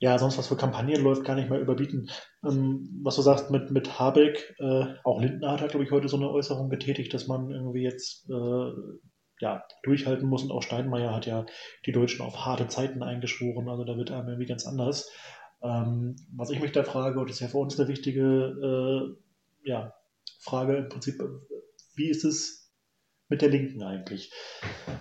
ja, 0.00 0.18
sonst 0.18 0.38
was 0.38 0.48
für 0.48 0.56
Kampagnen 0.56 1.04
läuft, 1.04 1.24
gar 1.24 1.36
nicht 1.36 1.50
mehr 1.50 1.60
überbieten. 1.60 2.10
Ähm, 2.44 3.00
was 3.04 3.14
du 3.14 3.22
sagst 3.22 3.52
mit, 3.52 3.70
mit 3.70 3.96
Habeck, 3.96 4.56
äh, 4.58 4.86
auch 5.04 5.20
Lindner 5.20 5.52
hat, 5.52 5.70
glaube 5.70 5.84
ich, 5.84 5.92
heute 5.92 6.08
so 6.08 6.16
eine 6.16 6.30
Äußerung 6.30 6.68
getätigt, 6.68 7.14
dass 7.14 7.28
man 7.28 7.48
irgendwie 7.48 7.82
jetzt 7.82 8.28
äh, 8.28 8.72
ja, 9.40 9.64
durchhalten 9.82 10.28
muss. 10.28 10.42
Und 10.42 10.50
auch 10.50 10.62
Steinmeier 10.62 11.14
hat 11.14 11.26
ja 11.26 11.46
die 11.86 11.92
Deutschen 11.92 12.22
auf 12.24 12.44
harte 12.44 12.68
Zeiten 12.68 13.02
eingeschworen. 13.02 13.68
Also 13.68 13.84
da 13.84 13.96
wird 13.96 14.10
einem 14.10 14.28
irgendwie 14.28 14.48
ganz 14.48 14.66
anders. 14.66 15.10
Ähm, 15.62 16.16
was 16.36 16.50
ich 16.50 16.60
mich 16.60 16.72
da 16.72 16.84
frage, 16.84 17.18
und 17.18 17.28
das 17.28 17.36
ist 17.36 17.40
ja 17.40 17.48
für 17.48 17.58
uns 17.58 17.78
eine 17.78 17.88
wichtige 17.88 19.16
äh, 19.64 19.68
ja, 19.68 19.94
Frage 20.40 20.76
im 20.76 20.88
Prinzip, 20.88 21.20
wie 21.94 22.08
ist 22.08 22.24
es 22.24 22.58
mit 23.28 23.42
der 23.42 23.50
Linken 23.50 23.82
eigentlich? 23.82 24.32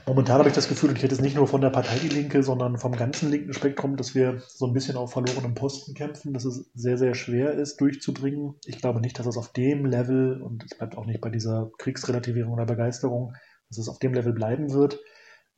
Momentan 0.06 0.40
habe 0.40 0.50
ich 0.50 0.56
das 0.56 0.68
Gefühl, 0.68 0.90
und 0.90 0.98
ich 0.98 1.04
hätte 1.04 1.16
es 1.16 1.22
nicht 1.22 1.36
nur 1.36 1.48
von 1.48 1.62
der 1.62 1.70
Partei 1.70 1.98
Die 2.00 2.10
Linke, 2.10 2.44
sondern 2.44 2.78
vom 2.78 2.94
ganzen 2.94 3.32
linken 3.32 3.54
Spektrum, 3.54 3.96
dass 3.96 4.16
wir 4.16 4.42
so 4.48 4.66
ein 4.66 4.74
bisschen 4.74 4.98
auf 4.98 5.14
verlorenem 5.14 5.54
Posten 5.54 5.94
kämpfen, 5.94 6.34
dass 6.34 6.44
es 6.44 6.70
sehr, 6.74 6.98
sehr 6.98 7.14
schwer 7.14 7.54
ist, 7.54 7.78
durchzudringen. 7.80 8.56
Ich 8.66 8.80
glaube 8.80 9.00
nicht, 9.00 9.18
dass 9.20 9.28
es 9.28 9.38
auf 9.38 9.54
dem 9.54 9.86
Level, 9.86 10.42
und 10.42 10.64
es 10.66 10.78
bleibt 10.78 10.98
auch 10.98 11.06
nicht 11.06 11.22
bei 11.22 11.30
dieser 11.30 11.72
Kriegsrelativierung 11.78 12.52
oder 12.52 12.66
Begeisterung, 12.66 13.34
dass 13.70 13.78
es 13.78 13.90
auf 13.90 14.00
dem 14.00 14.14
Level 14.14 14.34
bleiben 14.34 14.72
wird. 14.72 15.00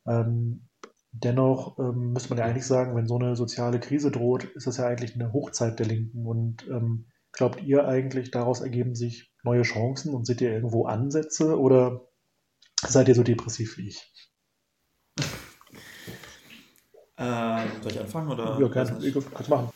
Ähm, 0.08 0.68
dennoch 1.12 1.78
ähm, 1.80 2.14
müsste 2.14 2.30
man 2.30 2.40
ja 2.40 2.46
eigentlich 2.46 2.66
sagen, 2.66 2.96
wenn 2.96 3.08
so 3.08 3.18
eine 3.18 3.36
soziale 3.36 3.80
Krise 3.80 4.12
droht, 4.12 4.44
ist 4.44 4.68
das 4.68 4.78
ja 4.78 4.88
eigentlich 4.88 5.16
eine 5.16 5.34
Hochzeit 5.34 5.80
der 5.80 5.86
Linken. 5.86 6.26
Und 6.26 6.68
ähm, 6.68 7.08
glaubt 7.32 7.62
ihr 7.64 7.88
eigentlich, 7.88 8.32
daraus 8.32 8.62
ergeben 8.62 8.96
sich 8.96 9.34
neue 9.44 9.64
Chancen 9.64 10.14
und 10.14 10.26
seht 10.26 10.42
ihr 10.42 10.52
irgendwo 10.52 10.86
Ansätze 10.86 11.60
oder 11.60 12.08
seid 12.86 13.08
ihr 13.08 13.16
so 13.16 13.24
depressiv 13.24 13.78
wie 13.78 13.88
ich? 13.88 14.14
Ähm, 17.18 17.68
soll 17.82 17.92
ich 17.92 18.00
anfangen? 18.00 18.30
Oder 18.30 18.60
ja, 18.60 18.70
kann, 18.70 19.04
ich 19.04 19.14
kann's 19.14 19.50
machen. 19.50 19.70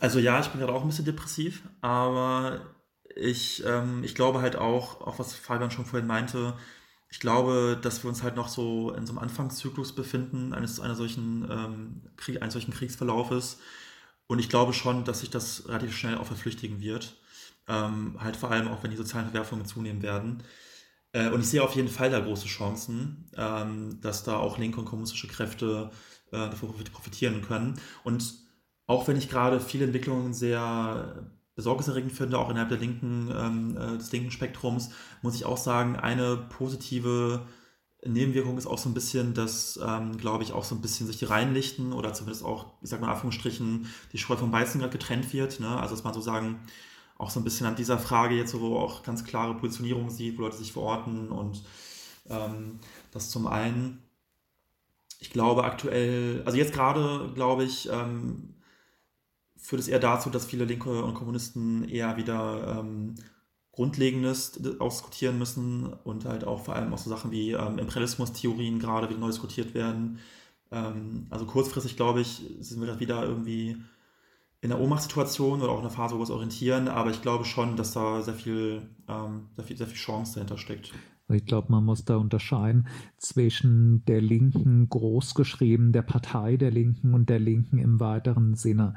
Also 0.00 0.18
ja, 0.18 0.40
ich 0.40 0.48
bin 0.48 0.60
gerade 0.60 0.72
auch 0.72 0.82
ein 0.82 0.88
bisschen 0.88 1.04
depressiv, 1.04 1.62
aber 1.80 2.60
ich, 3.14 3.64
ähm, 3.66 4.02
ich 4.04 4.14
glaube 4.14 4.40
halt 4.40 4.56
auch, 4.56 5.00
auch 5.00 5.18
was 5.18 5.34
Fabian 5.34 5.70
schon 5.70 5.86
vorhin 5.86 6.06
meinte, 6.06 6.54
ich 7.16 7.20
glaube, 7.20 7.78
dass 7.80 8.04
wir 8.04 8.10
uns 8.10 8.22
halt 8.22 8.36
noch 8.36 8.48
so 8.48 8.92
in 8.92 9.06
so 9.06 9.12
einem 9.12 9.20
Anfangszyklus 9.20 9.94
befinden, 9.94 10.52
eines 10.52 10.80
einer 10.80 10.94
solchen, 10.94 11.48
ähm, 11.50 12.02
Krieg, 12.16 12.42
eines 12.42 12.52
solchen 12.52 12.74
Kriegsverlaufes. 12.74 13.58
Und 14.26 14.38
ich 14.38 14.50
glaube 14.50 14.74
schon, 14.74 15.04
dass 15.06 15.20
sich 15.20 15.30
das 15.30 15.66
relativ 15.66 15.96
schnell 15.96 16.18
auch 16.18 16.26
verflüchtigen 16.26 16.82
wird. 16.82 17.16
Ähm, 17.68 18.18
halt 18.20 18.36
vor 18.36 18.50
allem 18.50 18.68
auch, 18.68 18.82
wenn 18.82 18.90
die 18.90 18.98
sozialen 18.98 19.24
Verwerfungen 19.30 19.64
zunehmen 19.64 20.02
werden. 20.02 20.42
Äh, 21.12 21.30
und 21.30 21.40
ich 21.40 21.48
sehe 21.48 21.62
auf 21.62 21.74
jeden 21.74 21.88
Fall 21.88 22.10
da 22.10 22.20
große 22.20 22.48
Chancen, 22.48 23.30
ähm, 23.34 23.98
dass 24.02 24.22
da 24.24 24.36
auch 24.36 24.58
linke 24.58 24.78
und 24.80 24.84
kommunistische 24.84 25.28
Kräfte 25.28 25.90
äh, 26.32 26.50
davon 26.50 26.74
profitieren 26.92 27.40
können. 27.40 27.80
Und 28.04 28.34
auch 28.86 29.08
wenn 29.08 29.16
ich 29.16 29.30
gerade 29.30 29.58
viele 29.60 29.86
Entwicklungen 29.86 30.34
sehr 30.34 31.30
besorgniserregend 31.56 32.12
finde, 32.12 32.38
auch 32.38 32.50
innerhalb 32.50 32.68
der 32.68 32.78
linken, 32.78 33.30
ähm, 33.34 33.76
äh, 33.76 33.98
des 33.98 34.12
linken 34.12 34.30
Spektrums, 34.30 34.90
muss 35.22 35.34
ich 35.34 35.44
auch 35.44 35.56
sagen, 35.56 35.96
eine 35.96 36.36
positive 36.36 37.46
Nebenwirkung 38.04 38.58
ist 38.58 38.66
auch 38.66 38.78
so 38.78 38.88
ein 38.88 38.94
bisschen, 38.94 39.34
dass, 39.34 39.80
ähm, 39.84 40.16
glaube 40.16 40.44
ich, 40.44 40.52
auch 40.52 40.64
so 40.64 40.74
ein 40.74 40.82
bisschen 40.82 41.06
sich 41.06 41.18
die 41.18 41.24
Reihen 41.24 41.54
lichten 41.54 41.92
oder 41.92 42.12
zumindest 42.12 42.44
auch, 42.44 42.66
ich 42.82 42.90
sag 42.90 43.00
mal 43.00 43.10
Anführungsstrichen, 43.10 43.90
die 44.12 44.18
Spreu 44.18 44.36
vom 44.36 44.52
Weizen 44.52 44.78
gerade 44.78 44.92
getrennt 44.92 45.32
wird. 45.32 45.60
Ne? 45.60 45.68
Also, 45.68 45.94
dass 45.94 46.04
man 46.04 46.14
so 46.14 46.20
sagen, 46.20 46.60
auch 47.18 47.30
so 47.30 47.40
ein 47.40 47.44
bisschen 47.44 47.66
an 47.66 47.76
dieser 47.76 47.98
Frage 47.98 48.36
jetzt, 48.36 48.58
wo 48.58 48.76
auch 48.76 49.02
ganz 49.02 49.24
klare 49.24 49.54
Positionierung 49.54 50.10
sieht, 50.10 50.36
wo 50.38 50.42
Leute 50.42 50.56
sich 50.56 50.72
verorten 50.72 51.30
und 51.30 51.64
ähm, 52.28 52.80
das 53.10 53.30
zum 53.30 53.46
einen. 53.46 54.02
Ich 55.18 55.30
glaube 55.30 55.64
aktuell, 55.64 56.42
also 56.44 56.58
jetzt 56.58 56.74
gerade 56.74 57.32
glaube 57.34 57.64
ich, 57.64 57.88
ähm, 57.90 58.55
führt 59.66 59.80
es 59.80 59.88
eher 59.88 59.98
dazu, 59.98 60.30
dass 60.30 60.46
viele 60.46 60.64
Linke 60.64 61.02
und 61.02 61.14
Kommunisten 61.14 61.88
eher 61.88 62.16
wieder 62.16 62.78
ähm, 62.78 63.16
Grundlegendes 63.72 64.60
ausdiskutieren 64.78 65.38
müssen 65.38 65.92
und 66.04 66.24
halt 66.24 66.44
auch 66.44 66.64
vor 66.64 66.76
allem 66.76 66.94
auch 66.94 66.98
so 66.98 67.10
Sachen 67.10 67.32
wie 67.32 67.50
ähm, 67.50 67.78
Imperialismus-Theorien 67.78 68.78
gerade 68.78 69.08
wieder 69.08 69.18
neu 69.18 69.26
diskutiert 69.26 69.74
werden. 69.74 70.20
Ähm, 70.70 71.26
also 71.30 71.46
kurzfristig, 71.46 71.96
glaube 71.96 72.20
ich, 72.20 72.42
sind 72.60 72.78
wir 72.80 72.86
gerade 72.86 73.00
wieder 73.00 73.24
irgendwie 73.24 73.76
in 74.60 74.70
der 74.70 74.80
Ohnmachtssituation 74.80 75.60
oder 75.60 75.72
auch 75.72 75.78
in 75.78 75.82
der 75.82 75.90
Phase, 75.90 76.14
wo 76.14 76.18
wir 76.18 76.22
uns 76.22 76.30
orientieren, 76.30 76.86
aber 76.86 77.10
ich 77.10 77.20
glaube 77.20 77.44
schon, 77.44 77.76
dass 77.76 77.92
da 77.92 78.22
sehr 78.22 78.34
viel, 78.34 78.82
ähm, 79.08 79.48
sehr 79.56 79.64
viel, 79.64 79.76
sehr 79.76 79.88
viel 79.88 79.96
Chance 79.96 80.34
dahinter 80.34 80.58
steckt. 80.58 80.92
Ich 81.28 81.44
glaube, 81.44 81.72
man 81.72 81.84
muss 81.84 82.04
da 82.04 82.16
unterscheiden 82.16 82.86
zwischen 83.16 84.04
der 84.04 84.20
Linken 84.20 84.88
großgeschrieben, 84.88 85.90
der 85.90 86.02
Partei 86.02 86.56
der 86.56 86.70
Linken 86.70 87.14
und 87.14 87.28
der 87.28 87.40
Linken 87.40 87.78
im 87.78 87.98
weiteren 87.98 88.54
Sinne 88.54 88.94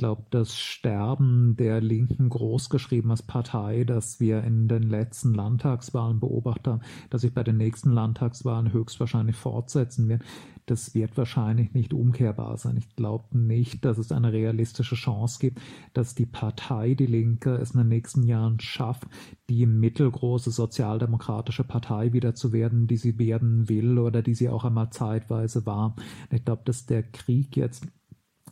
glaube, 0.00 0.24
das 0.30 0.56
Sterben 0.56 1.56
der 1.58 1.82
Linken 1.82 2.30
großgeschrieben 2.30 3.10
als 3.10 3.22
Partei, 3.22 3.84
das 3.84 4.18
wir 4.18 4.42
in 4.44 4.66
den 4.66 4.84
letzten 4.84 5.34
Landtagswahlen 5.34 6.20
beobachtet 6.20 6.66
haben, 6.68 6.82
das 7.10 7.20
sich 7.20 7.34
bei 7.34 7.44
den 7.44 7.58
nächsten 7.58 7.92
Landtagswahlen 7.92 8.72
höchstwahrscheinlich 8.72 9.36
fortsetzen 9.36 10.08
wird, 10.08 10.22
das 10.64 10.94
wird 10.94 11.18
wahrscheinlich 11.18 11.74
nicht 11.74 11.92
umkehrbar 11.92 12.56
sein. 12.56 12.78
Ich 12.78 12.96
glaube 12.96 13.38
nicht, 13.38 13.84
dass 13.84 13.98
es 13.98 14.10
eine 14.10 14.32
realistische 14.32 14.94
Chance 14.94 15.38
gibt, 15.38 15.60
dass 15.92 16.14
die 16.14 16.24
Partei 16.24 16.94
Die 16.94 17.04
Linke 17.04 17.56
es 17.56 17.72
in 17.72 17.80
den 17.80 17.88
nächsten 17.88 18.22
Jahren 18.22 18.58
schafft, 18.58 19.06
die 19.50 19.66
mittelgroße 19.66 20.50
sozialdemokratische 20.50 21.64
Partei 21.64 22.14
wieder 22.14 22.34
zu 22.34 22.54
werden, 22.54 22.86
die 22.86 22.96
sie 22.96 23.18
werden 23.18 23.68
will 23.68 23.98
oder 23.98 24.22
die 24.22 24.34
sie 24.34 24.48
auch 24.48 24.64
einmal 24.64 24.88
zeitweise 24.88 25.66
war. 25.66 25.94
Ich 26.30 26.42
glaube, 26.42 26.62
dass 26.64 26.86
der 26.86 27.02
Krieg 27.02 27.54
jetzt 27.54 27.86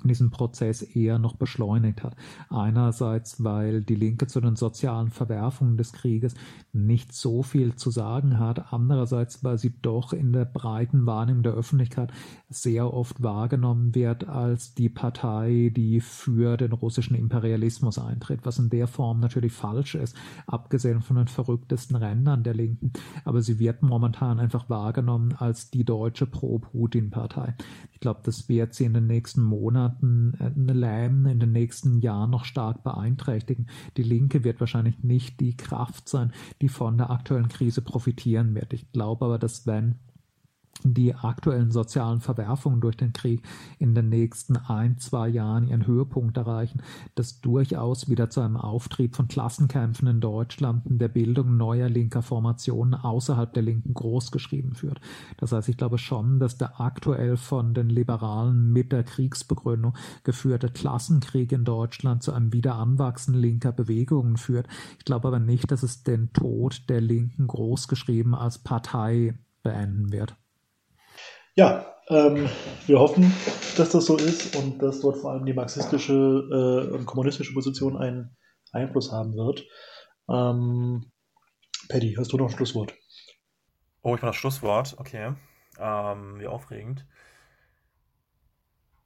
diesen 0.06 0.30
Prozess 0.30 0.82
eher 0.82 1.18
noch 1.18 1.34
beschleunigt 1.34 2.02
hat. 2.04 2.14
Einerseits, 2.50 3.42
weil 3.42 3.82
die 3.82 3.96
Linke 3.96 4.26
zu 4.26 4.40
den 4.40 4.54
sozialen 4.54 5.10
Verwerfungen 5.10 5.76
des 5.76 5.92
Krieges 5.92 6.34
nicht 6.72 7.12
so 7.12 7.42
viel 7.42 7.74
zu 7.74 7.90
sagen 7.90 8.38
hat, 8.38 8.72
andererseits, 8.72 9.42
weil 9.42 9.58
sie 9.58 9.74
doch 9.82 10.12
in 10.12 10.32
der 10.32 10.44
breiten 10.44 11.06
Wahrnehmung 11.06 11.42
der 11.42 11.54
Öffentlichkeit 11.54 12.12
sehr 12.48 12.92
oft 12.92 13.22
wahrgenommen 13.22 13.94
wird 13.94 14.28
als 14.28 14.74
die 14.74 14.88
Partei, 14.88 15.72
die 15.74 16.00
für 16.00 16.56
den 16.56 16.72
russischen 16.72 17.16
Imperialismus 17.16 17.98
eintritt, 17.98 18.40
was 18.44 18.58
in 18.58 18.70
der 18.70 18.86
Form 18.86 19.20
natürlich 19.20 19.52
falsch 19.52 19.94
ist, 19.94 20.16
abgesehen 20.46 21.00
von 21.00 21.16
den 21.16 21.28
verrücktesten 21.28 21.96
Rändern 21.96 22.42
der 22.42 22.54
Linken. 22.54 22.92
Aber 23.24 23.42
sie 23.42 23.58
wird 23.58 23.82
momentan 23.82 24.38
einfach 24.38 24.68
wahrgenommen 24.68 25.34
als 25.36 25.70
die 25.70 25.84
deutsche 25.84 26.26
Pro-Putin-Partei. 26.26 27.54
Ich 27.92 28.00
glaube, 28.00 28.20
das 28.22 28.48
wird 28.48 28.74
sie 28.74 28.84
in 28.84 28.94
den 28.94 29.06
nächsten 29.06 29.42
Monaten 29.42 29.87
äh, 30.38 30.72
lähmen, 30.72 31.26
in 31.26 31.40
den 31.40 31.52
nächsten 31.52 32.00
Jahren 32.00 32.30
noch 32.30 32.44
stark 32.44 32.82
beeinträchtigen. 32.82 33.66
Die 33.96 34.02
Linke 34.02 34.44
wird 34.44 34.60
wahrscheinlich 34.60 35.02
nicht 35.02 35.40
die 35.40 35.56
Kraft 35.56 36.08
sein, 36.08 36.32
die 36.60 36.68
von 36.68 36.98
der 36.98 37.10
aktuellen 37.10 37.48
Krise 37.48 37.82
profitieren 37.82 38.54
wird. 38.54 38.72
Ich 38.72 38.92
glaube 38.92 39.24
aber, 39.24 39.38
dass 39.38 39.66
wenn 39.66 39.96
die 40.84 41.14
aktuellen 41.14 41.70
sozialen 41.70 42.20
Verwerfungen 42.20 42.80
durch 42.80 42.96
den 42.96 43.12
Krieg 43.12 43.42
in 43.78 43.94
den 43.94 44.08
nächsten 44.08 44.56
ein, 44.56 44.98
zwei 44.98 45.28
Jahren 45.28 45.68
ihren 45.68 45.86
Höhepunkt 45.86 46.36
erreichen, 46.36 46.82
das 47.14 47.40
durchaus 47.40 48.08
wieder 48.08 48.30
zu 48.30 48.40
einem 48.40 48.56
Auftrieb 48.56 49.16
von 49.16 49.28
Klassenkämpfen 49.28 50.08
in 50.08 50.20
Deutschland 50.20 50.86
und 50.86 50.98
der 50.98 51.08
Bildung 51.08 51.56
neuer 51.56 51.88
linker 51.88 52.22
Formationen 52.22 52.94
außerhalb 52.94 53.52
der 53.52 53.62
Linken 53.62 53.94
großgeschrieben 53.94 54.74
führt. 54.74 55.00
Das 55.36 55.52
heißt, 55.52 55.68
ich 55.68 55.76
glaube 55.76 55.98
schon, 55.98 56.38
dass 56.38 56.58
der 56.58 56.80
aktuell 56.80 57.36
von 57.36 57.74
den 57.74 57.88
Liberalen 57.88 58.72
mit 58.72 58.92
der 58.92 59.04
Kriegsbegründung 59.04 59.94
geführte 60.24 60.68
Klassenkrieg 60.68 61.52
in 61.52 61.64
Deutschland 61.64 62.22
zu 62.22 62.32
einem 62.32 62.52
Wiederanwachsen 62.52 63.34
linker 63.34 63.72
Bewegungen 63.72 64.36
führt. 64.36 64.66
Ich 64.98 65.04
glaube 65.04 65.28
aber 65.28 65.40
nicht, 65.40 65.70
dass 65.70 65.82
es 65.82 66.02
den 66.02 66.32
Tod 66.32 66.88
der 66.88 67.00
Linken 67.00 67.46
großgeschrieben 67.46 68.34
als 68.34 68.58
Partei 68.58 69.34
beenden 69.62 70.12
wird. 70.12 70.36
Ja, 71.58 71.92
ähm, 72.06 72.48
wir 72.86 73.00
hoffen, 73.00 73.34
dass 73.76 73.90
das 73.90 74.06
so 74.06 74.16
ist 74.16 74.54
und 74.54 74.80
dass 74.80 75.00
dort 75.00 75.16
vor 75.16 75.32
allem 75.32 75.44
die 75.44 75.52
marxistische 75.52 76.12
äh, 76.12 76.94
und 76.94 77.04
kommunistische 77.04 77.52
Position 77.52 77.96
einen 77.96 78.36
Einfluss 78.70 79.10
haben 79.10 79.34
wird. 79.34 79.66
Ähm, 80.30 81.10
Paddy, 81.88 82.14
hast 82.16 82.32
du 82.32 82.36
noch 82.36 82.48
ein 82.48 82.56
Schlusswort? 82.56 82.94
Oh, 84.02 84.14
ich 84.14 84.20
bin 84.20 84.28
das 84.28 84.36
Schlusswort, 84.36 84.94
okay. 84.98 85.34
Ähm, 85.80 86.38
wie 86.38 86.46
aufregend. 86.46 87.08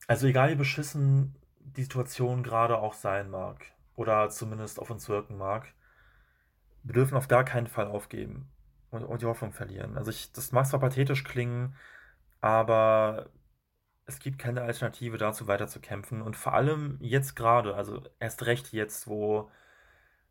Also 0.07 0.27
egal 0.27 0.51
wie 0.51 0.57
beschissen 0.57 1.35
die 1.59 1.85
Situation 1.85 2.43
gerade 2.43 2.77
auch 2.81 2.93
sein 2.93 3.31
mag 3.31 3.65
oder 3.97 4.29
zumindest 4.29 4.79
auf 4.79 4.91
uns 4.91 5.09
wirken 5.09 5.39
mag, 5.39 5.73
wir 6.83 6.93
dürfen 6.93 7.17
auf 7.17 7.29
gar 7.29 7.45
keinen 7.45 7.67
Fall 7.67 7.87
aufgeben 7.87 8.51
und, 8.91 9.05
und 9.05 9.23
die 9.23 9.27
Hoffnung 9.27 9.53
verlieren. 9.53 9.97
Also 9.97 10.11
ich, 10.11 10.33
das 10.33 10.53
mag 10.53 10.67
zwar 10.67 10.81
pathetisch 10.81 11.25
klingen, 11.25 11.75
aber 12.43 13.31
es 14.07 14.19
gibt 14.21 14.39
keine 14.39 14.63
Alternative 14.63 15.19
dazu, 15.19 15.49
weiter 15.49 15.69
zu 15.69 15.81
kämpfen. 15.81 16.23
Und 16.23 16.37
vor 16.37 16.55
allem 16.55 16.99
jetzt 17.01 17.37
gerade, 17.37 17.75
also 17.77 18.03
erst 18.21 18.47
recht 18.47 18.73
jetzt, 18.73 19.09
wo 19.09 19.51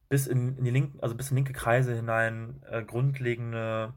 bis 0.10 0.28
in, 0.28 0.58
in 0.58 0.66
die 0.66 0.72
linken, 0.72 1.00
also 1.02 1.16
bis 1.16 1.32
in 1.32 1.38
linke 1.38 1.54
Kreise 1.54 1.96
hinein 1.96 2.64
äh, 2.70 2.84
grundlegende 2.84 3.94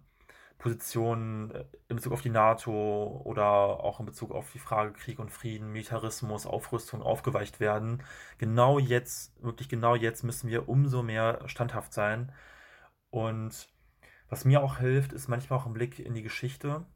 Positionen 0.58 1.50
äh, 1.50 1.64
in 1.88 1.96
Bezug 1.96 2.12
auf 2.12 2.22
die 2.22 2.30
NATO 2.30 3.20
oder 3.24 3.44
auch 3.84 4.00
in 4.00 4.06
Bezug 4.06 4.30
auf 4.32 4.50
die 4.52 4.58
Frage 4.60 4.92
Krieg 4.92 5.18
und 5.18 5.30
Frieden, 5.30 5.72
Militarismus, 5.72 6.46
Aufrüstung 6.46 7.02
aufgeweicht 7.02 7.60
werden. 7.60 8.02
Genau 8.38 8.78
jetzt, 8.78 9.42
wirklich 9.42 9.68
genau 9.68 9.96
jetzt 9.96 10.22
müssen 10.24 10.48
wir 10.48 10.68
umso 10.68 11.02
mehr 11.02 11.40
standhaft 11.46 11.92
sein. 11.92 12.32
Und 13.10 13.68
was 14.28 14.44
mir 14.44 14.62
auch 14.62 14.78
hilft, 14.78 15.12
ist 15.12 15.28
manchmal 15.28 15.58
auch 15.58 15.66
ein 15.66 15.74
Blick 15.74 15.98
in 15.98 16.14
die 16.14 16.22
Geschichte. 16.22 16.86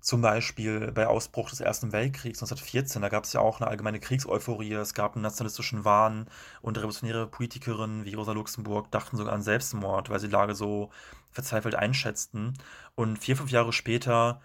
Zum 0.00 0.22
Beispiel 0.22 0.92
bei 0.92 1.06
Ausbruch 1.06 1.50
des 1.50 1.60
Ersten 1.60 1.92
Weltkriegs 1.92 2.38
1914, 2.38 3.02
da 3.02 3.10
gab 3.10 3.24
es 3.24 3.34
ja 3.34 3.40
auch 3.40 3.60
eine 3.60 3.68
allgemeine 3.68 4.00
Kriegseuphorie, 4.00 4.72
es 4.72 4.94
gab 4.94 5.14
einen 5.14 5.22
nationalistischen 5.22 5.84
Wahn 5.84 6.26
und 6.62 6.78
revolutionäre 6.78 7.26
Politikerinnen 7.26 8.06
wie 8.06 8.14
Rosa 8.14 8.32
Luxemburg 8.32 8.90
dachten 8.90 9.18
sogar 9.18 9.34
an 9.34 9.42
Selbstmord, 9.42 10.08
weil 10.08 10.18
sie 10.18 10.28
die 10.28 10.32
Lage 10.32 10.54
so 10.54 10.90
verzweifelt 11.30 11.74
einschätzten. 11.74 12.54
Und 12.94 13.18
vier, 13.18 13.36
fünf 13.36 13.50
Jahre 13.50 13.74
später 13.74 14.40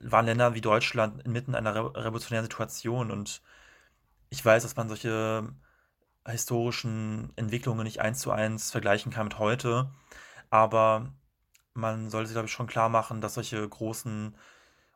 waren 0.00 0.26
Länder 0.26 0.54
wie 0.54 0.60
Deutschland 0.60 1.22
inmitten 1.24 1.54
einer 1.54 1.74
revolutionären 1.94 2.44
Situation 2.44 3.10
und 3.12 3.42
ich 4.30 4.44
weiß, 4.44 4.64
dass 4.64 4.76
man 4.76 4.88
solche 4.88 5.48
historischen 6.26 7.32
Entwicklungen 7.36 7.84
nicht 7.84 8.00
eins 8.00 8.20
zu 8.20 8.32
eins 8.32 8.70
vergleichen 8.70 9.12
kann 9.12 9.26
mit 9.26 9.38
heute, 9.38 9.90
aber 10.50 11.12
man 11.74 12.10
sollte 12.10 12.28
sich, 12.28 12.34
glaube 12.34 12.46
ich, 12.46 12.52
schon 12.52 12.66
klar 12.66 12.88
machen, 12.88 13.20
dass 13.20 13.34
solche 13.34 13.66
großen 13.66 14.34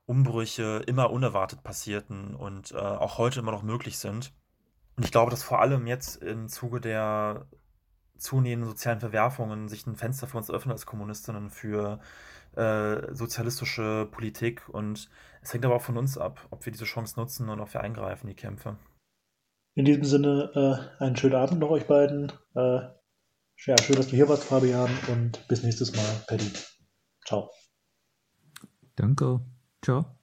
Umbrüche 0.06 0.82
immer 0.86 1.10
unerwartet 1.10 1.62
passierten 1.62 2.34
und 2.34 2.72
äh, 2.72 2.76
auch 2.76 3.18
heute 3.18 3.40
immer 3.40 3.52
noch 3.52 3.62
möglich 3.62 3.98
sind. 3.98 4.32
Und 4.96 5.04
ich 5.04 5.10
glaube, 5.10 5.30
dass 5.30 5.42
vor 5.42 5.60
allem 5.60 5.86
jetzt 5.86 6.22
im 6.22 6.48
Zuge 6.48 6.80
der 6.80 7.46
zunehmenden 8.16 8.70
sozialen 8.70 9.00
Verwerfungen 9.00 9.68
sich 9.68 9.86
ein 9.86 9.96
Fenster 9.96 10.26
für 10.26 10.38
uns 10.38 10.50
öffnet 10.50 10.72
als 10.72 10.86
Kommunistinnen 10.86 11.50
für 11.50 12.00
äh, 12.54 13.14
sozialistische 13.14 14.08
Politik. 14.10 14.68
Und 14.68 15.10
es 15.42 15.52
hängt 15.52 15.64
aber 15.66 15.76
auch 15.76 15.82
von 15.82 15.98
uns 15.98 16.16
ab, 16.16 16.46
ob 16.50 16.64
wir 16.64 16.72
diese 16.72 16.84
Chance 16.84 17.18
nutzen 17.20 17.48
und 17.48 17.60
ob 17.60 17.72
wir 17.74 17.82
eingreifen, 17.82 18.26
die 18.26 18.34
Kämpfe. 18.34 18.76
In 19.74 19.84
diesem 19.84 20.04
Sinne, 20.04 20.88
äh, 21.00 21.04
einen 21.04 21.16
schönen 21.16 21.34
Abend 21.34 21.60
noch 21.60 21.70
euch 21.70 21.86
beiden. 21.86 22.32
Äh, 22.54 22.80
ja, 23.64 23.76
schön, 23.78 23.96
dass 23.96 24.08
du 24.08 24.16
hier 24.16 24.28
warst, 24.28 24.44
Fabian, 24.44 24.90
und 25.08 25.46
bis 25.48 25.62
nächstes 25.62 25.94
Mal, 25.94 26.24
Paddy. 26.26 26.50
Ciao. 27.24 27.50
Danke. 28.96 29.40
Ciao. 29.82 30.15